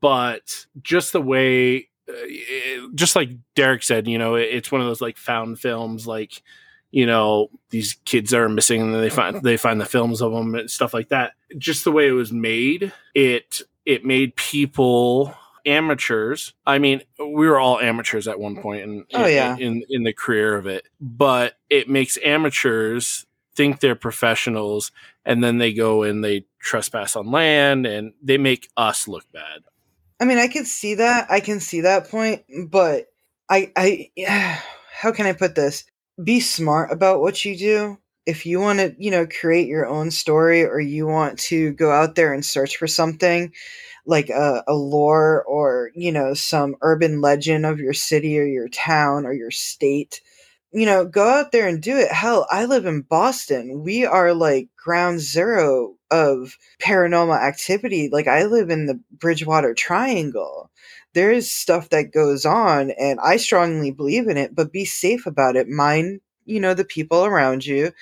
but 0.00 0.66
just 0.82 1.12
the 1.12 1.20
way, 1.22 1.88
it- 2.14 2.94
just 2.94 3.16
like 3.16 3.30
Derek 3.54 3.82
said, 3.82 4.06
you 4.08 4.18
know, 4.18 4.34
it- 4.36 4.48
it's 4.52 4.70
one 4.72 4.80
of 4.80 4.86
those 4.86 5.00
like 5.00 5.16
found 5.16 5.58
films, 5.60 6.06
like 6.06 6.42
you 6.92 7.06
know 7.06 7.48
these 7.70 7.94
kids 8.04 8.34
are 8.34 8.48
missing 8.48 8.80
and 8.82 8.92
then 8.92 9.00
they 9.00 9.10
find 9.10 9.42
they 9.42 9.56
find 9.56 9.80
the 9.80 9.86
films 9.86 10.20
of 10.20 10.32
them 10.32 10.54
and 10.56 10.70
stuff 10.70 10.92
like 10.92 11.08
that. 11.10 11.32
Just 11.56 11.84
the 11.84 11.92
way 11.92 12.08
it 12.08 12.12
was 12.12 12.32
made, 12.32 12.92
it 13.14 13.62
it 13.86 14.04
made 14.04 14.34
people 14.36 15.34
amateurs. 15.66 16.52
I 16.66 16.78
mean, 16.78 17.02
we 17.18 17.46
were 17.48 17.60
all 17.60 17.78
amateurs 17.80 18.26
at 18.26 18.40
one 18.40 18.56
point 18.60 18.82
in, 18.82 19.04
Oh, 19.14 19.24
in- 19.24 19.32
yeah. 19.34 19.56
in 19.58 19.82
in 19.88 20.02
the 20.04 20.12
career 20.12 20.56
of 20.56 20.66
it, 20.66 20.88
but 21.00 21.54
it 21.68 21.88
makes 21.88 22.18
amateurs 22.24 23.24
think 23.54 23.80
they're 23.80 23.94
professionals 23.94 24.90
and 25.24 25.44
then 25.44 25.58
they 25.58 25.72
go 25.72 26.02
and 26.02 26.24
they 26.24 26.44
trespass 26.60 27.14
on 27.14 27.30
land 27.30 27.84
and 27.86 28.12
they 28.22 28.38
make 28.38 28.68
us 28.76 29.06
look 29.06 29.24
bad. 29.32 29.60
I 30.20 30.26
mean, 30.26 30.38
I 30.38 30.48
can 30.48 30.64
see 30.66 30.94
that. 30.96 31.30
I 31.30 31.40
can 31.40 31.60
see 31.60 31.80
that 31.80 32.10
point, 32.10 32.44
but 32.68 33.06
I, 33.48 33.72
I, 33.76 34.10
how 34.92 35.12
can 35.12 35.26
I 35.26 35.32
put 35.32 35.54
this? 35.54 35.84
Be 36.22 36.40
smart 36.40 36.92
about 36.92 37.20
what 37.20 37.44
you 37.44 37.56
do. 37.56 37.98
If 38.26 38.44
you 38.44 38.60
want 38.60 38.78
to, 38.80 38.94
you 38.98 39.10
know, 39.10 39.26
create 39.26 39.66
your 39.66 39.86
own 39.86 40.10
story 40.10 40.62
or 40.62 40.78
you 40.78 41.06
want 41.06 41.38
to 41.40 41.72
go 41.72 41.90
out 41.90 42.14
there 42.14 42.34
and 42.34 42.44
search 42.44 42.76
for 42.76 42.86
something 42.86 43.52
like 44.06 44.28
a, 44.28 44.62
a 44.68 44.74
lore 44.74 45.42
or, 45.44 45.90
you 45.94 46.12
know, 46.12 46.34
some 46.34 46.76
urban 46.82 47.22
legend 47.22 47.64
of 47.64 47.80
your 47.80 47.94
city 47.94 48.38
or 48.38 48.44
your 48.44 48.68
town 48.68 49.24
or 49.24 49.32
your 49.32 49.50
state, 49.50 50.20
you 50.72 50.86
know, 50.86 51.04
go 51.04 51.26
out 51.28 51.52
there 51.52 51.66
and 51.68 51.82
do 51.82 51.96
it. 51.96 52.12
Hell, 52.12 52.46
I 52.50 52.64
live 52.64 52.86
in 52.86 53.02
Boston. 53.02 53.82
We 53.82 54.04
are 54.04 54.32
like 54.34 54.68
ground 54.76 55.20
zero 55.20 55.96
of 56.10 56.56
paranormal 56.80 57.36
activity. 57.38 58.08
Like 58.10 58.28
I 58.28 58.44
live 58.44 58.70
in 58.70 58.86
the 58.86 59.00
Bridgewater 59.10 59.74
Triangle. 59.74 60.70
There 61.14 61.32
is 61.32 61.50
stuff 61.50 61.88
that 61.88 62.12
goes 62.12 62.46
on 62.46 62.92
and 62.92 63.18
I 63.20 63.36
strongly 63.36 63.90
believe 63.90 64.28
in 64.28 64.36
it, 64.36 64.54
but 64.54 64.72
be 64.72 64.84
safe 64.84 65.26
about 65.26 65.56
it. 65.56 65.68
Mind, 65.68 66.20
you 66.44 66.60
know, 66.60 66.74
the 66.74 66.84
people 66.84 67.24
around 67.24 67.66
you. 67.66 67.92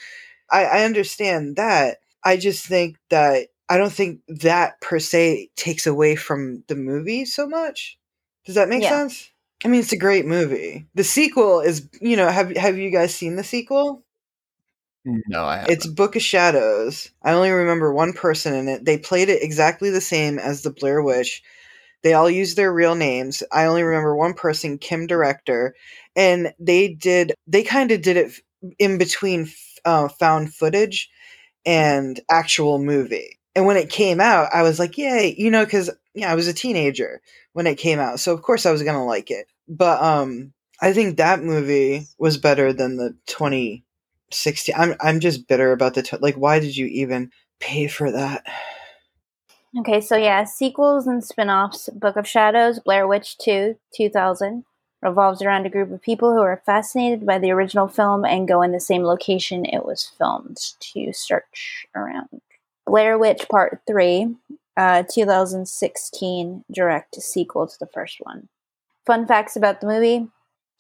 I, 0.51 0.65
I 0.65 0.85
understand 0.85 1.57
that. 1.57 1.99
I 2.25 2.37
just 2.37 2.67
think 2.67 2.97
that 3.11 3.49
I 3.69 3.77
don't 3.79 3.93
think 3.93 4.21
that 4.29 4.81
per 4.81 4.99
se 4.99 5.51
takes 5.57 5.87
away 5.87 6.17
from 6.17 6.65
the 6.69 6.77
movie 6.77 7.25
so 7.25 7.47
much. 7.47 7.99
Does 8.45 8.55
that 8.57 8.69
make 8.69 8.83
Yeah. 8.83 8.91
sense? 8.91 9.31
I 9.65 9.69
mean, 9.69 9.81
it's 9.81 9.93
a 9.93 9.99
great 9.99 10.27
movie. 10.27 10.87
The 10.95 11.05
sequel 11.05 11.61
is, 11.61 11.89
you 12.01 12.17
know, 12.17 12.29
have 12.29 12.57
have 12.57 12.79
you 12.79 12.91
guys 12.91 13.15
seen 13.15 13.37
the 13.37 13.45
sequel? 13.45 14.05
No, 15.05 15.45
I 15.45 15.57
haven't. 15.57 15.73
It's 15.73 15.87
Book 15.87 16.17
of 16.17 16.23
Shadows. 16.23 17.11
I 17.23 17.33
only 17.33 17.51
remember 17.51 17.93
one 17.93 18.13
person 18.13 18.55
in 18.55 18.69
it. 18.69 18.85
They 18.85 18.99
played 18.99 19.29
it 19.29 19.43
exactly 19.43 19.91
the 19.91 20.01
same 20.01 20.39
as 20.39 20.63
the 20.63 20.71
Blair 20.71 21.03
Witch. 21.03 21.43
They 22.03 22.13
all 22.13 22.31
used 22.31 22.57
their 22.57 22.73
real 22.73 22.95
names. 22.95 23.43
I 23.51 23.65
only 23.65 23.83
remember 23.83 24.15
one 24.15 24.35
person, 24.35 24.79
Kim 24.79 25.07
Director, 25.07 25.75
and 26.15 26.53
they 26.59 26.89
did. 26.95 27.33
They 27.47 27.63
kind 27.65 27.91
of 27.91 28.03
did 28.03 28.17
it 28.17 28.33
in 28.79 28.99
between 28.99 29.51
uh, 29.85 30.09
found 30.09 30.55
footage 30.55 31.11
and 31.67 32.21
actual 32.31 32.79
movie. 32.79 33.38
And 33.59 33.67
when 33.67 33.77
it 33.77 33.91
came 33.91 34.21
out, 34.21 34.51
I 34.55 34.63
was 34.63 34.79
like, 34.79 34.97
"Yay!" 34.97 35.35
You 35.37 35.51
know, 35.51 35.65
because 35.65 35.91
yeah, 36.15 36.31
I 36.31 36.37
was 36.37 36.47
a 36.47 36.53
teenager 36.53 37.21
when 37.55 37.67
it 37.67 37.75
came 37.75 37.99
out, 37.99 38.21
so 38.21 38.33
of 38.33 38.41
course 38.41 38.65
I 38.65 38.71
was 38.71 38.85
gonna 38.85 39.05
like 39.05 39.33
it. 39.33 39.49
But 39.67 40.01
um, 40.01 40.53
I 40.81 40.93
think 40.93 41.17
that 41.17 41.43
movie 41.43 42.07
was 42.19 42.39
better 42.39 42.73
than 42.73 42.99
the 42.99 43.17
2016. 43.27 44.77
I'm 44.79 44.95
I'm 45.01 45.19
just 45.19 45.49
bitter 45.49 45.73
about 45.73 45.95
the 45.95 46.05
t- 46.05 46.19
like. 46.21 46.37
Why 46.37 46.61
did 46.61 46.77
you 46.77 46.87
even 46.87 47.33
pay 47.59 47.89
for 47.89 48.13
that? 48.13 48.47
Okay, 49.77 50.01
so 50.01 50.17
yeah, 50.17 50.45
sequels 50.45 51.09
and 51.09 51.25
spin 51.25 51.51
offs 51.51 51.89
Book 51.93 52.15
of 52.15 52.29
Shadows, 52.29 52.79
Blair 52.79 53.09
Witch 53.09 53.37
2, 53.39 53.77
2000, 53.93 54.65
revolves 55.03 55.43
around 55.43 55.67
a 55.67 55.71
group 55.71 55.91
of 55.91 56.01
people 56.01 56.33
who 56.33 56.43
are 56.43 56.63
fascinated 56.65 57.27
by 57.27 57.41
the 57.41 57.51
original 57.51 57.89
film 57.89 58.25
and 58.25 58.47
go 58.47 58.63
in 58.63 58.71
the 58.71 58.79
same 58.79 59.03
location 59.03 59.65
it 59.65 59.85
was 59.85 60.13
filmed 60.17 60.59
to 60.79 61.13
search 61.13 61.89
around. 61.97 62.41
Blair 62.89 63.19
Witch 63.19 63.47
Part 63.51 63.83
3, 63.87 64.35
uh, 64.77 65.03
2016, 65.13 66.65
direct 66.73 67.15
sequel 67.17 67.67
to 67.67 67.77
the 67.79 67.87
first 67.87 68.17
one. 68.21 68.49
Fun 69.07 69.27
facts 69.27 69.57
about 69.57 69.81
the 69.81 69.87
movie. 69.87 70.29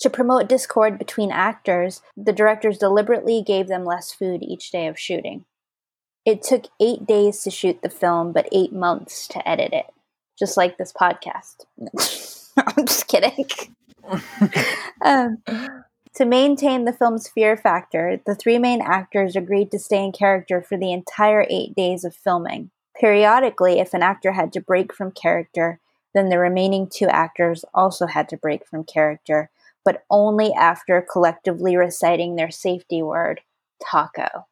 To 0.01 0.11
promote 0.11 0.49
discord 0.49 0.99
between 0.99 1.31
actors, 1.31 2.01
the 2.16 2.33
directors 2.33 2.79
deliberately 2.79 3.42
gave 3.42 3.68
them 3.68 3.85
less 3.85 4.12
food 4.12 4.42
each 4.42 4.71
day 4.71 4.87
of 4.87 4.99
shooting. 4.99 5.44
It 6.25 6.42
took 6.42 6.66
eight 6.81 7.05
days 7.05 7.42
to 7.42 7.51
shoot 7.51 7.83
the 7.83 7.90
film, 7.90 8.33
but 8.33 8.49
eight 8.53 8.73
months 8.73 9.27
to 9.29 9.47
edit 9.49 9.73
it. 9.73 9.87
Just 10.38 10.57
like 10.57 10.79
this 10.79 10.92
podcast. 10.92 11.64
I'm 12.57 12.87
just 12.87 13.09
kidding. 13.09 13.47
um, 15.05 15.42
to 16.18 16.24
maintain 16.24 16.85
the 16.85 16.92
film's 16.92 17.28
fear 17.28 17.57
factor, 17.57 18.20
the 18.26 18.35
three 18.35 18.59
main 18.59 18.83
actors 18.83 19.37
agreed 19.37 19.70
to 19.70 19.78
stay 19.78 20.04
in 20.04 20.11
character 20.11 20.61
for 20.61 20.76
the 20.76 20.92
entire 20.92 21.46
eight 21.48 21.76
days 21.76 22.02
of 22.02 22.12
filming. 22.12 22.72
Periodically, 22.98 23.78
if 23.78 23.94
an 23.94 24.02
actor 24.02 24.33
had 24.33 24.52
to 24.52 24.61
break 24.61 24.92
from 24.92 25.12
character, 25.12 25.78
then 26.16 26.28
the 26.28 26.40
remaining 26.40 26.88
two 26.88 27.07
actors 27.07 27.64
also 27.72 28.07
had 28.07 28.28
to 28.31 28.37
break 28.37 28.66
from 28.66 28.83
character, 28.83 29.48
but 29.85 30.02
only 30.11 30.52
after 30.54 31.07
collectively 31.09 31.76
reciting 31.76 32.35
their 32.35 32.50
safety 32.50 33.00
word, 33.00 33.40
taco. 33.81 34.48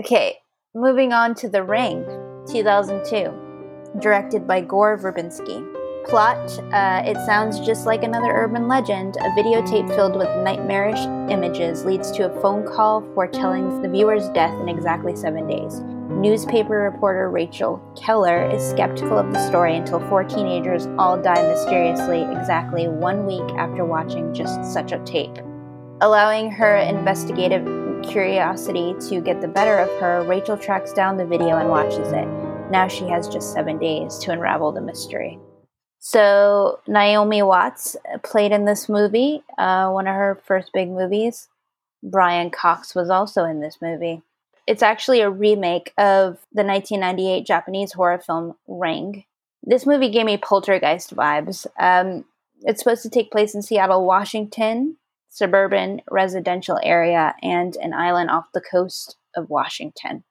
Okay, 0.00 0.38
moving 0.74 1.12
on 1.12 1.36
to 1.36 1.48
The 1.48 1.62
Ring, 1.62 2.04
2002, 2.50 4.00
directed 4.00 4.48
by 4.48 4.60
Gore 4.60 4.98
Verbinski. 4.98 5.83
Plot 6.06 6.58
uh, 6.72 7.02
It 7.04 7.16
sounds 7.24 7.60
just 7.60 7.86
like 7.86 8.02
another 8.02 8.30
urban 8.30 8.68
legend. 8.68 9.16
A 9.16 9.30
videotape 9.30 9.88
filled 9.96 10.16
with 10.16 10.28
nightmarish 10.44 11.00
images 11.30 11.84
leads 11.84 12.12
to 12.12 12.30
a 12.30 12.40
phone 12.40 12.66
call 12.66 13.00
foretelling 13.14 13.80
the 13.80 13.88
viewer's 13.88 14.28
death 14.30 14.54
in 14.60 14.68
exactly 14.68 15.16
seven 15.16 15.46
days. 15.46 15.80
Newspaper 16.10 16.78
reporter 16.80 17.30
Rachel 17.30 17.82
Keller 17.96 18.48
is 18.50 18.62
skeptical 18.62 19.18
of 19.18 19.32
the 19.32 19.48
story 19.48 19.76
until 19.76 19.98
four 20.08 20.24
teenagers 20.24 20.86
all 20.98 21.20
die 21.20 21.42
mysteriously 21.48 22.22
exactly 22.22 22.86
one 22.86 23.26
week 23.26 23.50
after 23.56 23.84
watching 23.84 24.32
just 24.34 24.62
such 24.72 24.92
a 24.92 25.02
tape. 25.04 25.38
Allowing 26.02 26.50
her 26.50 26.76
investigative 26.76 27.64
curiosity 28.02 28.94
to 29.08 29.20
get 29.20 29.40
the 29.40 29.48
better 29.48 29.78
of 29.78 29.88
her, 30.00 30.22
Rachel 30.24 30.58
tracks 30.58 30.92
down 30.92 31.16
the 31.16 31.26
video 31.26 31.56
and 31.56 31.70
watches 31.70 32.12
it. 32.12 32.28
Now 32.70 32.88
she 32.88 33.08
has 33.08 33.26
just 33.26 33.52
seven 33.52 33.78
days 33.78 34.18
to 34.18 34.32
unravel 34.32 34.72
the 34.72 34.80
mystery. 34.80 35.38
So, 36.06 36.80
Naomi 36.86 37.40
Watts 37.40 37.96
played 38.22 38.52
in 38.52 38.66
this 38.66 38.90
movie, 38.90 39.42
uh, 39.56 39.88
one 39.88 40.06
of 40.06 40.14
her 40.14 40.38
first 40.44 40.68
big 40.74 40.90
movies. 40.90 41.48
Brian 42.02 42.50
Cox 42.50 42.94
was 42.94 43.08
also 43.08 43.44
in 43.44 43.60
this 43.60 43.78
movie. 43.80 44.20
It's 44.66 44.82
actually 44.82 45.22
a 45.22 45.30
remake 45.30 45.94
of 45.96 46.44
the 46.52 46.62
1998 46.62 47.46
Japanese 47.46 47.94
horror 47.94 48.18
film 48.18 48.52
Ring. 48.68 49.24
This 49.62 49.86
movie 49.86 50.10
gave 50.10 50.26
me 50.26 50.36
poltergeist 50.36 51.16
vibes. 51.16 51.66
Um, 51.80 52.26
it's 52.64 52.80
supposed 52.80 53.04
to 53.04 53.08
take 53.08 53.32
place 53.32 53.54
in 53.54 53.62
Seattle, 53.62 54.04
Washington, 54.04 54.98
suburban 55.30 56.02
residential 56.10 56.78
area, 56.82 57.34
and 57.42 57.76
an 57.76 57.94
island 57.94 58.28
off 58.28 58.52
the 58.52 58.60
coast 58.60 59.16
of 59.34 59.48
Washington. 59.48 60.24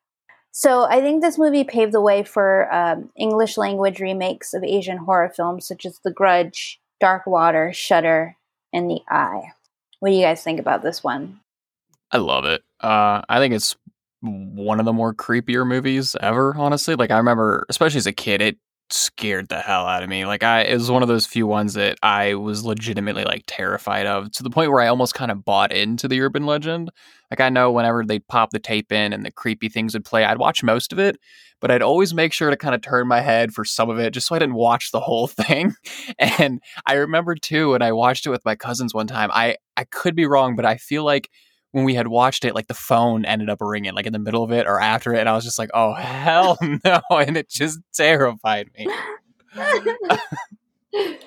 So 0.56 0.84
I 0.84 1.02
think 1.02 1.22
this 1.22 1.40
movie 1.40 1.64
paved 1.64 1.94
the 1.94 2.02
way 2.02 2.24
for 2.24 2.72
um, 2.72 3.10
English 3.18 3.58
language 3.58 4.00
remakes 4.00 4.54
of 4.54 4.64
Asian 4.64 4.98
horror 4.98 5.34
films 5.36 5.68
such 5.68 5.84
as 5.84 5.98
The 6.04 6.12
Grudge, 6.12 6.80
Dark 7.00 7.26
Water, 7.26 7.74
Shutter, 7.74 8.38
and 8.72 8.88
The 8.88 9.02
Eye. 9.10 9.52
What 10.00 10.10
do 10.10 10.16
you 10.16 10.22
guys 10.22 10.44
think 10.44 10.60
about 10.60 10.84
this 10.84 11.04
one? 11.04 11.40
I 12.12 12.18
love 12.18 12.46
it. 12.46 12.62
Uh, 12.80 13.24
I 13.28 13.40
think 13.40 13.56
it's 13.56 13.76
one 14.22 14.80
of 14.80 14.86
the 14.86 14.94
more 14.94 15.12
creepier 15.12 15.66
movies 15.66 16.16
ever. 16.22 16.54
Honestly, 16.56 16.94
like 16.94 17.10
I 17.10 17.18
remember, 17.18 17.66
especially 17.68 17.98
as 17.98 18.08
a 18.08 18.14
kid, 18.14 18.40
it 18.40 18.58
scared 18.92 19.50
the 19.50 19.60
hell 19.60 19.88
out 19.88 20.04
of 20.04 20.10
me. 20.10 20.26
Like 20.26 20.44
I, 20.44 20.62
it 20.62 20.76
was 20.76 20.92
one 20.92 21.02
of 21.02 21.08
those 21.08 21.26
few 21.26 21.48
ones 21.48 21.74
that 21.74 21.98
I 22.04 22.36
was 22.36 22.64
legitimately 22.64 23.24
like 23.24 23.44
terrified 23.48 24.06
of 24.06 24.32
to 24.34 24.44
the 24.44 24.52
point 24.52 24.72
where 24.72 24.82
I 24.82 24.88
almost 24.88 25.16
kind 25.16 25.32
of 25.32 25.44
bought 25.44 25.72
into 25.72 26.08
the 26.08 26.22
urban 26.22 26.46
legend. 26.46 26.92
Like 27.34 27.42
I 27.42 27.50
know 27.50 27.72
whenever 27.72 28.06
they'd 28.06 28.28
pop 28.28 28.52
the 28.52 28.60
tape 28.60 28.92
in 28.92 29.12
and 29.12 29.26
the 29.26 29.32
creepy 29.32 29.68
things 29.68 29.96
would 29.96 30.06
play, 30.06 30.24
I'd 30.24 30.38
watch 30.38 30.62
most 30.62 30.94
of 30.94 31.00
it, 31.00 31.18
but 31.62 31.72
I'd 31.72 31.82
always 31.82 32.14
make 32.14 32.32
sure 32.32 32.52
to 32.52 32.56
kind 32.56 32.76
of 32.76 32.82
turn 32.82 33.08
my 33.08 33.22
head 33.22 33.56
for 33.56 33.66
some 33.66 33.90
of 33.90 33.98
it 33.98 34.12
just 34.12 34.28
so 34.28 34.36
I 34.36 34.40
didn't 34.40 34.54
watch 34.54 34.92
the 34.92 35.00
whole 35.00 35.26
thing. 35.42 35.74
And 36.20 36.62
I 36.86 36.94
remember 36.94 37.34
too 37.34 37.72
when 37.72 37.82
I 37.82 37.92
watched 37.92 38.28
it 38.28 38.30
with 38.30 38.46
my 38.46 38.54
cousins 38.54 38.94
one 38.94 39.08
time, 39.08 39.32
I 39.34 39.58
I 39.76 39.86
could 39.86 40.16
be 40.16 40.28
wrong, 40.28 40.56
but 40.56 40.64
I 40.64 40.78
feel 40.78 41.04
like 41.04 41.28
when 41.72 41.86
we 41.86 41.96
had 41.96 42.08
watched 42.08 42.46
it, 42.46 42.54
like 42.54 42.68
the 42.68 42.76
phone 42.76 43.26
ended 43.26 43.50
up 43.50 43.58
ringing, 43.62 43.96
like 43.96 44.06
in 44.06 44.14
the 44.14 44.20
middle 44.20 44.44
of 44.44 44.52
it 44.52 44.68
or 44.68 44.80
after 44.80 45.12
it, 45.16 45.20
and 45.22 45.28
I 45.28 45.34
was 45.34 45.44
just 45.44 45.58
like, 45.58 45.72
"Oh 45.74 45.94
hell 45.94 46.60
no!" 46.86 47.02
and 47.10 47.36
it 47.36 47.50
just 47.50 47.80
terrified 47.96 48.70
me. 48.78 48.88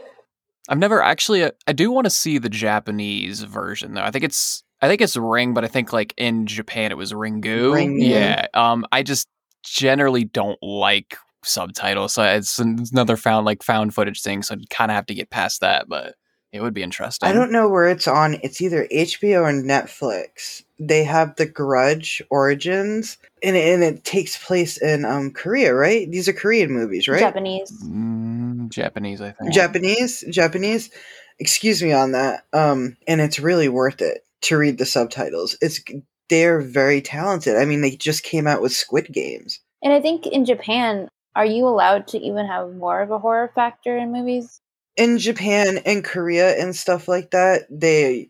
I've 0.68 0.78
never 0.78 1.02
actually. 1.02 1.42
uh, 1.42 1.50
I 1.66 1.72
do 1.72 1.90
want 1.90 2.04
to 2.04 2.10
see 2.10 2.38
the 2.38 2.48
Japanese 2.48 3.42
version 3.42 3.94
though. 3.94 4.02
I 4.02 4.12
think 4.12 4.24
it's. 4.24 4.62
I 4.82 4.88
think 4.88 5.00
it's 5.00 5.16
Ring, 5.16 5.54
but 5.54 5.64
I 5.64 5.68
think 5.68 5.92
like 5.92 6.12
in 6.16 6.46
Japan 6.46 6.90
it 6.90 6.96
was 6.96 7.12
Ringu. 7.12 7.72
Ring, 7.72 8.00
yeah. 8.00 8.46
yeah. 8.54 8.72
Um. 8.72 8.86
I 8.92 9.02
just 9.02 9.28
generally 9.62 10.24
don't 10.24 10.62
like 10.62 11.16
subtitles, 11.44 12.14
so 12.14 12.22
it's 12.24 12.58
another 12.58 13.16
found 13.16 13.46
like 13.46 13.62
found 13.62 13.94
footage 13.94 14.22
thing. 14.22 14.42
So 14.42 14.54
I'd 14.54 14.68
kind 14.70 14.90
of 14.90 14.96
have 14.96 15.06
to 15.06 15.14
get 15.14 15.30
past 15.30 15.62
that, 15.62 15.88
but 15.88 16.14
it 16.52 16.60
would 16.60 16.74
be 16.74 16.82
interesting. 16.82 17.28
I 17.28 17.32
don't 17.32 17.52
know 17.52 17.68
where 17.68 17.88
it's 17.88 18.06
on. 18.06 18.38
It's 18.42 18.60
either 18.60 18.86
HBO 18.92 19.42
or 19.42 19.52
Netflix. 19.52 20.62
They 20.78 21.04
have 21.04 21.36
the 21.36 21.46
Grudge 21.46 22.22
Origins, 22.28 23.16
and 23.42 23.56
it, 23.56 23.74
and 23.74 23.82
it 23.82 24.04
takes 24.04 24.42
place 24.44 24.76
in 24.76 25.06
um 25.06 25.30
Korea, 25.30 25.74
right? 25.74 26.10
These 26.10 26.28
are 26.28 26.34
Korean 26.34 26.70
movies, 26.70 27.08
right? 27.08 27.20
Japanese. 27.20 27.72
Mm, 27.82 28.68
Japanese, 28.68 29.22
I 29.22 29.30
think. 29.32 29.54
Japanese, 29.54 30.22
Japanese. 30.30 30.90
Excuse 31.38 31.82
me 31.82 31.92
on 31.92 32.12
that. 32.12 32.44
Um, 32.52 32.96
and 33.06 33.20
it's 33.20 33.38
really 33.38 33.68
worth 33.68 34.00
it 34.00 34.25
to 34.42 34.56
read 34.56 34.78
the 34.78 34.86
subtitles. 34.86 35.56
It's 35.60 35.80
they're 36.28 36.60
very 36.60 37.00
talented. 37.00 37.56
I 37.56 37.64
mean, 37.64 37.80
they 37.80 37.96
just 37.96 38.22
came 38.22 38.46
out 38.46 38.62
with 38.62 38.72
Squid 38.72 39.12
Games. 39.12 39.60
And 39.82 39.92
I 39.92 40.00
think 40.00 40.26
in 40.26 40.44
Japan, 40.44 41.08
are 41.36 41.46
you 41.46 41.66
allowed 41.68 42.08
to 42.08 42.18
even 42.18 42.46
have 42.46 42.74
more 42.74 43.00
of 43.00 43.10
a 43.10 43.18
horror 43.18 43.52
factor 43.54 43.96
in 43.96 44.12
movies? 44.12 44.60
in 44.96 45.18
Japan 45.18 45.78
and 45.84 46.02
Korea 46.02 46.56
and 46.60 46.74
stuff 46.74 47.06
like 47.06 47.30
that, 47.30 47.66
they 47.70 48.28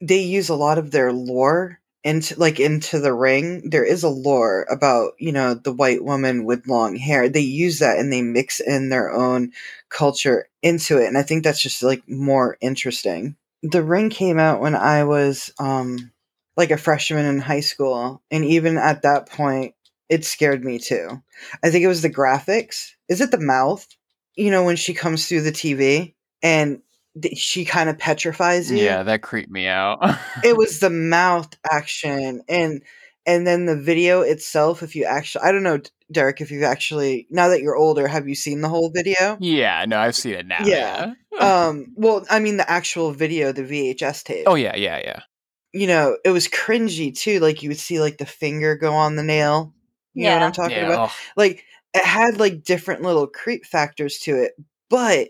they 0.00 0.20
use 0.20 0.48
a 0.48 0.54
lot 0.54 0.78
of 0.78 0.90
their 0.90 1.12
lore 1.12 1.80
into 2.04 2.38
like 2.38 2.60
into 2.60 2.98
the 2.98 3.14
ring. 3.14 3.70
There 3.70 3.84
is 3.84 4.02
a 4.02 4.08
lore 4.08 4.66
about, 4.70 5.12
you 5.18 5.32
know, 5.32 5.54
the 5.54 5.72
white 5.72 6.04
woman 6.04 6.44
with 6.44 6.66
long 6.66 6.96
hair. 6.96 7.28
They 7.28 7.40
use 7.40 7.78
that 7.78 7.98
and 7.98 8.12
they 8.12 8.22
mix 8.22 8.60
in 8.60 8.88
their 8.88 9.10
own 9.10 9.52
culture 9.88 10.48
into 10.62 10.98
it. 10.98 11.06
And 11.06 11.18
I 11.18 11.22
think 11.22 11.44
that's 11.44 11.62
just 11.62 11.82
like 11.82 12.08
more 12.08 12.58
interesting. 12.60 13.36
The 13.62 13.82
Ring 13.82 14.10
came 14.10 14.38
out 14.38 14.60
when 14.60 14.74
I 14.74 15.04
was 15.04 15.52
um 15.58 16.12
like 16.56 16.70
a 16.70 16.76
freshman 16.76 17.24
in 17.24 17.38
high 17.38 17.60
school, 17.60 18.22
and 18.30 18.44
even 18.44 18.78
at 18.78 19.02
that 19.02 19.28
point, 19.28 19.74
it 20.08 20.24
scared 20.24 20.64
me 20.64 20.78
too. 20.78 21.22
I 21.62 21.70
think 21.70 21.84
it 21.84 21.88
was 21.88 22.02
the 22.02 22.10
graphics. 22.10 22.90
Is 23.08 23.20
it 23.20 23.30
the 23.30 23.40
mouth? 23.40 23.86
You 24.34 24.50
know 24.50 24.64
when 24.64 24.76
she 24.76 24.94
comes 24.94 25.26
through 25.26 25.42
the 25.42 25.52
TV 25.52 26.14
and 26.42 26.82
th- 27.20 27.36
she 27.36 27.64
kind 27.64 27.88
of 27.88 27.98
petrifies 27.98 28.70
you. 28.70 28.78
Yeah, 28.78 29.02
that 29.02 29.22
creeped 29.22 29.50
me 29.50 29.66
out. 29.66 29.98
it 30.44 30.56
was 30.56 30.80
the 30.80 30.90
mouth 30.90 31.48
action 31.70 32.42
and 32.48 32.82
and 33.28 33.46
then 33.46 33.66
the 33.66 33.76
video 33.76 34.22
itself 34.22 34.82
if 34.82 34.96
you 34.96 35.04
actually 35.04 35.44
i 35.44 35.52
don't 35.52 35.62
know 35.62 35.78
derek 36.10 36.40
if 36.40 36.50
you've 36.50 36.64
actually 36.64 37.26
now 37.30 37.48
that 37.48 37.60
you're 37.60 37.76
older 37.76 38.08
have 38.08 38.26
you 38.26 38.34
seen 38.34 38.62
the 38.62 38.68
whole 38.68 38.90
video 38.90 39.36
yeah, 39.38 39.84
no, 39.86 39.98
I've 39.98 40.16
seen 40.16 40.34
it 40.34 40.46
now. 40.46 40.64
Yeah. 40.64 41.12
um 41.38 41.92
well 41.94 42.26
i 42.30 42.40
mean 42.40 42.56
the 42.56 42.68
actual 42.68 43.12
video 43.12 43.52
the 43.52 43.62
vhs 43.62 44.24
tape 44.24 44.44
oh 44.48 44.56
yeah, 44.56 44.74
yeah, 44.74 44.98
yeah. 44.98 45.20
you 45.72 45.86
know 45.86 46.16
it 46.24 46.30
was 46.30 46.48
cringy 46.48 47.16
too 47.16 47.38
like 47.38 47.62
you 47.62 47.68
would 47.68 47.78
see 47.78 48.00
like 48.00 48.18
the 48.18 48.26
finger 48.26 48.74
go 48.74 48.94
on 48.94 49.14
the 49.14 49.22
nail 49.22 49.74
you 50.14 50.24
know 50.24 50.34
what 50.34 50.42
i'm 50.42 50.52
talking 50.52 50.76
yeah, 50.78 50.86
about 50.86 51.10
oh, 51.10 51.14
like 51.36 51.64
it 51.94 52.04
had 52.04 52.40
like 52.40 52.64
different 52.64 53.02
little 53.02 53.26
creep 53.26 53.64
factors 53.66 54.18
to 54.18 54.34
it 54.34 54.52
but 54.88 55.28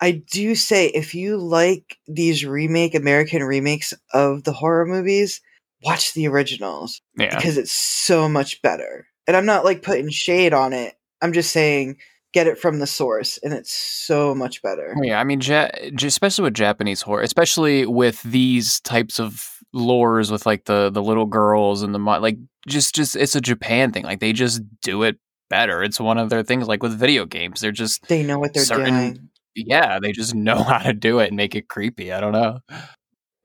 i 0.00 0.10
do 0.10 0.54
say 0.56 0.88
if 0.88 1.14
you 1.14 1.36
like 1.36 1.96
these 2.08 2.44
remake 2.44 2.96
american 2.96 3.42
remakes 3.44 3.94
of 4.12 4.42
the 4.42 4.52
horror 4.52 4.84
movies 4.84 5.40
watch 5.84 6.14
the 6.14 6.26
originals 6.28 7.00
yeah. 7.16 7.34
because 7.34 7.56
it's 7.56 7.72
so 7.72 8.28
much 8.28 8.60
better 8.62 9.06
and 9.26 9.36
i'm 9.36 9.46
not 9.46 9.64
like 9.64 9.82
putting 9.82 10.08
shade 10.10 10.52
on 10.52 10.72
it 10.72 10.94
i'm 11.22 11.32
just 11.32 11.52
saying 11.52 11.96
get 12.32 12.46
it 12.46 12.58
from 12.58 12.78
the 12.78 12.86
source 12.86 13.38
and 13.42 13.52
it's 13.52 13.72
so 13.72 14.34
much 14.34 14.62
better 14.62 14.94
Oh, 14.96 15.02
Yeah, 15.02 15.18
I 15.18 15.24
mean, 15.24 15.40
ja- 15.40 15.68
especially 16.00 16.44
with 16.44 16.54
Japanese 16.54 17.02
horror, 17.02 17.22
especially 17.22 17.86
with 17.86 18.22
these 18.22 18.78
types 18.82 19.18
of 19.18 19.50
lores 19.74 20.30
with 20.30 20.46
like 20.46 20.66
the 20.66 20.90
the 20.90 21.02
little 21.02 21.26
girls 21.26 21.82
and 21.82 21.92
the 21.92 21.98
mo- 21.98 22.20
like, 22.20 22.38
just 22.68 22.94
just 22.94 23.16
it's 23.16 23.34
a 23.34 23.40
Japan 23.40 23.90
thing. 23.90 24.04
Like 24.04 24.20
they 24.20 24.32
just 24.32 24.62
do 24.80 25.02
it 25.02 25.18
better. 25.48 25.82
It's 25.82 25.98
one 25.98 26.18
of 26.18 26.30
their 26.30 26.44
things. 26.44 26.68
Like 26.68 26.84
with 26.84 26.96
video 26.96 27.26
games, 27.26 27.60
they're 27.60 27.72
just 27.72 28.06
they 28.06 28.22
know 28.22 28.38
what 28.38 28.54
they're 28.54 28.62
certain- 28.64 28.94
doing 28.94 29.28
yeah, 29.56 29.98
they 30.00 30.12
just 30.12 30.32
know 30.32 30.62
how 30.62 30.78
to 30.78 30.92
do 30.92 31.18
it 31.18 31.28
and 31.28 31.36
make 31.36 31.56
it 31.56 31.68
creepy. 31.68 32.12
I 32.12 32.20
don't 32.20 32.30
know. 32.32 32.60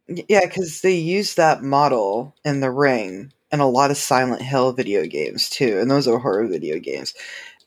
Yeah, 0.07 0.45
because 0.45 0.81
they 0.81 0.95
use 0.95 1.35
that 1.35 1.63
model 1.63 2.35
in 2.43 2.59
the 2.59 2.71
ring 2.71 3.31
and 3.51 3.61
a 3.61 3.65
lot 3.65 3.91
of 3.91 3.97
Silent 3.97 4.41
Hill 4.41 4.73
video 4.73 5.05
games 5.05 5.49
too, 5.49 5.79
and 5.79 5.89
those 5.89 6.07
are 6.07 6.19
horror 6.19 6.47
video 6.47 6.79
games, 6.79 7.13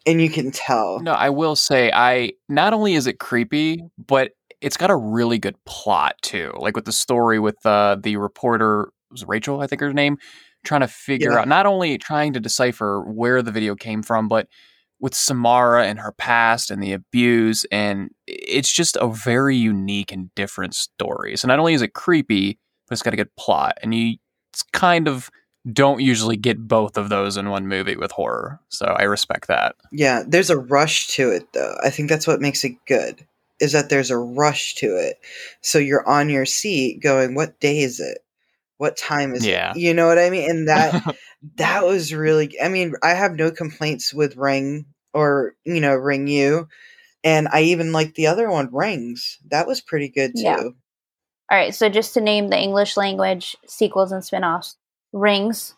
and 0.07 0.21
you 0.23 0.31
can 0.31 0.51
tell. 0.51 1.01
No, 1.01 1.13
I 1.13 1.31
will 1.31 1.57
say, 1.57 1.91
I 1.93 2.33
not 2.49 2.73
only 2.73 2.95
is 2.95 3.07
it 3.07 3.19
creepy, 3.19 3.83
but 3.99 4.33
it's 4.61 4.77
got 4.77 4.91
a 4.91 4.97
really 4.97 5.39
good 5.39 5.57
plot 5.65 6.15
too. 6.23 6.53
Like 6.59 6.77
with 6.77 6.85
the 6.85 6.93
story 6.93 7.39
with 7.39 7.65
uh, 7.67 7.97
the 8.01 8.17
reporter 8.17 8.91
was 9.11 9.25
Rachel, 9.25 9.61
I 9.61 9.67
think 9.67 9.81
her 9.81 9.93
name, 9.93 10.19
trying 10.65 10.81
to 10.83 10.89
figure 10.89 11.33
Yeah. 11.33 11.41
out 11.41 11.49
not 11.49 11.67
only 11.67 11.99
trying 11.99 12.33
to 12.35 12.41
decipher 12.41 13.03
where 13.03 13.43
the 13.43 13.53
video 13.53 13.75
came 13.75 14.03
from, 14.03 14.29
but 14.29 14.49
with 15.01 15.15
Samara 15.15 15.87
and 15.87 16.01
her 16.01 16.13
past 16.13 16.71
and 16.71 16.83
the 16.83 16.93
abuse, 16.93 17.65
and 17.71 18.11
it's 18.27 18.73
just 18.73 18.97
a 19.01 19.09
very 19.09 19.57
unique 19.57 20.13
and 20.13 20.35
different 20.35 20.75
story. 20.75 21.37
So 21.37 21.49
not 21.49 21.59
only 21.59 21.75
is 21.75 21.83
it 21.83 21.95
creepy, 21.95 22.59
but 22.89 22.95
it's 22.95 23.03
got 23.03 23.15
a 23.15 23.19
good 23.19 23.35
plot, 23.37 23.79
and 23.83 23.95
you 23.95 24.17
kind 24.73 25.09
of 25.09 25.31
don't 25.73 26.01
usually 26.01 26.37
get 26.37 26.67
both 26.67 26.97
of 26.97 27.11
those 27.11 27.37
in 27.37 27.51
one 27.51 27.67
movie 27.67 27.97
with 27.97 28.11
horror. 28.13 28.59
So 28.71 28.87
I 28.87 29.03
respect 29.03 29.49
that. 29.49 29.77
Yeah, 29.93 30.23
there's 30.27 30.51
a 30.51 30.59
rush 30.59 31.09
to 31.09 31.31
it 31.31 31.53
though. 31.53 31.77
I 31.85 31.91
think 31.91 32.09
that's 32.09 32.27
what 32.27 32.41
makes 32.41 32.65
it 32.65 32.73
good. 32.87 33.27
Is 33.61 33.73
that 33.73 33.91
there's 33.91 34.11
a 34.11 34.17
rush 34.17 34.77
to 34.77 34.87
it, 34.97 35.19
so 35.61 35.79
you're 35.79 36.09
on 36.09 36.29
your 36.29 36.47
seat 36.47 37.03
going, 37.03 37.35
"What 37.35 37.61
day 37.61 37.81
is 37.81 38.01
it? 38.01 38.19
What 38.79 38.97
time 38.97 39.35
is 39.35 39.47
Yeah. 39.47 39.73
it?" 39.73 39.77
You 39.79 39.93
know 39.95 40.07
what 40.07 40.19
I 40.19 40.31
mean? 40.31 40.51
And 40.51 40.69
that 40.69 41.17
that 41.57 41.85
was 41.85 42.13
really. 42.15 42.59
I 42.61 42.69
mean, 42.69 42.95
I 43.03 43.11
have 43.11 43.35
no 43.37 43.51
complaints 43.51 44.13
with 44.15 44.37
Ring 44.37 44.87
or 45.13 45.55
you 45.65 45.81
know 45.81 45.95
Ring 45.95 46.27
You, 46.27 46.69
and 47.23 47.49
I 47.53 47.63
even 47.63 47.93
like 47.93 48.15
the 48.15 48.27
other 48.29 48.51
one, 48.51 48.71
Rings. 48.73 49.39
That 49.51 49.67
was 49.67 49.81
pretty 49.81 50.09
good 50.09 50.33
too. 50.35 50.43
Yeah. 50.43 50.63
All 51.51 51.57
right, 51.57 51.75
so 51.75 51.89
just 51.89 52.13
to 52.15 52.21
name 52.21 52.49
the 52.49 52.59
English 52.59 52.97
language 52.99 53.57
sequels 53.67 54.13
and 54.13 54.23
spin-offs. 54.23 54.77
Rings 55.15 55.75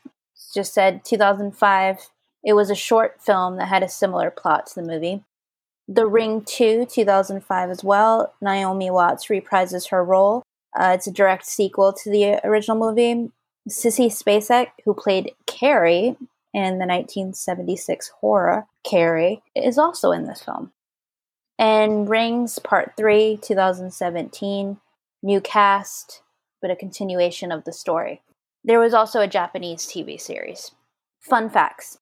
just 0.52 0.74
said 0.74 1.04
2005. 1.04 2.08
It 2.42 2.54
was 2.54 2.70
a 2.70 2.74
short 2.74 3.22
film 3.22 3.56
that 3.56 3.68
had 3.68 3.84
a 3.84 3.88
similar 3.88 4.32
plot 4.32 4.66
to 4.66 4.74
the 4.80 4.82
movie. 4.86 5.22
The 5.86 6.06
Ring 6.06 6.42
2, 6.44 6.86
2005 6.86 7.70
as 7.70 7.84
well. 7.84 8.34
Naomi 8.40 8.90
Watts 8.90 9.26
reprises 9.26 9.90
her 9.90 10.04
role. 10.04 10.42
Uh, 10.78 10.92
it's 10.94 11.06
a 11.06 11.12
direct 11.12 11.46
sequel 11.46 11.92
to 11.92 12.11
the 12.11 12.40
original 12.46 12.78
movie. 12.78 13.30
Sissy 13.68 14.06
Spacek, 14.06 14.68
who 14.85 14.94
played 14.94 15.33
Carrie 15.46 16.16
in 16.52 16.78
the 16.78 16.87
1976 16.87 18.11
horror 18.20 18.66
Carrie, 18.85 19.42
is 19.54 19.78
also 19.78 20.11
in 20.12 20.24
this 20.24 20.42
film. 20.42 20.72
And 21.59 22.09
Rings 22.09 22.59
Part 22.59 22.94
3, 22.96 23.38
2017 23.42 24.78
new 25.22 25.40
cast, 25.40 26.22
but 26.62 26.70
a 26.70 26.76
continuation 26.76 27.52
of 27.52 27.64
the 27.64 27.72
story. 27.72 28.22
There 28.64 28.80
was 28.80 28.94
also 28.94 29.20
a 29.20 29.28
Japanese 29.28 29.87
TV 29.87 30.20
series. 30.20 30.72
Fun 31.20 31.50
facts 31.50 31.98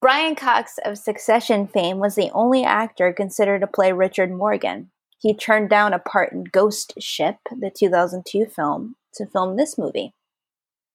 Brian 0.00 0.34
Cox 0.34 0.78
of 0.84 0.96
Succession 0.96 1.66
fame 1.66 1.98
was 1.98 2.14
the 2.14 2.30
only 2.32 2.64
actor 2.64 3.12
considered 3.12 3.60
to 3.60 3.66
play 3.66 3.92
Richard 3.92 4.30
Morgan. 4.30 4.90
He 5.20 5.34
turned 5.34 5.68
down 5.68 5.92
a 5.92 5.98
part 5.98 6.32
in 6.32 6.44
Ghost 6.44 6.94
Ship, 6.98 7.36
the 7.50 7.70
2002 7.70 8.46
film, 8.46 8.96
to 9.14 9.26
film 9.26 9.56
this 9.56 9.76
movie. 9.76 10.14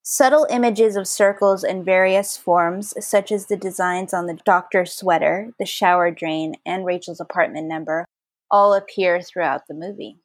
Subtle 0.01 0.47
images 0.49 0.95
of 0.95 1.07
circles 1.07 1.63
in 1.63 1.83
various 1.83 2.35
forms, 2.35 2.93
such 3.05 3.31
as 3.31 3.45
the 3.45 3.57
designs 3.57 4.13
on 4.13 4.25
the 4.25 4.39
doctor's 4.45 4.93
sweater, 4.93 5.51
the 5.59 5.65
shower 5.65 6.09
drain, 6.09 6.55
and 6.65 6.85
Rachel's 6.85 7.19
apartment 7.19 7.67
number, 7.67 8.05
all 8.49 8.73
appear 8.73 9.21
throughout 9.21 9.67
the 9.67 9.73
movie. 9.75 10.17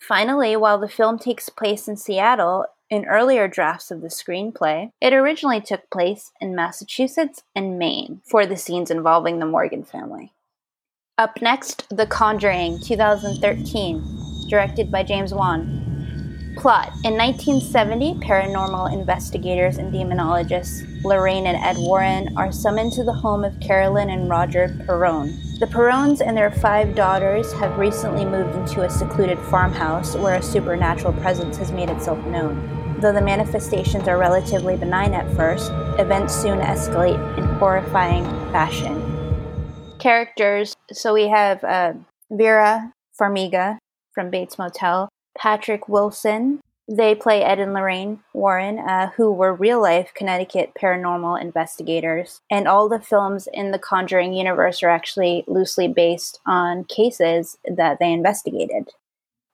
Finally, 0.00 0.56
while 0.56 0.78
the 0.78 0.88
film 0.88 1.18
takes 1.18 1.48
place 1.48 1.86
in 1.86 1.96
Seattle, 1.96 2.66
in 2.90 3.04
earlier 3.06 3.48
drafts 3.48 3.90
of 3.90 4.00
the 4.00 4.08
screenplay, 4.08 4.90
it 5.00 5.12
originally 5.12 5.60
took 5.60 5.90
place 5.90 6.32
in 6.40 6.54
Massachusetts 6.54 7.42
and 7.54 7.78
Maine 7.78 8.22
for 8.24 8.44
the 8.44 8.56
scenes 8.56 8.90
involving 8.90 9.38
the 9.38 9.46
Morgan 9.46 9.84
family. 9.84 10.32
Up 11.18 11.40
next, 11.40 11.88
The 11.88 12.06
Conjuring 12.06 12.78
2013, 12.78 14.48
directed 14.50 14.92
by 14.92 15.02
James 15.02 15.32
Wan. 15.32 16.54
Plot 16.58 16.88
In 17.04 17.16
1970, 17.16 18.16
paranormal 18.16 18.92
investigators 18.92 19.78
and 19.78 19.90
demonologists 19.94 21.02
Lorraine 21.04 21.46
and 21.46 21.56
Ed 21.56 21.78
Warren 21.78 22.36
are 22.36 22.52
summoned 22.52 22.92
to 22.92 23.02
the 23.02 23.14
home 23.14 23.44
of 23.44 23.58
Carolyn 23.60 24.10
and 24.10 24.28
Roger 24.28 24.76
Perrone. 24.86 25.58
The 25.58 25.66
Perrones 25.68 26.20
and 26.20 26.36
their 26.36 26.50
five 26.50 26.94
daughters 26.94 27.50
have 27.54 27.78
recently 27.78 28.26
moved 28.26 28.54
into 28.54 28.82
a 28.82 28.90
secluded 28.90 29.38
farmhouse 29.38 30.16
where 30.16 30.34
a 30.34 30.42
supernatural 30.42 31.14
presence 31.14 31.56
has 31.56 31.72
made 31.72 31.88
itself 31.88 32.22
known. 32.26 32.98
Though 33.00 33.14
the 33.14 33.22
manifestations 33.22 34.06
are 34.06 34.18
relatively 34.18 34.76
benign 34.76 35.14
at 35.14 35.34
first, 35.34 35.70
events 35.98 36.34
soon 36.34 36.58
escalate 36.58 37.38
in 37.38 37.44
horrifying 37.58 38.24
fashion. 38.52 39.05
Characters 39.98 40.76
so 40.92 41.14
we 41.14 41.28
have 41.28 41.64
uh, 41.64 41.94
Vera 42.30 42.92
Farmiga 43.18 43.78
from 44.12 44.30
Bates 44.30 44.58
Motel, 44.58 45.08
Patrick 45.36 45.88
Wilson. 45.88 46.60
They 46.88 47.16
play 47.16 47.42
Ed 47.42 47.58
and 47.58 47.74
Lorraine 47.74 48.20
Warren, 48.32 48.78
uh, 48.78 49.10
who 49.16 49.32
were 49.32 49.52
real 49.52 49.82
life 49.82 50.12
Connecticut 50.14 50.72
paranormal 50.80 51.40
investigators. 51.40 52.40
And 52.48 52.68
all 52.68 52.88
the 52.88 53.00
films 53.00 53.48
in 53.52 53.72
the 53.72 53.78
Conjuring 53.78 54.34
universe 54.34 54.82
are 54.84 54.90
actually 54.90 55.42
loosely 55.48 55.88
based 55.88 56.38
on 56.46 56.84
cases 56.84 57.58
that 57.64 57.98
they 57.98 58.12
investigated. 58.12 58.90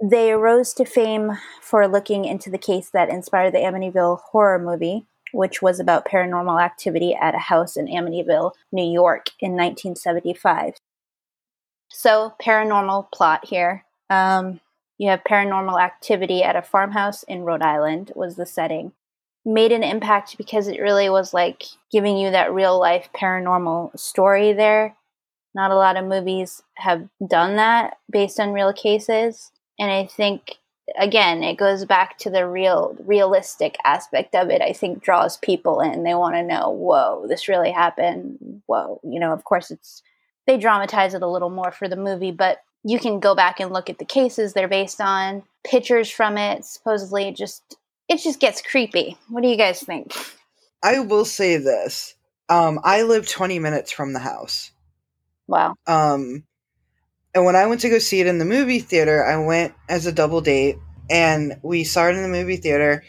They 0.02 0.32
arose 0.32 0.74
to 0.74 0.84
fame 0.84 1.38
for 1.62 1.88
looking 1.88 2.24
into 2.26 2.50
the 2.50 2.58
case 2.58 2.90
that 2.90 3.08
inspired 3.08 3.54
the 3.54 3.58
Amityville 3.58 4.20
horror 4.32 4.58
movie, 4.58 5.06
which 5.32 5.62
was 5.62 5.80
about 5.80 6.06
paranormal 6.06 6.62
activity 6.62 7.14
at 7.14 7.34
a 7.34 7.38
house 7.38 7.76
in 7.76 7.86
Amityville, 7.86 8.52
New 8.70 8.90
York 8.90 9.30
in 9.40 9.52
1975. 9.52 10.74
So, 11.90 12.34
paranormal 12.42 13.12
plot 13.12 13.46
here. 13.46 13.84
Um, 14.08 14.60
you 14.98 15.08
have 15.10 15.24
paranormal 15.24 15.80
activity 15.80 16.42
at 16.42 16.56
a 16.56 16.62
farmhouse 16.62 17.22
in 17.24 17.42
Rhode 17.42 17.62
Island, 17.62 18.12
was 18.14 18.36
the 18.36 18.46
setting. 18.46 18.92
Made 19.44 19.72
an 19.72 19.82
impact 19.82 20.38
because 20.38 20.68
it 20.68 20.80
really 20.80 21.08
was 21.08 21.34
like 21.34 21.64
giving 21.90 22.16
you 22.16 22.30
that 22.30 22.54
real 22.54 22.78
life 22.78 23.08
paranormal 23.14 23.98
story 23.98 24.52
there. 24.52 24.96
Not 25.54 25.70
a 25.70 25.76
lot 25.76 25.96
of 25.96 26.06
movies 26.06 26.62
have 26.76 27.08
done 27.26 27.56
that 27.56 27.98
based 28.10 28.38
on 28.38 28.52
real 28.52 28.72
cases. 28.72 29.50
And 29.78 29.90
I 29.90 30.06
think 30.06 30.58
again, 30.98 31.42
it 31.42 31.56
goes 31.56 31.84
back 31.84 32.18
to 32.18 32.30
the 32.30 32.46
real 32.46 32.96
realistic 33.04 33.76
aspect 33.84 34.34
of 34.34 34.50
it. 34.50 34.60
I 34.60 34.72
think 34.72 35.02
draws 35.02 35.36
people 35.36 35.80
in. 35.80 36.02
They 36.02 36.14
want 36.14 36.34
to 36.34 36.42
know, 36.42 36.70
whoa, 36.70 37.26
this 37.28 37.48
really 37.48 37.70
happened. 37.70 38.62
Whoa, 38.66 39.00
you 39.02 39.20
know, 39.20 39.32
of 39.32 39.44
course 39.44 39.70
it's 39.70 40.02
they 40.46 40.58
dramatize 40.58 41.14
it 41.14 41.22
a 41.22 41.28
little 41.28 41.50
more 41.50 41.70
for 41.70 41.88
the 41.88 41.96
movie, 41.96 42.32
but 42.32 42.62
you 42.84 42.98
can 42.98 43.20
go 43.20 43.34
back 43.34 43.60
and 43.60 43.72
look 43.72 43.88
at 43.88 43.98
the 43.98 44.04
cases 44.04 44.52
they're 44.52 44.68
based 44.68 45.00
on, 45.00 45.44
pictures 45.64 46.10
from 46.10 46.36
it. 46.36 46.64
Supposedly, 46.64 47.32
just 47.32 47.76
it 48.08 48.16
just 48.16 48.40
gets 48.40 48.60
creepy. 48.60 49.16
What 49.28 49.42
do 49.42 49.48
you 49.48 49.56
guys 49.56 49.82
think? 49.82 50.12
I 50.82 50.98
will 50.98 51.24
say 51.24 51.58
this. 51.58 52.14
Um, 52.48 52.80
I 52.82 53.02
live 53.02 53.28
20 53.28 53.60
minutes 53.60 53.92
from 53.92 54.12
the 54.12 54.18
house. 54.18 54.72
Wow. 55.46 55.76
Um, 55.86 56.44
and 57.34 57.44
when 57.44 57.56
I 57.56 57.66
went 57.66 57.80
to 57.82 57.88
go 57.88 57.98
see 57.98 58.20
it 58.20 58.26
in 58.26 58.38
the 58.38 58.44
movie 58.44 58.80
theater, 58.80 59.24
I 59.24 59.36
went 59.38 59.74
as 59.88 60.06
a 60.06 60.12
double 60.12 60.40
date 60.40 60.76
and 61.10 61.58
we 61.62 61.84
saw 61.84 62.08
it 62.08 62.16
in 62.16 62.22
the 62.22 62.28
movie 62.28 62.56
theater 62.56 63.02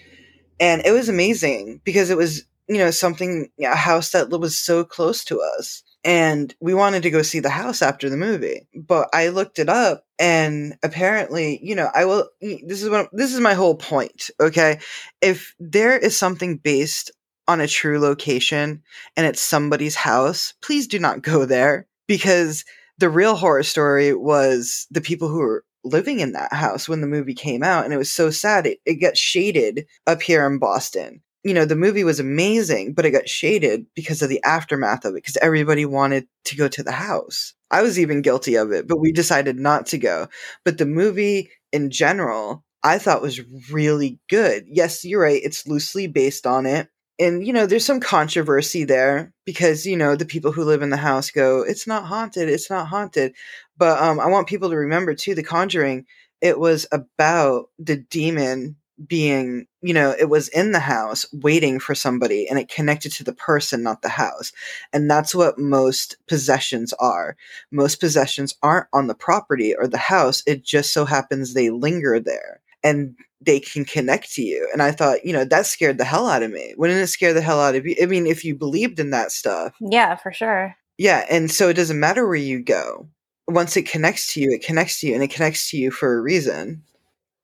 and 0.60 0.82
it 0.86 0.92
was 0.92 1.10
amazing 1.10 1.82
because 1.84 2.10
it 2.10 2.18
was, 2.18 2.46
you 2.68 2.78
know, 2.78 2.92
something, 2.92 3.50
a 3.62 3.76
house 3.76 4.12
that 4.12 4.30
was 4.30 4.58
so 4.58 4.84
close 4.84 5.24
to 5.26 5.42
us. 5.58 5.84
And 6.06 6.54
we 6.60 6.74
wanted 6.74 7.04
to 7.04 7.12
go 7.12 7.22
see 7.22 7.40
the 7.40 7.50
house 7.50 7.82
after 7.82 8.10
the 8.10 8.18
movie. 8.18 8.68
But 8.76 9.10
I 9.14 9.30
looked 9.30 9.60
it 9.60 9.70
up 9.70 10.06
and 10.20 10.78
apparently, 10.84 11.60
you 11.64 11.76
know, 11.76 11.90
I 11.94 12.06
will, 12.06 12.30
this 12.42 12.84
is 12.84 12.90
what, 12.90 13.10
this 13.14 13.34
is 13.34 13.40
my 13.40 13.54
whole 13.54 13.76
point. 13.76 14.30
Okay. 14.40 14.80
If 15.22 15.56
there 15.60 15.98
is 15.98 16.16
something 16.16 16.58
based 16.58 17.12
on 17.48 17.60
a 17.60 17.68
true 17.68 18.00
location 18.00 18.84
and 19.18 19.26
it's 19.26 19.42
somebody's 19.42 19.96
house, 19.96 20.54
please 20.62 20.88
do 20.88 21.00
not 21.00 21.22
go 21.22 21.46
there 21.46 21.88
because 22.08 22.64
the 22.98 23.10
real 23.10 23.36
horror 23.36 23.64
story 23.64 24.14
was 24.14 24.88
the 24.92 25.02
people 25.02 25.28
who 25.28 25.40
were 25.40 25.66
living 25.84 26.20
in 26.20 26.32
that 26.34 26.54
house 26.54 26.88
when 26.88 27.02
the 27.02 27.08
movie 27.08 27.34
came 27.34 27.64
out. 27.64 27.84
And 27.86 27.94
it 27.94 27.98
was 27.98 28.12
so 28.12 28.30
sad. 28.30 28.66
It, 28.66 28.80
it 28.86 28.96
got 28.96 29.18
shaded 29.18 29.86
up 30.08 30.22
here 30.22 30.46
in 30.46 30.60
Boston. 30.60 31.22
You 31.44 31.54
know, 31.54 31.66
the 31.66 31.76
movie 31.76 32.06
was 32.06 32.22
amazing, 32.22 32.94
but 32.94 33.06
it 33.06 33.12
got 33.12 33.28
shaded 33.28 33.86
because 33.96 34.22
of 34.22 34.30
the 34.30 34.42
aftermath 34.44 35.04
of 35.04 35.12
it, 35.12 35.16
because 35.16 35.38
everybody 35.38 35.86
wanted 35.86 36.26
to 36.46 36.56
go 36.56 36.70
to 36.70 36.84
the 36.84 36.94
house. 36.94 37.54
I 37.70 37.82
was 37.82 38.00
even 38.00 38.22
guilty 38.22 38.56
of 38.56 38.72
it, 38.72 38.88
but 38.88 39.00
we 39.00 39.12
decided 39.12 39.60
not 39.60 39.88
to 39.88 39.98
go. 39.98 40.30
But 40.64 40.78
the 40.78 40.86
movie 40.86 41.50
in 41.74 41.90
general, 41.90 42.64
I 42.82 42.98
thought 42.98 43.22
was 43.22 43.42
really 43.70 44.20
good. 44.30 44.64
Yes, 44.68 45.04
you're 45.04 45.22
right. 45.22 45.42
It's 45.44 45.68
loosely 45.68 46.08
based 46.08 46.48
on 46.48 46.66
it 46.66 46.88
and 47.20 47.46
you 47.46 47.54
know 47.54 47.66
there's 47.66 47.86
some 47.86 48.00
controversy 48.00 48.84
there 48.84 49.34
because 49.46 49.86
you 49.86 49.96
know 49.98 50.16
the 50.16 50.26
people 50.26 50.52
who 50.52 50.64
live 50.64 50.82
in 50.82 50.90
the 50.90 50.98
house 50.98 51.30
go 51.30 51.62
it's 51.62 51.88
not 51.88 52.06
haunted 52.06 52.50
it's 52.50 52.70
not 52.70 52.88
haunted. 52.88 53.34
But 53.78 54.02
um, 54.02 54.20
i 54.20 54.28
want 54.28 54.48
people 54.48 54.70
to 54.70 54.78
remember 54.78 55.14
too 55.14 55.36
the 55.36 55.44
conjuring 55.44 56.06
it 56.42 56.60
was 56.60 56.86
about 56.92 57.70
the 57.80 57.98
demon 57.98 58.76
being 59.08 59.66
you 59.82 59.94
know 59.94 60.16
it 60.20 60.30
was 60.30 60.48
in 60.50 60.72
the 60.72 60.80
house 60.80 61.26
waiting 61.34 61.80
for 61.80 61.96
somebody 61.96 62.48
and 62.48 62.60
it 62.60 62.70
connected 62.70 63.12
to 63.12 63.24
the 63.24 63.34
person 63.34 63.84
not 63.84 64.02
the 64.02 64.10
house. 64.10 64.52
And 64.94 65.10
that's 65.10 65.34
what 65.34 65.58
most 65.58 66.18
possessions 66.28 66.94
are. 66.94 67.36
Most 67.72 68.00
possessions 68.00 68.56
aren't 68.62 68.88
on 68.94 69.08
the 69.08 69.16
property 69.16 69.76
or 69.76 69.88
the 69.88 69.98
house 69.98 70.44
it 70.46 70.64
just 70.64 70.94
so 70.94 71.06
happens 71.06 71.54
they 71.54 71.70
linger 71.70 72.20
there. 72.20 72.62
And 72.84 73.16
they 73.46 73.60
can 73.60 73.86
connect 73.86 74.32
to 74.34 74.42
you. 74.42 74.68
And 74.74 74.82
I 74.82 74.92
thought, 74.92 75.26
you 75.26 75.34
know, 75.34 75.46
that 75.46 75.66
scared 75.66 75.98
the 75.98 76.06
hell 76.06 76.28
out 76.28 76.44
of 76.44 76.52
me. 76.52 76.74
Wouldn't 76.78 77.00
it 77.00 77.08
scare 77.08 77.34
the 77.34 77.42
hell 77.42 77.60
out 77.60 77.76
of 77.76 77.86
you? 77.86 77.96
I 78.02 78.06
mean, 78.06 78.28
if 78.28 78.44
you 78.44 78.56
believed 78.56 79.00
in 79.00 79.10
that 79.12 79.32
stuff. 79.32 79.74
Yeah, 79.80 80.16
for 80.16 80.32
sure. 80.32 80.76
Yeah. 80.98 81.26
And 81.30 81.50
so 81.52 81.70
it 81.70 81.76
doesn't 81.76 82.00
matter 82.00 82.26
where 82.26 82.36
you 82.36 82.62
go. 82.62 83.08
Once 83.48 83.76
it 83.76 83.88
connects 83.88 84.34
to 84.34 84.42
you, 84.42 84.52
it 84.52 84.66
connects 84.66 85.00
to 85.02 85.08
you 85.08 85.14
and 85.14 85.24
it 85.24 85.32
connects 85.32 85.70
to 85.72 85.78
you 85.78 85.92
for 85.92 86.18
a 86.18 86.22
reason. 86.22 86.84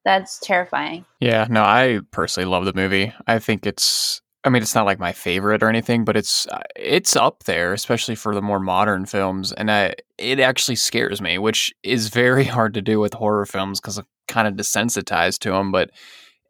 That's 0.05 0.39
terrifying. 0.39 1.05
Yeah, 1.19 1.45
no, 1.49 1.63
I 1.63 1.99
personally 2.11 2.49
love 2.49 2.65
the 2.65 2.73
movie. 2.73 3.13
I 3.27 3.39
think 3.39 3.65
it's 3.65 4.21
I 4.45 4.49
mean, 4.49 4.61
it's 4.61 4.75
not 4.75 4.85
like 4.85 4.99
my 4.99 5.11
favorite 5.11 5.61
or 5.61 5.69
anything, 5.69 6.05
but 6.05 6.15
it's 6.15 6.47
uh, 6.47 6.61
it's 6.75 7.15
up 7.15 7.43
there, 7.43 7.73
especially 7.73 8.15
for 8.15 8.33
the 8.33 8.41
more 8.41 8.59
modern 8.59 9.05
films, 9.05 9.51
and 9.51 9.69
I, 9.69 9.95
it 10.17 10.39
actually 10.39 10.77
scares 10.77 11.21
me, 11.21 11.37
which 11.37 11.73
is 11.83 12.07
very 12.07 12.43
hard 12.45 12.73
to 12.75 12.81
do 12.81 12.99
with 12.99 13.13
horror 13.13 13.45
films 13.45 13.81
because 13.81 13.97
I'm 13.97 14.05
kind 14.27 14.47
of 14.47 14.53
desensitized 14.53 15.39
to 15.39 15.51
them. 15.51 15.71
But 15.71 15.91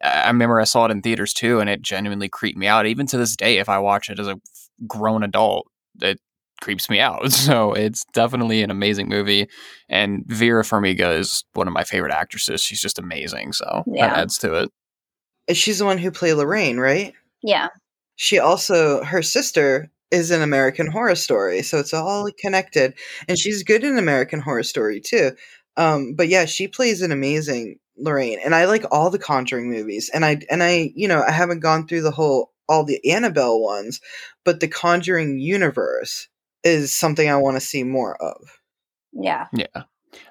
I 0.02 0.28
remember 0.28 0.60
I 0.60 0.64
saw 0.64 0.84
it 0.84 0.92
in 0.92 1.02
theaters 1.02 1.32
too, 1.34 1.58
and 1.58 1.68
it 1.68 1.82
genuinely 1.82 2.28
creeped 2.28 2.58
me 2.58 2.68
out. 2.68 2.86
Even 2.86 3.06
to 3.08 3.18
this 3.18 3.34
day, 3.34 3.58
if 3.58 3.68
I 3.68 3.78
watch 3.78 4.08
it 4.08 4.20
as 4.20 4.28
a 4.28 4.40
grown 4.86 5.24
adult, 5.24 5.66
it 6.00 6.20
creeps 6.60 6.88
me 6.88 7.00
out. 7.00 7.32
So 7.32 7.72
it's 7.72 8.04
definitely 8.12 8.62
an 8.62 8.70
amazing 8.70 9.08
movie, 9.08 9.48
and 9.88 10.24
Vera 10.26 10.62
Farmiga 10.62 11.18
is 11.18 11.42
one 11.54 11.66
of 11.66 11.74
my 11.74 11.82
favorite 11.82 12.12
actresses. 12.12 12.62
She's 12.62 12.80
just 12.80 13.00
amazing, 13.00 13.54
so 13.54 13.82
yeah. 13.88 14.08
that 14.08 14.18
adds 14.18 14.38
to 14.38 14.54
it. 14.54 14.70
She's 15.56 15.80
the 15.80 15.84
one 15.84 15.98
who 15.98 16.12
played 16.12 16.34
Lorraine, 16.34 16.78
right? 16.78 17.14
Yeah. 17.42 17.68
She 18.16 18.38
also, 18.38 19.02
her 19.04 19.22
sister 19.22 19.90
is 20.10 20.30
an 20.30 20.42
American 20.42 20.86
Horror 20.86 21.14
Story, 21.14 21.62
so 21.62 21.78
it's 21.78 21.94
all 21.94 22.28
connected, 22.38 22.94
and 23.28 23.38
she's 23.38 23.62
good 23.62 23.84
in 23.84 23.96
American 23.96 24.40
Horror 24.40 24.62
Story 24.62 25.00
too. 25.00 25.32
Um, 25.76 26.14
but 26.16 26.28
yeah, 26.28 26.44
she 26.44 26.68
plays 26.68 27.00
an 27.00 27.12
amazing 27.12 27.78
Lorraine, 27.96 28.38
and 28.44 28.54
I 28.54 28.64
like 28.66 28.84
all 28.90 29.10
the 29.10 29.18
Conjuring 29.18 29.70
movies, 29.70 30.10
and 30.12 30.24
I 30.24 30.40
and 30.50 30.62
I, 30.62 30.90
you 30.94 31.06
know, 31.06 31.22
I 31.26 31.30
haven't 31.30 31.60
gone 31.60 31.86
through 31.86 32.02
the 32.02 32.10
whole 32.10 32.52
all 32.68 32.84
the 32.84 33.00
Annabelle 33.10 33.60
ones, 33.60 34.00
but 34.44 34.60
the 34.60 34.68
Conjuring 34.68 35.38
universe 35.38 36.28
is 36.64 36.96
something 36.96 37.28
I 37.28 37.36
want 37.36 37.56
to 37.56 37.60
see 37.60 37.84
more 37.84 38.16
of. 38.22 38.36
Yeah. 39.12 39.46
Yeah. 39.52 39.84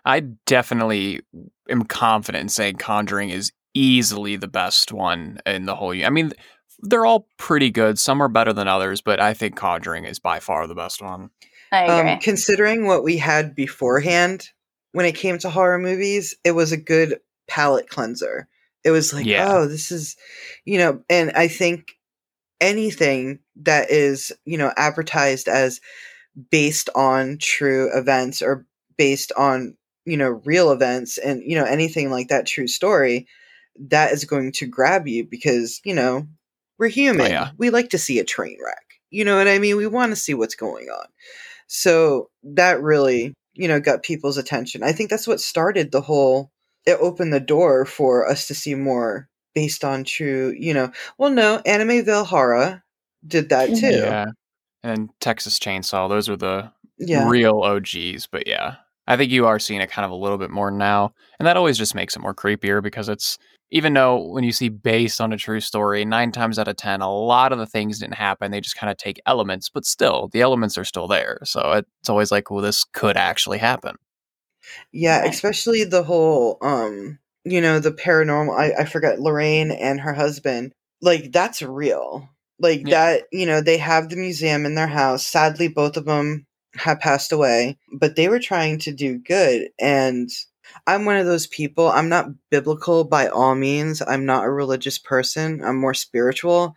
I 0.05 0.21
definitely 0.45 1.21
am 1.69 1.83
confident 1.83 2.43
in 2.43 2.49
saying 2.49 2.75
Conjuring 2.75 3.29
is 3.29 3.51
easily 3.73 4.35
the 4.35 4.47
best 4.47 4.91
one 4.91 5.39
in 5.45 5.65
the 5.65 5.75
whole. 5.75 5.93
I 5.93 6.09
mean, 6.09 6.33
they're 6.81 7.05
all 7.05 7.27
pretty 7.37 7.69
good. 7.69 7.99
Some 7.99 8.21
are 8.21 8.27
better 8.27 8.53
than 8.53 8.67
others, 8.67 9.01
but 9.01 9.19
I 9.19 9.33
think 9.33 9.55
Conjuring 9.55 10.05
is 10.05 10.19
by 10.19 10.39
far 10.39 10.67
the 10.67 10.75
best 10.75 11.01
one. 11.01 11.29
I 11.71 11.83
agree. 11.83 12.11
Um, 12.11 12.19
considering 12.19 12.85
what 12.85 13.03
we 13.03 13.17
had 13.17 13.55
beforehand 13.55 14.49
when 14.91 15.05
it 15.05 15.15
came 15.15 15.37
to 15.39 15.49
horror 15.49 15.77
movies, 15.77 16.35
it 16.43 16.51
was 16.51 16.71
a 16.71 16.77
good 16.77 17.19
palate 17.47 17.89
cleanser. 17.89 18.47
It 18.83 18.91
was 18.91 19.13
like, 19.13 19.25
yeah. 19.25 19.47
oh, 19.51 19.67
this 19.67 19.91
is, 19.91 20.15
you 20.65 20.77
know, 20.77 21.03
and 21.09 21.31
I 21.31 21.47
think 21.47 21.91
anything 22.61 23.39
that 23.57 23.91
is, 23.91 24.31
you 24.45 24.57
know, 24.57 24.71
advertised 24.75 25.47
as 25.47 25.81
based 26.49 26.89
on 26.95 27.37
true 27.39 27.89
events 27.93 28.41
or 28.41 28.65
based 28.97 29.31
on, 29.37 29.75
you 30.05 30.17
know, 30.17 30.41
real 30.45 30.71
events 30.71 31.17
and, 31.17 31.43
you 31.43 31.55
know, 31.55 31.65
anything 31.65 32.09
like 32.09 32.29
that 32.29 32.47
true 32.47 32.67
story, 32.67 33.27
that 33.79 34.11
is 34.11 34.25
going 34.25 34.51
to 34.53 34.65
grab 34.65 35.07
you 35.07 35.25
because, 35.25 35.81
you 35.83 35.93
know, 35.93 36.27
we're 36.79 36.87
oh, 36.87 36.89
human. 36.89 37.27
Oh, 37.27 37.29
yeah. 37.29 37.51
We 37.57 37.69
like 37.69 37.89
to 37.89 37.97
see 37.97 38.19
a 38.19 38.23
train 38.23 38.57
wreck. 38.63 38.85
You 39.11 39.25
know 39.25 39.37
what 39.37 39.47
I 39.47 39.59
mean? 39.59 39.77
We 39.77 39.87
want 39.87 40.11
to 40.11 40.15
see 40.15 40.33
what's 40.33 40.55
going 40.55 40.87
on. 40.87 41.05
So 41.67 42.29
that 42.43 42.81
really, 42.81 43.35
you 43.53 43.67
know, 43.67 43.79
got 43.79 44.03
people's 44.03 44.37
attention. 44.37 44.83
I 44.83 44.91
think 44.91 45.09
that's 45.09 45.27
what 45.27 45.39
started 45.39 45.91
the 45.91 46.01
whole 46.01 46.51
it 46.85 46.97
opened 46.99 47.33
the 47.33 47.39
door 47.39 47.85
for 47.85 48.27
us 48.27 48.47
to 48.47 48.55
see 48.55 48.73
more 48.73 49.27
based 49.53 49.83
on 49.83 50.03
true, 50.03 50.55
you 50.57 50.73
know. 50.73 50.91
Well, 51.17 51.29
no, 51.29 51.61
Amityville 51.65 52.81
did 53.27 53.49
that 53.49 53.69
mm-hmm. 53.69 53.79
too. 53.79 53.97
Yeah. 53.97 54.25
And 54.81 55.09
Texas 55.19 55.59
Chainsaw, 55.59 56.07
those 56.07 56.29
are 56.29 56.37
the 56.37 56.71
yeah. 56.97 57.27
real 57.27 57.61
OGs, 57.61 58.27
but 58.27 58.47
yeah. 58.47 58.75
I 59.07 59.17
think 59.17 59.31
you 59.31 59.47
are 59.47 59.59
seeing 59.59 59.81
it 59.81 59.91
kind 59.91 60.05
of 60.05 60.11
a 60.11 60.15
little 60.15 60.37
bit 60.37 60.51
more 60.51 60.69
now. 60.71 61.13
And 61.39 61.47
that 61.47 61.57
always 61.57 61.77
just 61.77 61.95
makes 61.95 62.15
it 62.15 62.21
more 62.21 62.35
creepier 62.35 62.81
because 62.81 63.09
it's 63.09 63.37
even 63.71 63.93
though 63.93 64.21
when 64.31 64.43
you 64.43 64.51
see 64.51 64.69
based 64.69 65.21
on 65.21 65.31
a 65.31 65.37
true 65.37 65.59
story, 65.59 66.03
nine 66.05 66.31
times 66.31 66.57
out 66.57 66.67
of 66.67 66.75
10, 66.75 67.01
a 67.01 67.11
lot 67.11 67.51
of 67.51 67.59
the 67.59 67.65
things 67.65 67.99
didn't 67.99 68.15
happen. 68.15 68.51
They 68.51 68.61
just 68.61 68.77
kind 68.77 68.89
of 68.89 68.97
take 68.97 69.21
elements, 69.25 69.69
but 69.69 69.85
still, 69.85 70.29
the 70.31 70.41
elements 70.41 70.77
are 70.77 70.85
still 70.85 71.07
there. 71.07 71.39
So 71.43 71.73
it's 71.73 72.09
always 72.09 72.31
like, 72.31 72.49
well, 72.49 72.61
this 72.61 72.83
could 72.83 73.17
actually 73.17 73.59
happen. 73.59 73.95
Yeah, 74.91 75.23
especially 75.25 75.83
the 75.83 76.03
whole, 76.03 76.57
um, 76.61 77.19
you 77.43 77.61
know, 77.61 77.79
the 77.79 77.91
paranormal. 77.91 78.57
I, 78.57 78.81
I 78.81 78.85
forgot 78.85 79.19
Lorraine 79.19 79.71
and 79.71 79.99
her 80.01 80.13
husband. 80.13 80.73
Like, 81.01 81.31
that's 81.31 81.61
real. 81.61 82.29
Like, 82.59 82.81
yeah. 82.87 83.13
that, 83.13 83.23
you 83.31 83.45
know, 83.45 83.61
they 83.61 83.77
have 83.77 84.09
the 84.09 84.17
museum 84.17 84.65
in 84.65 84.75
their 84.75 84.87
house. 84.87 85.25
Sadly, 85.25 85.67
both 85.67 85.95
of 85.95 86.05
them 86.05 86.45
have 86.75 86.99
passed 86.99 87.31
away, 87.31 87.77
but 87.93 88.15
they 88.15 88.27
were 88.27 88.39
trying 88.39 88.79
to 88.79 88.91
do 88.91 89.17
good. 89.17 89.69
And 89.79 90.29
I'm 90.87 91.05
one 91.05 91.17
of 91.17 91.25
those 91.25 91.47
people. 91.47 91.87
I'm 91.89 92.09
not 92.09 92.29
biblical 92.49 93.03
by 93.03 93.27
all 93.27 93.55
means. 93.55 94.01
I'm 94.01 94.25
not 94.25 94.45
a 94.45 94.49
religious 94.49 94.97
person. 94.97 95.63
I'm 95.63 95.79
more 95.79 95.93
spiritual. 95.93 96.75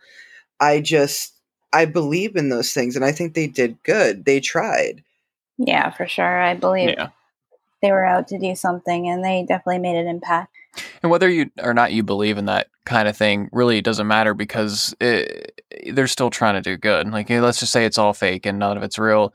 I 0.59 0.81
just 0.81 1.33
I 1.71 1.85
believe 1.85 2.35
in 2.35 2.49
those 2.49 2.73
things 2.73 2.95
and 2.95 3.03
I 3.03 3.11
think 3.11 3.33
they 3.33 3.47
did 3.47 3.81
good. 3.83 4.25
They 4.25 4.39
tried. 4.39 5.03
Yeah, 5.57 5.89
for 5.91 6.07
sure. 6.07 6.41
I 6.41 6.53
believe 6.53 6.89
yeah. 6.89 7.09
they 7.81 7.91
were 7.91 8.05
out 8.05 8.27
to 8.29 8.39
do 8.39 8.55
something 8.55 9.07
and 9.07 9.23
they 9.23 9.43
definitely 9.47 9.79
made 9.79 9.95
an 9.95 10.07
impact. 10.07 10.55
And 11.01 11.11
whether 11.11 11.29
you 11.29 11.51
or 11.61 11.73
not 11.73 11.93
you 11.93 12.03
believe 12.03 12.37
in 12.37 12.45
that 12.45 12.67
kind 12.85 13.07
of 13.07 13.15
thing 13.15 13.49
really 13.51 13.81
doesn't 13.81 14.07
matter 14.07 14.33
because 14.33 14.95
it, 14.99 15.61
they're 15.91 16.07
still 16.07 16.29
trying 16.29 16.55
to 16.55 16.61
do 16.61 16.77
good. 16.77 17.09
Like 17.11 17.29
let's 17.29 17.59
just 17.59 17.71
say 17.71 17.85
it's 17.85 17.97
all 17.97 18.13
fake 18.13 18.45
and 18.45 18.59
none 18.59 18.77
of 18.77 18.83
it's 18.83 18.97
real. 18.97 19.33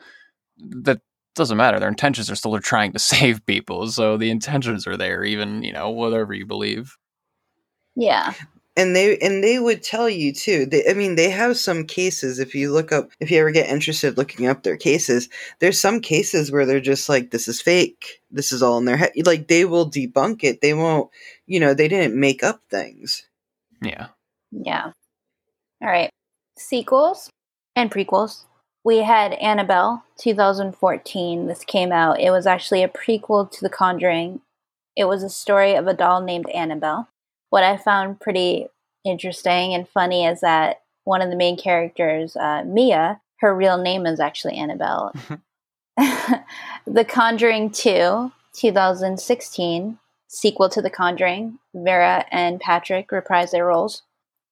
That 0.58 1.00
doesn't 1.38 1.56
matter. 1.56 1.80
Their 1.80 1.88
intentions 1.88 2.30
are 2.30 2.36
still 2.36 2.52
they're 2.52 2.60
trying 2.60 2.92
to 2.92 2.98
save 3.14 3.44
people. 3.46 3.88
So 3.88 4.16
the 4.18 4.30
intentions 4.30 4.86
are 4.86 4.96
there, 4.98 5.24
even, 5.24 5.62
you 5.62 5.72
know, 5.72 5.90
whatever 5.90 6.34
you 6.34 6.46
believe. 6.46 6.96
Yeah. 7.96 8.34
and 8.76 8.94
they 8.94 9.18
and 9.18 9.42
they 9.42 9.58
would 9.58 9.82
tell 9.82 10.08
you 10.08 10.32
too 10.32 10.66
they, 10.66 10.84
i 10.88 10.94
mean 10.94 11.16
they 11.16 11.30
have 11.30 11.56
some 11.56 11.84
cases 11.84 12.38
if 12.38 12.54
you 12.54 12.72
look 12.72 12.92
up 12.92 13.10
if 13.18 13.30
you 13.30 13.38
ever 13.40 13.50
get 13.50 13.68
interested 13.68 14.16
looking 14.16 14.46
up 14.46 14.62
their 14.62 14.76
cases 14.76 15.28
there's 15.58 15.80
some 15.80 16.00
cases 16.00 16.52
where 16.52 16.64
they're 16.64 16.80
just 16.80 17.08
like 17.08 17.30
this 17.32 17.48
is 17.48 17.60
fake 17.60 18.20
this 18.30 18.52
is 18.52 18.62
all 18.62 18.78
in 18.78 18.84
their 18.84 18.96
head 18.96 19.10
like 19.24 19.48
they 19.48 19.64
will 19.64 19.90
debunk 19.90 20.44
it 20.44 20.60
they 20.60 20.74
won't 20.74 21.10
you 21.46 21.58
know 21.58 21.74
they 21.74 21.88
didn't 21.88 22.14
make 22.20 22.44
up 22.44 22.60
things 22.70 23.26
Yeah. 23.82 24.08
Yeah. 24.52 24.92
All 25.82 25.88
right. 25.88 26.10
Sequels 26.58 27.30
and 27.76 27.90
prequels. 27.90 28.44
We 28.88 29.00
had 29.00 29.34
Annabelle 29.34 30.02
2014. 30.16 31.46
This 31.46 31.62
came 31.62 31.92
out. 31.92 32.20
It 32.20 32.30
was 32.30 32.46
actually 32.46 32.82
a 32.82 32.88
prequel 32.88 33.50
to 33.50 33.60
The 33.60 33.68
Conjuring. 33.68 34.40
It 34.96 35.04
was 35.04 35.22
a 35.22 35.28
story 35.28 35.74
of 35.74 35.86
a 35.86 35.92
doll 35.92 36.22
named 36.22 36.48
Annabelle. 36.48 37.06
What 37.50 37.64
I 37.64 37.76
found 37.76 38.18
pretty 38.18 38.68
interesting 39.04 39.74
and 39.74 39.86
funny 39.86 40.24
is 40.24 40.40
that 40.40 40.80
one 41.04 41.20
of 41.20 41.28
the 41.28 41.36
main 41.36 41.58
characters, 41.58 42.34
uh, 42.34 42.64
Mia, 42.64 43.20
her 43.40 43.54
real 43.54 43.76
name 43.76 44.06
is 44.06 44.20
actually 44.20 44.56
Annabelle. 44.56 45.12
the 46.86 47.04
Conjuring 47.06 47.68
2, 47.68 48.32
2016, 48.54 49.98
sequel 50.28 50.70
to 50.70 50.80
The 50.80 50.88
Conjuring. 50.88 51.58
Vera 51.74 52.24
and 52.30 52.58
Patrick 52.58 53.12
reprise 53.12 53.50
their 53.50 53.66
roles. 53.66 54.00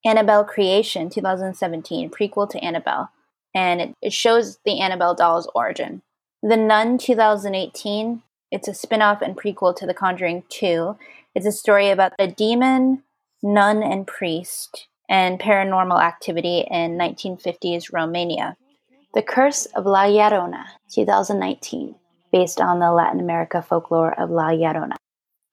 Annabelle 0.05 0.43
Creation 0.43 1.09
2017, 1.09 2.11
prequel 2.11 2.47
to 2.51 2.59
Annabelle, 2.59 3.09
and 3.57 3.81
it, 3.81 3.95
it 4.03 4.13
shows 4.13 4.59
the 4.65 4.79
Annabelle 4.79 5.15
doll's 5.15 5.49
origin. 5.55 6.03
The 6.43 6.55
Nun 6.55 6.99
2018, 6.99 8.21
it's 8.51 8.67
a 8.67 8.73
spin 8.75 9.01
off 9.01 9.23
and 9.23 9.35
prequel 9.35 9.75
to 9.77 9.87
The 9.87 9.95
Conjuring 9.95 10.43
2. 10.49 10.95
It's 11.33 11.47
a 11.47 11.51
story 11.51 11.89
about 11.89 12.13
a 12.19 12.27
demon, 12.27 13.01
nun, 13.41 13.81
and 13.81 14.05
priest 14.05 14.87
and 15.09 15.39
paranormal 15.39 15.99
activity 15.99 16.67
in 16.69 16.99
1950s 16.99 17.91
Romania. 17.91 18.55
The 19.15 19.23
Curse 19.23 19.65
of 19.75 19.87
La 19.87 20.03
Llorona 20.03 20.65
2019, 20.91 21.95
based 22.31 22.61
on 22.61 22.77
the 22.77 22.91
Latin 22.91 23.19
America 23.19 23.63
folklore 23.63 24.13
of 24.19 24.29
La 24.29 24.49
Llorona. 24.49 24.97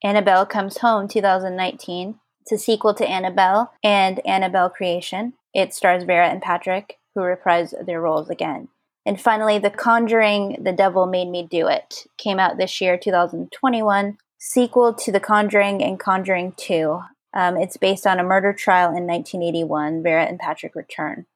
Annabelle 0.03 0.45
Comes 0.45 0.77
Home 0.79 1.09
2019. 1.09 2.21
It's 2.43 2.53
a 2.53 2.59
sequel 2.59 2.93
to 2.93 3.09
Annabelle 3.09 3.73
and 3.83 4.21
Annabelle 4.27 4.69
Creation. 4.69 5.33
It 5.55 5.73
stars 5.73 6.05
Vera 6.05 6.29
and 6.29 6.43
Patrick, 6.43 6.99
who 7.15 7.23
reprise 7.23 7.75
their 7.87 8.01
roles 8.01 8.31
again. 8.31 8.69
And 9.07 9.21
finally, 9.21 9.59
The 9.59 9.71
Conjuring 9.71 10.63
The 10.63 10.73
Devil 10.73 11.07
Made 11.07 11.29
Me 11.29 11.47
Do 11.49 11.69
It 11.69 12.07
came 12.17 12.39
out 12.39 12.57
this 12.57 12.81
year, 12.81 12.97
2021, 12.97 14.17
sequel 14.39 14.95
to 14.95 15.13
The 15.13 15.21
Conjuring 15.21 15.83
and 15.83 16.01
Conjuring 16.01 16.55
2. 16.57 17.01
Um, 17.35 17.57
it's 17.57 17.77
based 17.77 18.07
on 18.07 18.19
a 18.19 18.25
murder 18.25 18.53
trial 18.53 18.89
in 18.89 19.07
1981. 19.07 20.03
Vera 20.03 20.25
and 20.25 20.39
Patrick 20.39 20.75
return. 20.75 21.27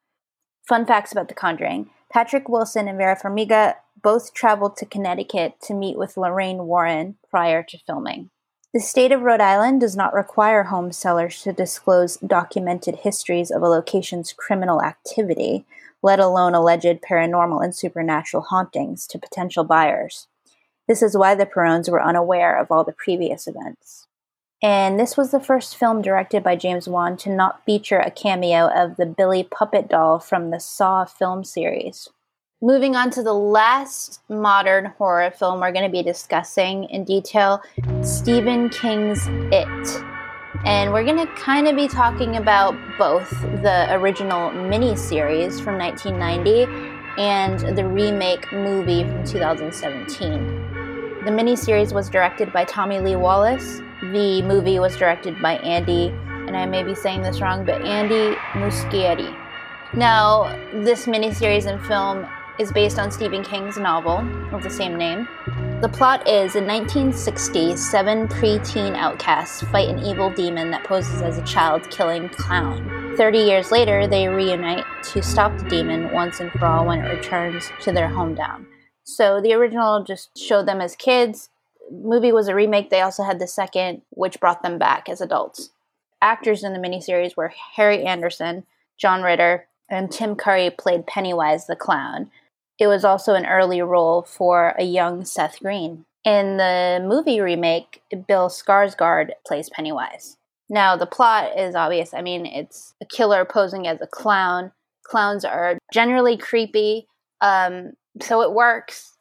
Fun 0.67 0.87
facts 0.87 1.13
about 1.13 1.29
The 1.29 1.35
Conjuring 1.35 1.91
Patrick 2.11 2.49
Wilson 2.49 2.89
and 2.89 2.97
Vera 2.97 3.17
Farmiga 3.17 3.75
both 4.03 4.33
traveled 4.33 4.77
to 4.79 4.87
Connecticut 4.87 5.61
to 5.63 5.75
meet 5.75 5.99
with 5.99 6.17
Lorraine 6.17 6.67
Warren 6.67 7.17
prior 7.29 7.63
to 7.63 7.79
filming. 7.87 8.31
The 8.75 8.81
state 8.81 9.13
of 9.13 9.23
Rhode 9.23 9.41
Island 9.41 9.81
does 9.81 9.97
not 9.97 10.13
require 10.13 10.65
home 10.65 10.93
sellers 10.93 11.41
to 11.43 11.55
disclose 11.55 12.19
documented 12.19 12.97
histories 12.97 13.51
of 13.51 13.63
a 13.63 13.69
location's 13.69 14.35
criminal 14.35 14.83
activity, 14.83 15.65
let 16.03 16.21
alone 16.21 16.55
alleged 16.55 17.01
paranormal 17.01 17.65
and 17.65 17.75
supernatural 17.75 18.43
hauntings, 18.43 19.07
to 19.07 19.19
potential 19.19 19.65
buyers. 19.65 20.27
This 20.87 21.01
is 21.01 21.17
why 21.17 21.35
the 21.35 21.47
Perrones 21.47 21.89
were 21.89 22.03
unaware 22.03 22.59
of 22.59 22.71
all 22.71 22.85
the 22.85 22.93
previous 22.93 23.47
events. 23.47 24.07
And 24.63 25.01
this 25.01 25.17
was 25.17 25.31
the 25.31 25.41
first 25.41 25.75
film 25.75 26.03
directed 26.03 26.43
by 26.43 26.57
James 26.57 26.87
Wan 26.87 27.17
to 27.19 27.31
not 27.31 27.65
feature 27.65 28.01
a 28.01 28.11
cameo 28.11 28.69
of 28.69 28.97
the 28.97 29.07
Billy 29.07 29.45
Puppet 29.45 29.89
doll 29.89 30.19
from 30.19 30.51
the 30.51 30.61
Saw 30.61 31.07
film 31.07 31.43
series. 31.43 32.11
Moving 32.61 32.97
on 32.97 33.11
to 33.11 33.23
the 33.23 33.33
last 33.33 34.21
modern 34.29 34.87
horror 34.99 35.31
film 35.31 35.61
we're 35.61 35.71
going 35.71 35.85
to 35.85 35.93
be 35.93 36.03
discussing 36.03 36.91
in 36.91 37.05
detail 37.05 37.63
Stephen 38.03 38.69
King's 38.69 39.29
It. 39.53 40.05
And 40.65 40.93
we're 40.93 41.05
going 41.05 41.25
to 41.25 41.33
kind 41.35 41.69
of 41.69 41.77
be 41.77 41.87
talking 41.87 42.35
about 42.35 42.75
both 42.99 43.31
the 43.63 43.87
original 43.95 44.51
miniseries 44.51 45.63
from 45.63 45.79
1990 45.79 46.67
and 47.17 47.79
the 47.79 47.87
remake 47.87 48.53
movie 48.53 49.05
from 49.05 49.25
2017. 49.25 51.23
The 51.25 51.31
miniseries 51.31 51.93
was 51.93 52.11
directed 52.11 52.53
by 52.53 52.65
Tommy 52.65 52.99
Lee 52.99 53.15
Wallace. 53.15 53.83
The 54.01 54.43
movie 54.43 54.81
was 54.81 54.97
directed 54.97 55.41
by 55.41 55.59
Andy, 55.59 56.09
and 56.09 56.57
I 56.57 56.67
may 56.67 56.83
be 56.83 56.97
saying 56.97 57.23
this 57.23 57.41
wrong, 57.41 57.65
but 57.65 57.83
Andy 57.83 58.37
Muschietti. 58.55 59.33
Now, 59.95 60.55
this 60.83 61.07
miniseries 61.07 61.67
and 61.67 61.81
film 61.87 62.27
is 62.59 62.73
based 62.73 62.99
on 62.99 63.11
Stephen 63.11 63.43
King's 63.43 63.79
novel 63.79 64.19
of 64.55 64.63
the 64.63 64.71
same 64.71 64.97
name. 64.97 65.29
The 65.81 65.89
plot 65.89 66.27
is 66.27 66.57
in 66.57 66.67
1960, 66.67 67.77
seven 67.77 68.27
preteen 68.27 68.97
outcasts 68.97 69.63
fight 69.71 69.89
an 69.89 70.01
evil 70.01 70.29
demon 70.31 70.71
that 70.73 70.85
poses 70.85 71.23
as 71.23 71.39
a 71.39 71.45
child 71.45 71.89
killing 71.91 72.29
clown. 72.29 73.15
30 73.17 73.39
years 73.39 73.71
later, 73.71 74.07
they 74.07 74.29
reunite 74.29 74.85
to 75.05 75.23
stop 75.23 75.57
the 75.57 75.69
demon 75.69 76.13
once 76.13 76.41
and 76.41 76.51
for 76.53 76.67
all 76.67 76.87
when 76.87 77.01
it 77.01 77.09
returns 77.09 77.71
to 77.83 77.93
their 77.93 78.09
hometown. 78.09 78.67
So 79.05 79.41
the 79.41 79.55
original 79.55 80.05
just 80.05 80.37
showed 80.37 80.67
them 80.67 80.81
as 80.81 80.97
kids. 80.97 81.51
Movie 81.91 82.33
was 82.33 82.49
a 82.49 82.55
remake. 82.55 82.91
They 82.91 83.01
also 83.01 83.23
had 83.23 83.39
the 83.39 83.47
second, 83.47 84.03
which 84.11 84.41
brought 84.41 84.63
them 84.63 84.79
back 84.79 85.09
as 85.09 85.21
adults. 85.21 85.71
Actors 86.21 86.65
in 86.65 86.73
the 86.73 86.79
miniseries 86.79 87.37
were 87.37 87.53
Harry 87.77 88.05
Anderson, 88.05 88.67
John 88.97 89.23
Ritter, 89.23 89.67
and 89.89 90.11
Tim 90.11 90.35
Curry 90.37 90.71
played 90.71 91.07
Pennywise 91.07 91.67
the 91.67 91.77
clown. 91.77 92.31
It 92.79 92.87
was 92.87 93.05
also 93.05 93.35
an 93.35 93.47
early 93.47 93.83
role 93.83 94.23
for 94.23 94.75
a 94.79 94.85
young 94.85 95.25
Seth 95.25 95.61
Green. 95.61 96.05
In 96.25 96.59
the 96.59 97.05
movie 97.05 97.41
remake, 97.41 98.03
Bill 98.27 98.49
Skarsgård 98.49 99.31
plays 99.47 99.71
Pennywise. 99.71 100.37
Now, 100.69 100.97
the 100.97 101.07
plot 101.07 101.59
is 101.59 101.75
obvious. 101.75 102.13
I 102.13 102.21
mean, 102.23 102.45
it's 102.45 102.95
a 103.01 103.07
killer 103.07 103.45
posing 103.45 103.87
as 103.87 104.01
a 104.01 104.07
clown. 104.07 104.73
Clowns 105.05 105.45
are 105.45 105.79
generally 105.93 106.37
creepy, 106.37 107.09
um, 107.41 107.93
so 108.21 108.43
it 108.43 108.53
works. 108.53 109.17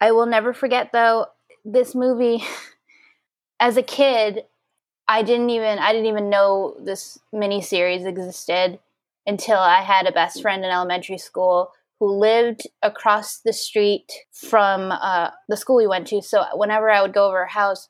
I 0.00 0.12
will 0.12 0.26
never 0.26 0.52
forget, 0.52 0.90
though, 0.92 1.26
this 1.64 1.94
movie. 1.94 2.44
As 3.60 3.76
a 3.76 3.82
kid, 3.82 4.44
I 5.06 5.22
didn't 5.22 5.50
even 5.50 5.78
I 5.78 5.92
didn't 5.92 6.06
even 6.06 6.30
know 6.30 6.76
this 6.80 7.18
miniseries 7.34 8.06
existed 8.06 8.78
until 9.26 9.58
I 9.58 9.82
had 9.82 10.06
a 10.06 10.12
best 10.12 10.40
friend 10.40 10.64
in 10.64 10.70
elementary 10.70 11.18
school 11.18 11.72
who 12.00 12.10
lived 12.10 12.62
across 12.82 13.38
the 13.38 13.52
street 13.52 14.10
from 14.32 14.90
uh, 14.90 15.30
the 15.48 15.56
school 15.56 15.76
we 15.76 15.86
went 15.86 16.06
to. 16.08 16.22
So 16.22 16.44
whenever 16.54 16.90
I 16.90 17.02
would 17.02 17.12
go 17.12 17.28
over 17.28 17.40
her 17.40 17.46
house, 17.46 17.88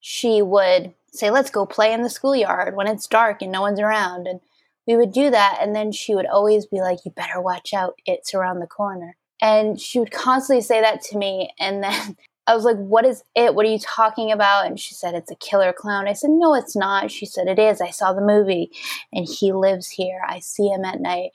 she 0.00 0.40
would 0.40 0.94
say, 1.12 1.30
Let's 1.30 1.50
go 1.50 1.66
play 1.66 1.92
in 1.92 2.02
the 2.02 2.10
schoolyard 2.10 2.74
when 2.74 2.86
it's 2.86 3.06
dark 3.06 3.42
and 3.42 3.52
no 3.52 3.60
one's 3.60 3.78
around. 3.78 4.26
And 4.26 4.40
we 4.86 4.96
would 4.96 5.12
do 5.12 5.30
that. 5.30 5.58
And 5.60 5.76
then 5.76 5.92
she 5.92 6.14
would 6.14 6.26
always 6.26 6.66
be 6.66 6.80
like, 6.80 7.00
You 7.04 7.12
better 7.12 7.40
watch 7.40 7.74
out, 7.74 7.98
it's 8.06 8.34
around 8.34 8.60
the 8.60 8.66
corner. 8.66 9.16
And 9.42 9.78
she 9.78 9.98
would 9.98 10.10
constantly 10.10 10.62
say 10.62 10.80
that 10.80 11.02
to 11.04 11.18
me. 11.18 11.50
And 11.60 11.84
then 11.84 12.16
I 12.46 12.54
was 12.54 12.64
like, 12.64 12.78
What 12.78 13.04
is 13.04 13.22
it? 13.36 13.54
What 13.54 13.66
are 13.66 13.70
you 13.70 13.78
talking 13.78 14.32
about? 14.32 14.64
And 14.64 14.80
she 14.80 14.94
said, 14.94 15.14
It's 15.14 15.30
a 15.30 15.36
killer 15.36 15.74
clown. 15.74 16.08
I 16.08 16.14
said, 16.14 16.30
No, 16.30 16.54
it's 16.54 16.74
not. 16.74 17.10
She 17.10 17.26
said, 17.26 17.46
It 17.46 17.58
is. 17.58 17.82
I 17.82 17.90
saw 17.90 18.14
the 18.14 18.22
movie 18.22 18.70
and 19.12 19.28
he 19.28 19.52
lives 19.52 19.90
here. 19.90 20.22
I 20.26 20.38
see 20.38 20.68
him 20.68 20.86
at 20.86 20.98
night. 20.98 21.32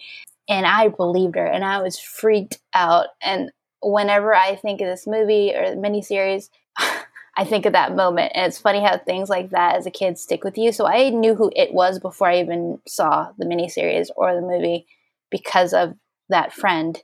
And 0.47 0.65
I 0.65 0.89
believed 0.89 1.35
her 1.35 1.45
and 1.45 1.63
I 1.63 1.81
was 1.81 1.99
freaked 1.99 2.59
out. 2.73 3.07
And 3.21 3.51
whenever 3.81 4.33
I 4.35 4.55
think 4.55 4.81
of 4.81 4.87
this 4.87 5.07
movie 5.07 5.53
or 5.55 5.69
the 5.69 5.75
miniseries, 5.75 6.49
I 7.37 7.43
think 7.43 7.65
of 7.65 7.73
that 7.73 7.95
moment. 7.95 8.31
And 8.35 8.45
it's 8.47 8.59
funny 8.59 8.81
how 8.81 8.97
things 8.97 9.29
like 9.29 9.49
that 9.49 9.75
as 9.75 9.85
a 9.85 9.91
kid 9.91 10.17
stick 10.17 10.43
with 10.43 10.57
you. 10.57 10.71
So 10.71 10.87
I 10.87 11.09
knew 11.09 11.35
who 11.35 11.51
it 11.55 11.73
was 11.73 11.99
before 11.99 12.29
I 12.29 12.39
even 12.39 12.79
saw 12.87 13.31
the 13.37 13.45
miniseries 13.45 14.07
or 14.15 14.33
the 14.33 14.41
movie 14.41 14.87
because 15.29 15.73
of 15.73 15.95
that 16.29 16.53
friend. 16.53 17.01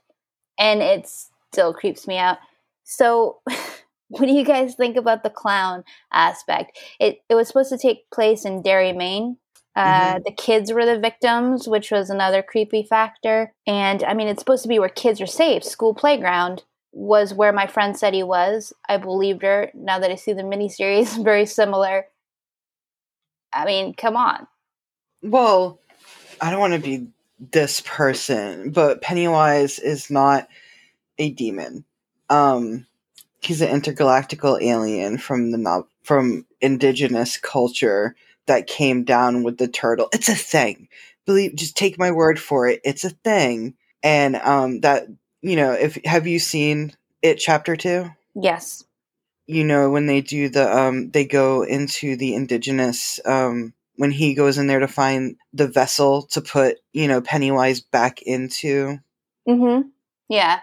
And 0.58 0.80
it 0.82 1.08
still 1.52 1.74
creeps 1.74 2.06
me 2.06 2.16
out. 2.16 2.38
So 2.84 3.40
what 4.08 4.26
do 4.26 4.32
you 4.32 4.44
guys 4.44 4.74
think 4.74 4.96
about 4.96 5.22
the 5.22 5.30
clown 5.30 5.84
aspect? 6.12 6.78
It 7.00 7.20
it 7.28 7.34
was 7.34 7.48
supposed 7.48 7.70
to 7.70 7.78
take 7.78 8.10
place 8.10 8.44
in 8.44 8.62
Derry, 8.62 8.92
Maine. 8.92 9.36
Uh, 9.74 10.16
Mhm. 10.16 10.24
The 10.24 10.32
kids 10.32 10.72
were 10.72 10.84
the 10.84 10.98
victims, 10.98 11.66
which 11.66 11.90
was 11.90 12.10
another 12.10 12.42
creepy 12.42 12.82
factor. 12.82 13.52
And 13.66 14.04
I 14.04 14.14
mean, 14.14 14.28
it's 14.28 14.40
supposed 14.40 14.62
to 14.64 14.68
be 14.68 14.78
where 14.78 14.88
kids 14.88 15.20
are 15.20 15.26
safe. 15.26 15.64
School 15.64 15.94
playground 15.94 16.62
was 16.92 17.32
where 17.32 17.52
my 17.52 17.66
friend 17.66 17.96
said 17.96 18.12
he 18.12 18.22
was. 18.22 18.72
I 18.88 18.98
believed 18.98 19.42
her. 19.42 19.70
Now 19.74 19.98
that 19.98 20.10
I 20.10 20.16
see 20.16 20.34
the 20.34 20.42
miniseries, 20.42 21.22
very 21.24 21.46
similar. 21.46 22.06
I 23.52 23.64
mean, 23.64 23.94
come 23.94 24.16
on. 24.16 24.46
Well, 25.22 25.78
I 26.40 26.50
don't 26.50 26.60
want 26.60 26.74
to 26.74 26.78
be 26.78 27.06
this 27.52 27.80
person, 27.82 28.70
but 28.70 29.02
Pennywise 29.02 29.78
is 29.78 30.10
not 30.10 30.48
a 31.18 31.30
demon. 31.30 31.84
Um, 32.30 32.86
he's 33.40 33.60
an 33.60 33.68
intergalactical 33.68 34.60
alien 34.62 35.18
from 35.18 35.50
the 35.50 35.84
from 36.02 36.46
indigenous 36.60 37.36
culture 37.36 38.14
that 38.46 38.66
came 38.66 39.04
down 39.04 39.42
with 39.42 39.58
the 39.58 39.68
turtle. 39.68 40.08
It's 40.12 40.28
a 40.28 40.34
thing. 40.34 40.88
Believe 41.26 41.54
just 41.54 41.76
take 41.76 41.98
my 41.98 42.10
word 42.10 42.38
for 42.38 42.68
it. 42.68 42.80
It's 42.84 43.04
a 43.04 43.10
thing. 43.10 43.74
And 44.02 44.36
um 44.36 44.80
that 44.80 45.06
you 45.40 45.56
know, 45.56 45.72
if 45.72 45.98
have 46.04 46.26
you 46.26 46.38
seen 46.38 46.92
it 47.20 47.36
chapter 47.36 47.76
2? 47.76 48.10
Yes. 48.34 48.84
You 49.46 49.64
know 49.64 49.90
when 49.90 50.06
they 50.06 50.20
do 50.20 50.48
the 50.48 50.76
um 50.76 51.10
they 51.10 51.24
go 51.24 51.62
into 51.62 52.16
the 52.16 52.34
indigenous 52.34 53.20
um 53.24 53.74
when 53.96 54.10
he 54.10 54.34
goes 54.34 54.58
in 54.58 54.66
there 54.66 54.80
to 54.80 54.88
find 54.88 55.36
the 55.52 55.68
vessel 55.68 56.22
to 56.22 56.40
put, 56.40 56.78
you 56.92 57.08
know, 57.08 57.20
Pennywise 57.20 57.80
back 57.80 58.22
into 58.22 58.98
Mm-hmm. 59.48 59.88
Yeah. 60.28 60.60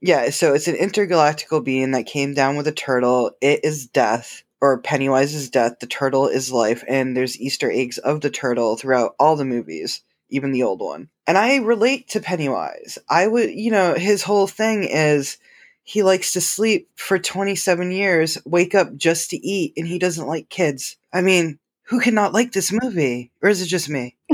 Yeah, 0.00 0.30
so 0.30 0.52
it's 0.52 0.68
an 0.68 0.76
intergalactical 0.76 1.64
being 1.64 1.92
that 1.92 2.06
came 2.06 2.34
down 2.34 2.56
with 2.56 2.66
a 2.66 2.72
turtle. 2.72 3.32
It 3.40 3.60
is 3.64 3.86
death, 3.86 4.43
or 4.64 4.78
Pennywise 4.78 5.34
is 5.34 5.50
death. 5.50 5.80
The 5.80 5.86
turtle 5.86 6.26
is 6.26 6.50
life, 6.50 6.82
and 6.88 7.14
there's 7.14 7.38
Easter 7.38 7.70
eggs 7.70 7.98
of 7.98 8.22
the 8.22 8.30
turtle 8.30 8.78
throughout 8.78 9.14
all 9.20 9.36
the 9.36 9.44
movies, 9.44 10.00
even 10.30 10.52
the 10.52 10.62
old 10.62 10.80
one. 10.80 11.10
And 11.26 11.36
I 11.36 11.56
relate 11.56 12.08
to 12.08 12.20
Pennywise. 12.20 12.96
I 13.10 13.26
would, 13.26 13.50
you 13.50 13.70
know, 13.70 13.92
his 13.92 14.22
whole 14.22 14.46
thing 14.46 14.84
is 14.84 15.36
he 15.82 16.02
likes 16.02 16.32
to 16.32 16.40
sleep 16.40 16.88
for 16.96 17.18
27 17.18 17.92
years, 17.92 18.38
wake 18.46 18.74
up 18.74 18.96
just 18.96 19.28
to 19.30 19.36
eat, 19.36 19.74
and 19.76 19.86
he 19.86 19.98
doesn't 19.98 20.26
like 20.26 20.48
kids. 20.48 20.96
I 21.12 21.20
mean, 21.20 21.58
who 21.82 22.00
cannot 22.00 22.32
like 22.32 22.52
this 22.52 22.72
movie? 22.72 23.32
Or 23.42 23.50
is 23.50 23.60
it 23.60 23.66
just 23.66 23.90
me? 23.90 24.16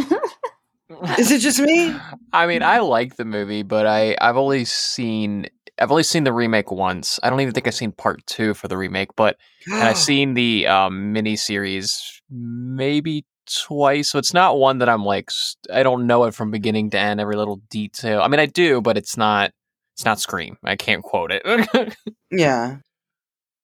Is 1.18 1.30
it 1.30 1.38
just 1.38 1.60
me? 1.60 1.96
I 2.32 2.46
mean, 2.46 2.62
I 2.62 2.80
like 2.80 3.16
the 3.16 3.24
movie, 3.24 3.62
but 3.62 3.86
I 3.86 4.16
I've 4.20 4.36
only 4.36 4.64
seen 4.64 5.46
I've 5.80 5.90
only 5.90 6.02
seen 6.02 6.24
the 6.24 6.32
remake 6.32 6.70
once. 6.70 7.18
I 7.22 7.30
don't 7.30 7.40
even 7.40 7.54
think 7.54 7.66
I've 7.66 7.74
seen 7.74 7.92
part 7.92 8.24
two 8.26 8.54
for 8.54 8.68
the 8.68 8.76
remake, 8.76 9.16
but 9.16 9.36
and 9.66 9.82
I've 9.82 9.96
seen 9.98 10.34
the 10.34 10.66
um, 10.66 11.12
mini 11.12 11.36
series 11.36 12.20
maybe 12.30 13.24
twice. 13.46 14.10
So 14.10 14.18
it's 14.18 14.34
not 14.34 14.58
one 14.58 14.78
that 14.78 14.88
I'm 14.88 15.04
like 15.04 15.30
I 15.72 15.82
don't 15.82 16.06
know 16.06 16.24
it 16.24 16.34
from 16.34 16.50
beginning 16.50 16.90
to 16.90 16.98
end, 16.98 17.20
every 17.20 17.36
little 17.36 17.60
detail. 17.70 18.20
I 18.22 18.28
mean, 18.28 18.40
I 18.40 18.46
do, 18.46 18.80
but 18.80 18.96
it's 18.96 19.16
not 19.16 19.52
it's 19.94 20.04
not 20.04 20.20
Scream. 20.20 20.58
I 20.64 20.76
can't 20.76 21.02
quote 21.02 21.32
it. 21.32 21.96
yeah. 22.30 22.76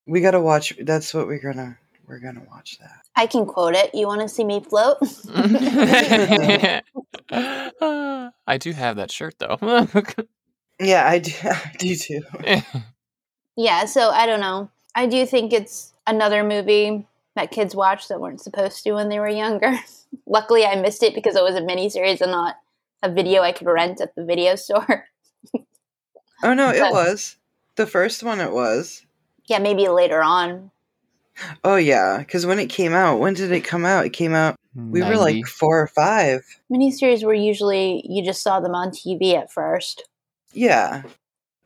We 0.06 0.20
gotta 0.20 0.40
watch 0.40 0.74
that's 0.82 1.12
what 1.12 1.26
we're 1.26 1.40
gonna 1.40 1.78
we're 2.06 2.20
gonna 2.20 2.44
watch 2.48 2.78
that. 2.78 3.02
I 3.14 3.26
can 3.26 3.46
quote 3.46 3.74
it. 3.74 3.90
You 3.94 4.06
want 4.06 4.22
to 4.22 4.28
see 4.28 4.44
me 4.44 4.60
float? 4.60 4.98
I 8.48 8.58
do 8.58 8.72
have 8.72 8.96
that 8.96 9.10
shirt 9.10 9.34
though. 9.38 9.58
Yeah, 10.81 11.09
I 11.09 11.18
do 11.18 11.33
I 11.45 11.72
do 11.79 11.97
too. 11.97 12.22
yeah, 13.57 13.85
so 13.87 14.11
I 14.11 14.27
don't 14.27 14.41
know. 14.41 14.70
I 14.95 15.07
do 15.07 15.27
think 15.27 15.53
it's 15.53 15.93
another 16.07 16.43
movie 16.43 17.07
that 17.35 17.51
kids 17.51 17.74
watch 17.74 18.09
that 18.09 18.20
weren't 18.20 18.41
supposed 18.41 18.83
to 18.85 18.93
when 18.93 19.09
they 19.09 19.18
were 19.18 19.29
younger. 19.29 19.79
Luckily, 20.27 20.64
I 20.64 20.81
missed 20.81 21.03
it 21.03 21.14
because 21.14 21.37
it 21.37 21.43
was 21.43 21.55
a 21.55 21.61
miniseries 21.61 22.20
and 22.20 22.31
not 22.31 22.57
a 23.03 23.11
video 23.11 23.43
I 23.43 23.53
could 23.53 23.66
rent 23.66 24.01
at 24.01 24.14
the 24.14 24.24
video 24.24 24.57
store. 24.57 25.07
Oh 26.43 26.55
no, 26.55 26.70
it 26.70 26.93
was. 26.93 27.37
The 27.77 27.87
first 27.87 28.22
one 28.22 28.41
it 28.41 28.53
was. 28.53 29.05
yeah, 29.47 29.59
maybe 29.59 29.89
later 29.89 30.22
on. 30.22 30.70
Oh 31.64 31.77
yeah, 31.77 32.18
because 32.18 32.47
when 32.47 32.59
it 32.59 32.68
came 32.68 32.95
out, 32.95 33.20
when 33.20 33.35
did 33.35 33.53
it 33.53 33.61
come 33.61 33.85
out? 33.85 34.07
It 34.07 34.12
came 34.12 34.35
out. 34.35 34.57
We 34.74 35.03
were 35.03 35.16
like 35.16 35.47
four 35.47 35.81
or 35.81 35.87
five. 35.87 36.43
Miniseries 36.70 37.24
were 37.24 37.35
usually 37.35 38.03
you 38.07 38.22
just 38.24 38.43
saw 38.43 38.61
them 38.61 38.74
on 38.74 38.91
TV 38.91 39.35
at 39.35 39.53
first. 39.53 40.07
Yeah, 40.53 41.03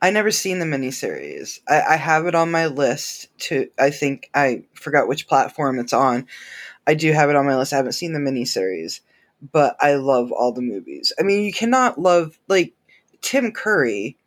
I 0.01 0.11
never 0.11 0.31
seen 0.31 0.59
the 0.59 0.65
miniseries. 0.65 1.59
I, 1.67 1.81
I 1.81 1.95
have 1.95 2.25
it 2.27 2.35
on 2.35 2.51
my 2.51 2.67
list 2.67 3.27
to. 3.39 3.69
I 3.79 3.89
think 3.91 4.29
I 4.33 4.63
forgot 4.73 5.07
which 5.07 5.27
platform 5.27 5.79
it's 5.79 5.93
on. 5.93 6.27
I 6.87 6.93
do 6.95 7.11
have 7.13 7.29
it 7.29 7.35
on 7.35 7.45
my 7.45 7.55
list. 7.57 7.73
I 7.73 7.77
haven't 7.77 7.93
seen 7.93 8.13
the 8.13 8.19
miniseries, 8.19 9.01
but 9.51 9.75
I 9.79 9.95
love 9.95 10.31
all 10.31 10.51
the 10.51 10.61
movies. 10.61 11.13
I 11.19 11.23
mean, 11.23 11.43
you 11.43 11.53
cannot 11.53 11.99
love 11.99 12.39
like 12.47 12.73
Tim 13.21 13.51
Curry 13.51 14.17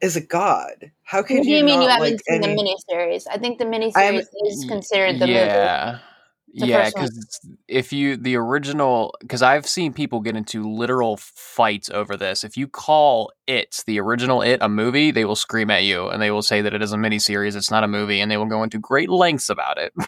is 0.00 0.16
a 0.16 0.20
god. 0.20 0.92
How 1.04 1.18
What 1.18 1.26
could 1.28 1.44
do 1.44 1.50
you, 1.50 1.58
you 1.58 1.64
mean 1.64 1.80
not 1.80 1.84
you 1.84 1.88
haven't 1.88 2.08
like 2.10 2.20
seen 2.28 2.42
any? 2.42 2.54
the 2.54 2.62
miniseries? 2.92 3.24
I 3.30 3.38
think 3.38 3.58
the 3.58 3.64
I 3.64 3.68
miniseries 3.70 3.94
haven't- 4.02 4.28
is 4.46 4.64
mm, 4.64 4.68
considered 4.68 5.18
the 5.20 5.26
movie. 5.26 5.38
yeah. 5.38 5.92
The 5.92 6.11
yeah, 6.52 6.90
because 6.90 7.40
if 7.68 7.92
you 7.92 8.16
the 8.16 8.36
original, 8.36 9.14
because 9.20 9.42
I've 9.42 9.66
seen 9.66 9.92
people 9.92 10.20
get 10.20 10.36
into 10.36 10.62
literal 10.70 11.16
fights 11.16 11.88
over 11.90 12.16
this. 12.16 12.44
If 12.44 12.56
you 12.56 12.68
call 12.68 13.32
it 13.46 13.82
the 13.86 13.98
original 14.00 14.42
it 14.42 14.58
a 14.60 14.68
movie, 14.68 15.10
they 15.10 15.24
will 15.24 15.36
scream 15.36 15.70
at 15.70 15.82
you 15.84 16.08
and 16.08 16.20
they 16.22 16.30
will 16.30 16.42
say 16.42 16.60
that 16.62 16.74
it 16.74 16.82
is 16.82 16.92
a 16.92 16.96
miniseries. 16.96 17.56
It's 17.56 17.70
not 17.70 17.84
a 17.84 17.88
movie, 17.88 18.20
and 18.20 18.30
they 18.30 18.36
will 18.36 18.46
go 18.46 18.62
into 18.62 18.78
great 18.78 19.08
lengths 19.10 19.48
about 19.48 19.78
it. 19.78 19.92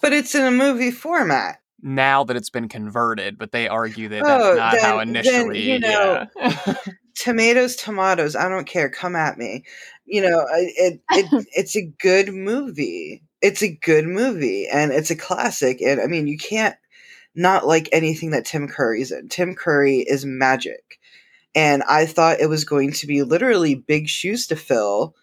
But 0.00 0.14
it's 0.14 0.34
in 0.34 0.44
a 0.46 0.50
movie 0.50 0.90
format. 0.90 1.60
now 1.82 2.24
that 2.24 2.36
it's 2.36 2.48
been 2.50 2.68
converted, 2.68 3.36
but 3.36 3.52
they 3.52 3.68
argue 3.68 4.08
that 4.08 4.22
Oh, 4.24 4.54
that's 4.54 4.82
not 4.82 4.82
how 4.82 4.96
then- 4.98 5.12
then, 5.12 5.54
you 5.54 5.78
know, 5.78 6.26
yeah. 6.36 6.74
tomatoes 7.14 7.76
tomatoes 7.76 8.34
i 8.34 8.48
don't 8.48 8.66
care 8.66 8.88
come 8.88 9.14
at 9.14 9.36
me 9.36 9.62
you 10.06 10.22
know 10.22 10.46
it, 10.54 11.00
it 11.10 11.46
it's 11.54 11.76
a 11.76 11.82
good 12.00 12.32
movie 12.32 13.22
it's 13.42 13.62
a 13.62 13.68
good 13.74 14.06
movie 14.06 14.66
and 14.68 14.92
it's 14.92 15.10
a 15.10 15.16
classic 15.16 15.80
and 15.80 16.00
i 16.00 16.06
mean 16.06 16.26
you 16.26 16.38
can't 16.38 16.76
not 17.34 17.66
like 17.66 17.88
anything 17.92 18.30
that 18.30 18.44
tim 18.44 18.68
curry's 18.68 19.12
in 19.12 19.28
tim 19.28 19.54
curry 19.54 19.98
is 19.98 20.24
magic 20.24 20.98
and 21.54 21.82
i 21.84 22.06
thought 22.06 22.40
it 22.40 22.48
was 22.48 22.64
going 22.64 22.92
to 22.92 23.06
be 23.06 23.22
literally 23.22 23.74
big 23.74 24.08
shoes 24.08 24.46
to 24.46 24.56
fill 24.56 25.14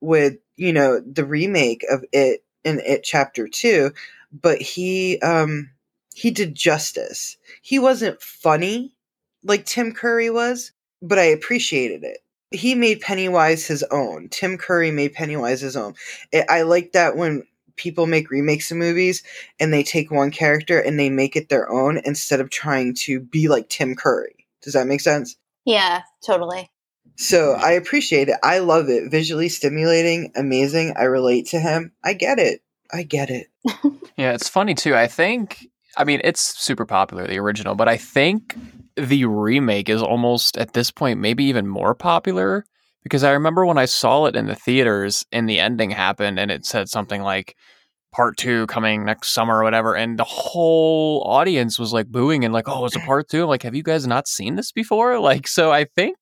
with 0.00 0.36
you 0.56 0.72
know 0.72 1.00
the 1.00 1.24
remake 1.24 1.84
of 1.90 2.04
it 2.12 2.44
in 2.64 2.80
it 2.80 3.02
chapter 3.02 3.48
2 3.48 3.90
but 4.32 4.60
he 4.60 5.18
um 5.20 5.70
he 6.14 6.30
did 6.30 6.54
justice 6.54 7.36
he 7.62 7.78
wasn't 7.78 8.20
funny 8.22 8.94
like 9.42 9.64
tim 9.64 9.92
curry 9.92 10.30
was 10.30 10.72
but 11.04 11.18
I 11.18 11.24
appreciated 11.24 12.02
it. 12.02 12.18
He 12.50 12.74
made 12.74 13.00
Pennywise 13.00 13.66
his 13.66 13.82
own. 13.84 14.28
Tim 14.30 14.56
Curry 14.56 14.90
made 14.90 15.12
Pennywise 15.12 15.60
his 15.60 15.76
own. 15.76 15.94
I 16.32 16.44
I 16.48 16.62
like 16.62 16.92
that 16.92 17.16
when 17.16 17.44
people 17.76 18.06
make 18.06 18.30
remakes 18.30 18.70
of 18.70 18.76
movies 18.76 19.22
and 19.58 19.72
they 19.72 19.82
take 19.82 20.10
one 20.10 20.30
character 20.30 20.78
and 20.78 20.98
they 20.98 21.10
make 21.10 21.36
it 21.36 21.48
their 21.48 21.70
own 21.70 22.00
instead 22.04 22.40
of 22.40 22.50
trying 22.50 22.94
to 22.94 23.20
be 23.20 23.48
like 23.48 23.68
Tim 23.68 23.94
Curry. 23.94 24.46
Does 24.62 24.74
that 24.74 24.86
make 24.86 25.00
sense? 25.00 25.36
Yeah, 25.64 26.02
totally. 26.24 26.70
So 27.16 27.52
I 27.52 27.72
appreciate 27.72 28.28
it. 28.28 28.36
I 28.42 28.58
love 28.58 28.88
it. 28.88 29.10
Visually 29.10 29.48
stimulating, 29.48 30.32
amazing. 30.34 30.94
I 30.96 31.04
relate 31.04 31.46
to 31.48 31.60
him. 31.60 31.92
I 32.02 32.14
get 32.14 32.38
it. 32.38 32.60
I 32.92 33.02
get 33.02 33.30
it. 33.30 33.48
Yeah, 34.16 34.32
it's 34.32 34.48
funny 34.48 34.74
too. 34.74 34.94
I 34.94 35.08
think, 35.08 35.66
I 35.96 36.04
mean, 36.04 36.20
it's 36.22 36.40
super 36.40 36.86
popular, 36.86 37.26
the 37.26 37.40
original, 37.40 37.74
but 37.74 37.88
I 37.88 37.96
think 37.96 38.56
the 38.96 39.24
remake 39.24 39.88
is 39.88 40.02
almost 40.02 40.56
at 40.56 40.72
this 40.72 40.92
point 40.92 41.18
maybe 41.18 41.44
even 41.46 41.66
more 41.66 41.96
popular 41.96 42.64
because 43.04 43.22
I 43.22 43.30
remember 43.32 43.64
when 43.64 43.78
I 43.78 43.84
saw 43.84 44.24
it 44.24 44.34
in 44.34 44.46
the 44.46 44.56
theaters 44.56 45.24
and 45.30 45.48
the 45.48 45.60
ending 45.60 45.90
happened 45.90 46.40
and 46.40 46.50
it 46.50 46.66
said 46.66 46.88
something 46.88 47.22
like 47.22 47.54
part 48.12 48.36
two 48.36 48.66
coming 48.66 49.04
next 49.04 49.30
summer 49.30 49.58
or 49.58 49.62
whatever, 49.62 49.94
and 49.94 50.18
the 50.18 50.24
whole 50.24 51.22
audience 51.26 51.78
was 51.78 51.92
like 51.92 52.08
booing 52.08 52.44
and 52.44 52.52
like, 52.54 52.68
oh, 52.68 52.84
it's 52.84 52.96
a 52.96 53.00
part 53.06 53.28
two. 53.28 53.42
I'm 53.44 53.48
like, 53.48 53.62
have 53.62 53.74
you 53.74 53.82
guys 53.84 54.06
not 54.06 54.26
seen 54.26 54.56
this 54.56 54.72
before? 54.72 55.18
Like, 55.20 55.46
so 55.46 55.70
I 55.70 55.84
think. 55.84 56.16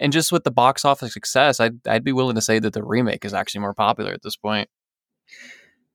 And 0.00 0.12
just 0.12 0.30
with 0.30 0.44
the 0.44 0.52
box 0.52 0.84
office 0.84 1.12
success, 1.12 1.58
I'd 1.58 1.86
I'd 1.86 2.04
be 2.04 2.12
willing 2.12 2.36
to 2.36 2.40
say 2.40 2.58
that 2.60 2.72
the 2.72 2.84
remake 2.84 3.24
is 3.24 3.34
actually 3.34 3.62
more 3.62 3.74
popular 3.74 4.12
at 4.12 4.22
this 4.22 4.36
point. 4.36 4.68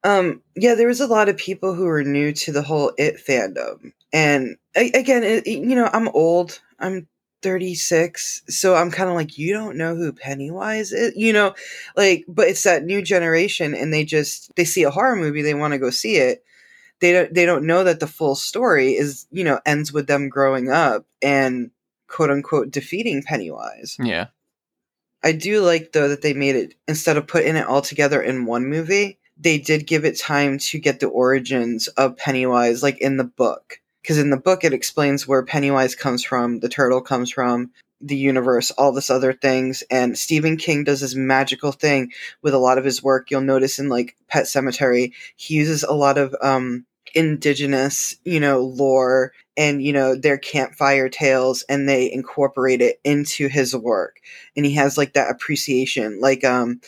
Um, 0.03 0.41
yeah, 0.55 0.75
there 0.75 0.87
was 0.89 0.99
a 0.99 1.07
lot 1.07 1.29
of 1.29 1.37
people 1.37 1.73
who 1.73 1.85
were 1.85 2.03
new 2.03 2.33
to 2.33 2.51
the 2.51 2.61
whole 2.61 2.91
it 2.97 3.15
fandom, 3.25 3.93
and 4.11 4.57
again, 4.75 5.23
it- 5.23 5.47
you 5.47 5.75
know, 5.75 5.89
I'm 5.93 6.09
old. 6.09 6.59
I'm 6.79 7.07
36, 7.43 8.43
so 8.47 8.75
I'm 8.75 8.89
kind 8.89 9.09
of 9.09 9.15
like, 9.15 9.37
you 9.37 9.53
don't 9.53 9.77
know 9.77 9.95
who 9.95 10.13
Pennywise 10.13 10.91
is, 10.91 11.13
you 11.15 11.33
know, 11.33 11.53
like, 11.95 12.25
but 12.27 12.47
it's 12.47 12.63
that 12.63 12.85
new 12.85 13.01
generation, 13.01 13.75
and 13.75 13.93
they 13.93 14.05
just 14.05 14.55
they 14.55 14.65
see 14.65 14.83
a 14.83 14.89
horror 14.89 15.15
movie, 15.15 15.41
they 15.41 15.53
want 15.53 15.73
to 15.73 15.79
go 15.79 15.89
see 15.89 16.15
it. 16.15 16.43
They 16.99 17.11
don't 17.11 17.33
they 17.33 17.45
don't 17.45 17.67
know 17.67 17.83
that 17.83 17.99
the 17.99 18.07
full 18.07 18.33
story 18.33 18.93
is 18.93 19.27
you 19.29 19.43
know 19.43 19.59
ends 19.65 19.91
with 19.91 20.07
them 20.07 20.29
growing 20.29 20.69
up 20.69 21.05
and 21.21 21.69
quote 22.07 22.29
unquote 22.29 22.71
defeating 22.71 23.23
Pennywise. 23.23 23.97
Yeah. 23.99 24.27
I 25.21 25.33
do 25.33 25.61
like 25.61 25.91
though 25.91 26.07
that 26.09 26.21
they 26.21 26.33
made 26.33 26.55
it 26.55 26.75
instead 26.87 27.17
of 27.17 27.27
putting 27.27 27.55
it 27.55 27.67
all 27.67 27.81
together 27.81 28.21
in 28.21 28.45
one 28.45 28.67
movie, 28.67 29.19
they 29.37 29.57
did 29.57 29.87
give 29.87 30.05
it 30.05 30.19
time 30.19 30.57
to 30.59 30.79
get 30.79 30.99
the 30.99 31.07
origins 31.07 31.87
of 31.89 32.17
Pennywise 32.17 32.83
like 32.83 32.99
in 32.99 33.17
the 33.17 33.23
book. 33.23 33.81
Cuz 34.05 34.17
in 34.17 34.29
the 34.29 34.37
book 34.37 34.63
it 34.63 34.73
explains 34.73 35.27
where 35.27 35.43
Pennywise 35.43 35.95
comes 35.95 36.23
from, 36.23 36.59
the 36.59 36.69
turtle 36.69 37.01
comes 37.01 37.31
from, 37.31 37.71
the 38.01 38.17
universe, 38.17 38.71
all 38.71 38.91
this 38.91 39.09
other 39.09 39.33
things. 39.33 39.83
And 39.89 40.17
Stephen 40.17 40.57
King 40.57 40.83
does 40.83 41.01
this 41.01 41.15
magical 41.15 41.71
thing 41.71 42.11
with 42.41 42.53
a 42.53 42.59
lot 42.59 42.77
of 42.77 42.85
his 42.85 43.01
work. 43.01 43.31
You'll 43.31 43.41
notice 43.41 43.79
in 43.79 43.89
like 43.89 44.15
Pet 44.27 44.45
Sematary, 44.45 45.13
he 45.35 45.55
uses 45.55 45.83
a 45.83 45.93
lot 45.93 46.17
of 46.17 46.35
um 46.41 46.85
indigenous, 47.15 48.15
you 48.25 48.39
know, 48.39 48.61
lore 48.61 49.31
and 49.55 49.83
you 49.83 49.93
know 49.93 50.15
their 50.15 50.37
campfire 50.37 51.09
tales 51.09 51.63
and 51.69 51.87
they 51.87 52.11
incorporate 52.11 52.81
it 52.81 52.99
into 53.03 53.47
his 53.47 53.75
work. 53.75 54.19
And 54.55 54.65
he 54.65 54.73
has 54.75 54.97
like 54.97 55.13
that 55.13 55.31
appreciation 55.31 56.19
like 56.19 56.43
um 56.43 56.81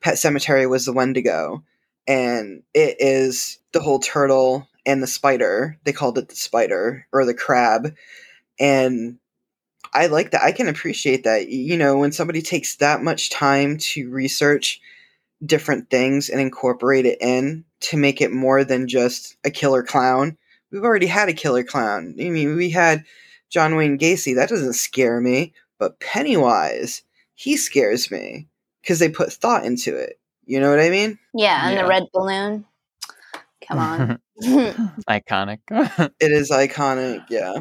pet 0.00 0.14
sematary 0.14 0.68
was 0.68 0.84
the 0.84 0.92
wendigo. 0.92 1.64
And 2.06 2.62
it 2.74 2.96
is 2.98 3.58
the 3.72 3.80
whole 3.80 4.00
turtle 4.00 4.68
and 4.90 5.02
the 5.02 5.06
spider. 5.06 5.78
They 5.84 5.92
called 5.92 6.18
it 6.18 6.28
the 6.28 6.36
spider 6.36 7.06
or 7.12 7.24
the 7.24 7.34
crab. 7.34 7.94
And 8.58 9.18
I 9.94 10.06
like 10.06 10.32
that. 10.32 10.42
I 10.42 10.52
can 10.52 10.68
appreciate 10.68 11.24
that. 11.24 11.48
You 11.48 11.76
know, 11.76 11.96
when 11.98 12.12
somebody 12.12 12.42
takes 12.42 12.76
that 12.76 13.02
much 13.02 13.30
time 13.30 13.78
to 13.78 14.10
research 14.10 14.80
different 15.44 15.88
things 15.90 16.28
and 16.28 16.40
incorporate 16.40 17.06
it 17.06 17.18
in 17.20 17.64
to 17.80 17.96
make 17.96 18.20
it 18.20 18.32
more 18.32 18.62
than 18.62 18.88
just 18.88 19.36
a 19.44 19.50
killer 19.50 19.82
clown. 19.82 20.36
We've 20.70 20.84
already 20.84 21.06
had 21.06 21.28
a 21.28 21.32
killer 21.34 21.64
clown. 21.64 22.14
I 22.20 22.28
mean, 22.28 22.56
we 22.56 22.70
had 22.70 23.04
John 23.48 23.74
Wayne 23.74 23.98
Gacy. 23.98 24.34
That 24.34 24.50
doesn't 24.50 24.74
scare 24.74 25.20
me. 25.20 25.54
But 25.78 25.98
Pennywise, 25.98 27.02
he 27.34 27.56
scares 27.56 28.10
me 28.10 28.48
because 28.82 28.98
they 28.98 29.08
put 29.08 29.32
thought 29.32 29.64
into 29.64 29.96
it. 29.96 30.20
You 30.44 30.60
know 30.60 30.70
what 30.70 30.80
I 30.80 30.90
mean? 30.90 31.18
Yeah, 31.34 31.66
and 31.66 31.74
Yeah. 31.76 31.82
the 31.82 31.88
red 31.88 32.02
balloon. 32.12 32.66
Come 33.66 33.78
on. 33.78 34.18
Iconic. 35.08 35.58
It 36.20 36.32
is 36.32 36.50
iconic. 36.50 37.24
Yeah. 37.28 37.60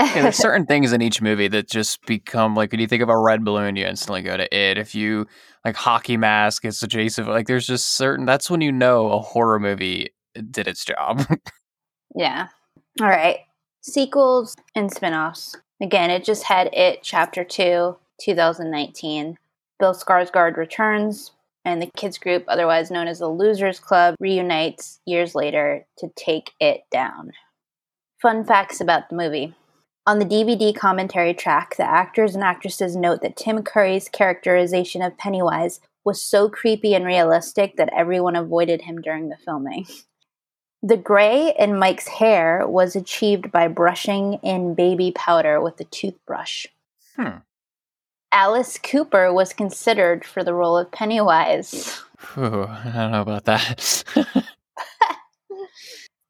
Yeah, 0.00 0.22
there's 0.22 0.36
certain 0.36 0.64
things 0.64 0.92
in 0.94 1.02
each 1.02 1.20
movie 1.20 1.48
that 1.48 1.68
just 1.68 2.04
become 2.06 2.54
like 2.54 2.72
when 2.72 2.80
you 2.80 2.86
think 2.86 3.02
of 3.02 3.10
a 3.10 3.18
red 3.18 3.44
balloon, 3.44 3.76
you 3.76 3.84
instantly 3.84 4.22
go 4.22 4.34
to 4.34 4.54
it. 4.54 4.78
If 4.78 4.94
you 4.94 5.26
like 5.62 5.76
hockey 5.76 6.16
mask, 6.16 6.64
it's 6.64 6.82
adjacent. 6.82 7.28
Like 7.28 7.46
there's 7.46 7.66
just 7.66 7.96
certain. 7.98 8.24
That's 8.24 8.48
when 8.50 8.62
you 8.62 8.72
know 8.72 9.12
a 9.12 9.18
horror 9.18 9.60
movie 9.60 10.14
did 10.50 10.66
its 10.66 10.86
job. 10.86 11.26
Yeah. 12.16 12.48
All 13.00 13.08
right. 13.08 13.40
Sequels 13.82 14.56
and 14.74 14.90
spin-offs. 14.90 15.56
Again, 15.82 16.10
it 16.10 16.24
just 16.24 16.44
had 16.44 16.70
it 16.72 17.02
chapter 17.02 17.44
2, 17.44 17.96
2019. 18.20 19.36
Bill 19.78 19.94
Skarsgård 19.94 20.56
returns 20.56 21.32
and 21.64 21.80
the 21.80 21.90
kids 21.96 22.18
group 22.18 22.44
otherwise 22.48 22.90
known 22.90 23.08
as 23.08 23.18
the 23.18 23.28
Losers 23.28 23.78
Club 23.80 24.14
reunites 24.20 25.00
years 25.06 25.34
later 25.34 25.86
to 25.98 26.08
take 26.16 26.52
it 26.60 26.82
down. 26.90 27.32
Fun 28.20 28.44
facts 28.44 28.80
about 28.80 29.08
the 29.08 29.16
movie. 29.16 29.54
On 30.06 30.18
the 30.18 30.24
DVD 30.24 30.74
commentary 30.74 31.34
track, 31.34 31.76
the 31.76 31.88
actors 31.88 32.34
and 32.34 32.42
actresses 32.42 32.96
note 32.96 33.22
that 33.22 33.36
Tim 33.36 33.62
Curry's 33.62 34.08
characterization 34.08 35.02
of 35.02 35.16
Pennywise 35.18 35.80
was 36.04 36.22
so 36.22 36.48
creepy 36.48 36.94
and 36.94 37.04
realistic 37.04 37.76
that 37.76 37.92
everyone 37.94 38.36
avoided 38.36 38.82
him 38.82 39.00
during 39.00 39.28
the 39.28 39.36
filming. 39.36 39.86
The 40.82 40.96
gray 40.96 41.54
in 41.58 41.78
Mike's 41.78 42.08
hair 42.08 42.66
was 42.66 42.96
achieved 42.96 43.52
by 43.52 43.68
brushing 43.68 44.34
in 44.42 44.74
baby 44.74 45.12
powder 45.14 45.60
with 45.60 45.78
a 45.78 45.84
toothbrush. 45.84 46.66
Hmm. 47.16 47.38
Alice 48.32 48.78
Cooper 48.78 49.32
was 49.32 49.52
considered 49.52 50.24
for 50.24 50.44
the 50.44 50.54
role 50.54 50.76
of 50.76 50.90
Pennywise. 50.92 52.00
Whew, 52.34 52.66
I 52.68 52.92
don't 52.94 53.12
know 53.12 53.22
about 53.22 53.44
that. 53.46 54.04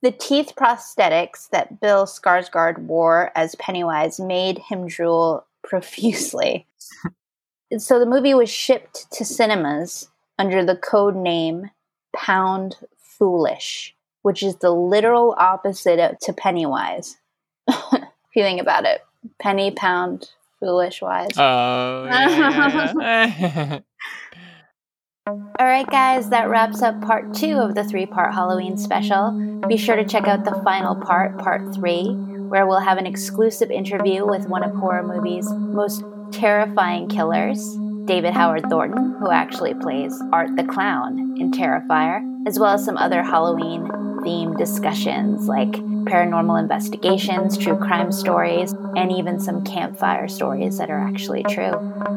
The 0.03 0.13
teeth 0.13 0.55
prosthetics 0.57 1.51
that 1.51 1.79
Bill 1.81 2.07
Skarsgård 2.07 2.79
wore 2.79 3.31
as 3.37 3.55
Pennywise 3.57 4.19
made 4.19 4.59
him 4.59 4.87
drool 4.87 5.45
profusely. 5.63 6.67
so 7.77 7.99
the 7.99 8.07
movie 8.07 8.33
was 8.33 8.49
shipped 8.49 9.11
to 9.13 9.27
cinemas 9.27 10.09
under 10.39 10.65
the 10.65 10.77
code 10.77 11.17
name 11.17 11.71
Pound 12.17 12.77
Foolish, 12.97 13.95
which 14.23 14.43
is 14.43 14.57
the 14.57 14.71
literal 14.71 15.35
opposite 15.37 15.99
of, 15.99 16.19
to 16.21 16.33
Pennywise. 16.33 17.19
if 17.69 18.03
you 18.35 18.43
think 18.43 18.61
about 18.61 18.87
it, 18.87 19.03
penny, 19.39 19.71
pound, 19.71 20.31
foolish, 20.61 21.03
wise. 21.03 21.37
Oh, 21.37 22.05
yeah, 22.05 22.93
yeah. 23.01 23.79
All 25.27 25.67
right, 25.67 25.87
guys, 25.89 26.31
that 26.31 26.49
wraps 26.49 26.83
up 26.83 27.01
part 27.03 27.35
two 27.35 27.59
of 27.59 27.75
the 27.75 27.85
three 27.85 28.07
part 28.07 28.33
Halloween 28.35 28.77
special. 28.77 29.63
Be 29.69 29.77
sure 29.77 29.97
to 29.97 30.05
check 30.05 30.27
out 30.27 30.45
the 30.45 30.61
final 30.65 30.97
part, 30.97 31.39
part 31.39 31.75
three, 31.75 32.09
where 32.49 32.67
we'll 32.67 32.81
have 32.81 32.99
an 32.99 33.07
exclusive 33.07 33.71
interview 33.71 34.27
with 34.27 34.49
one 34.49 34.65
of 34.65 34.75
horror 34.75 35.03
movies' 35.03 35.49
most 35.53 36.03
terrifying 36.33 37.09
killers, 37.09 37.77
David 38.07 38.33
Howard 38.33 38.65
Thornton, 38.71 39.17
who 39.21 39.31
actually 39.31 39.75
plays 39.75 40.21
Art 40.33 40.57
the 40.57 40.65
Clown 40.65 41.37
in 41.39 41.53
Terrifier, 41.53 42.23
as 42.47 42.59
well 42.59 42.75
as 42.75 42.85
some 42.85 42.97
other 42.97 43.23
Halloween 43.23 43.89
themed 44.23 44.59
discussions 44.59 45.49
like 45.49 45.71
paranormal 46.05 46.61
investigations, 46.61 47.57
true 47.57 47.77
crime 47.77 48.13
stories, 48.13 48.73
and 48.97 49.13
even 49.13 49.39
some 49.39 49.65
campfire 49.65 50.29
stories 50.29 50.79
that 50.79 50.91
are 50.91 51.01
actually 51.01 51.43
true. 51.45 51.73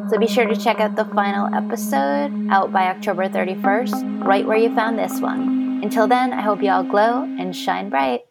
So 0.10 0.18
be 0.18 0.28
sure 0.28 0.48
to 0.48 0.56
check 0.56 0.80
out 0.80 0.96
the 0.96 1.06
final 1.06 1.54
episode 1.54 2.50
out 2.50 2.72
by 2.72 2.88
October 2.88 3.28
31st, 3.28 4.26
right 4.26 4.46
where 4.46 4.58
you 4.58 4.74
found 4.76 4.98
this 4.98 5.20
one. 5.20 5.82
Until 5.84 6.08
then, 6.08 6.34
I 6.34 6.42
hope 6.42 6.64
you 6.64 6.70
all 6.70 6.84
glow 6.84 7.24
and 7.24 7.56
shine 7.56 7.90
bright. 7.90 8.22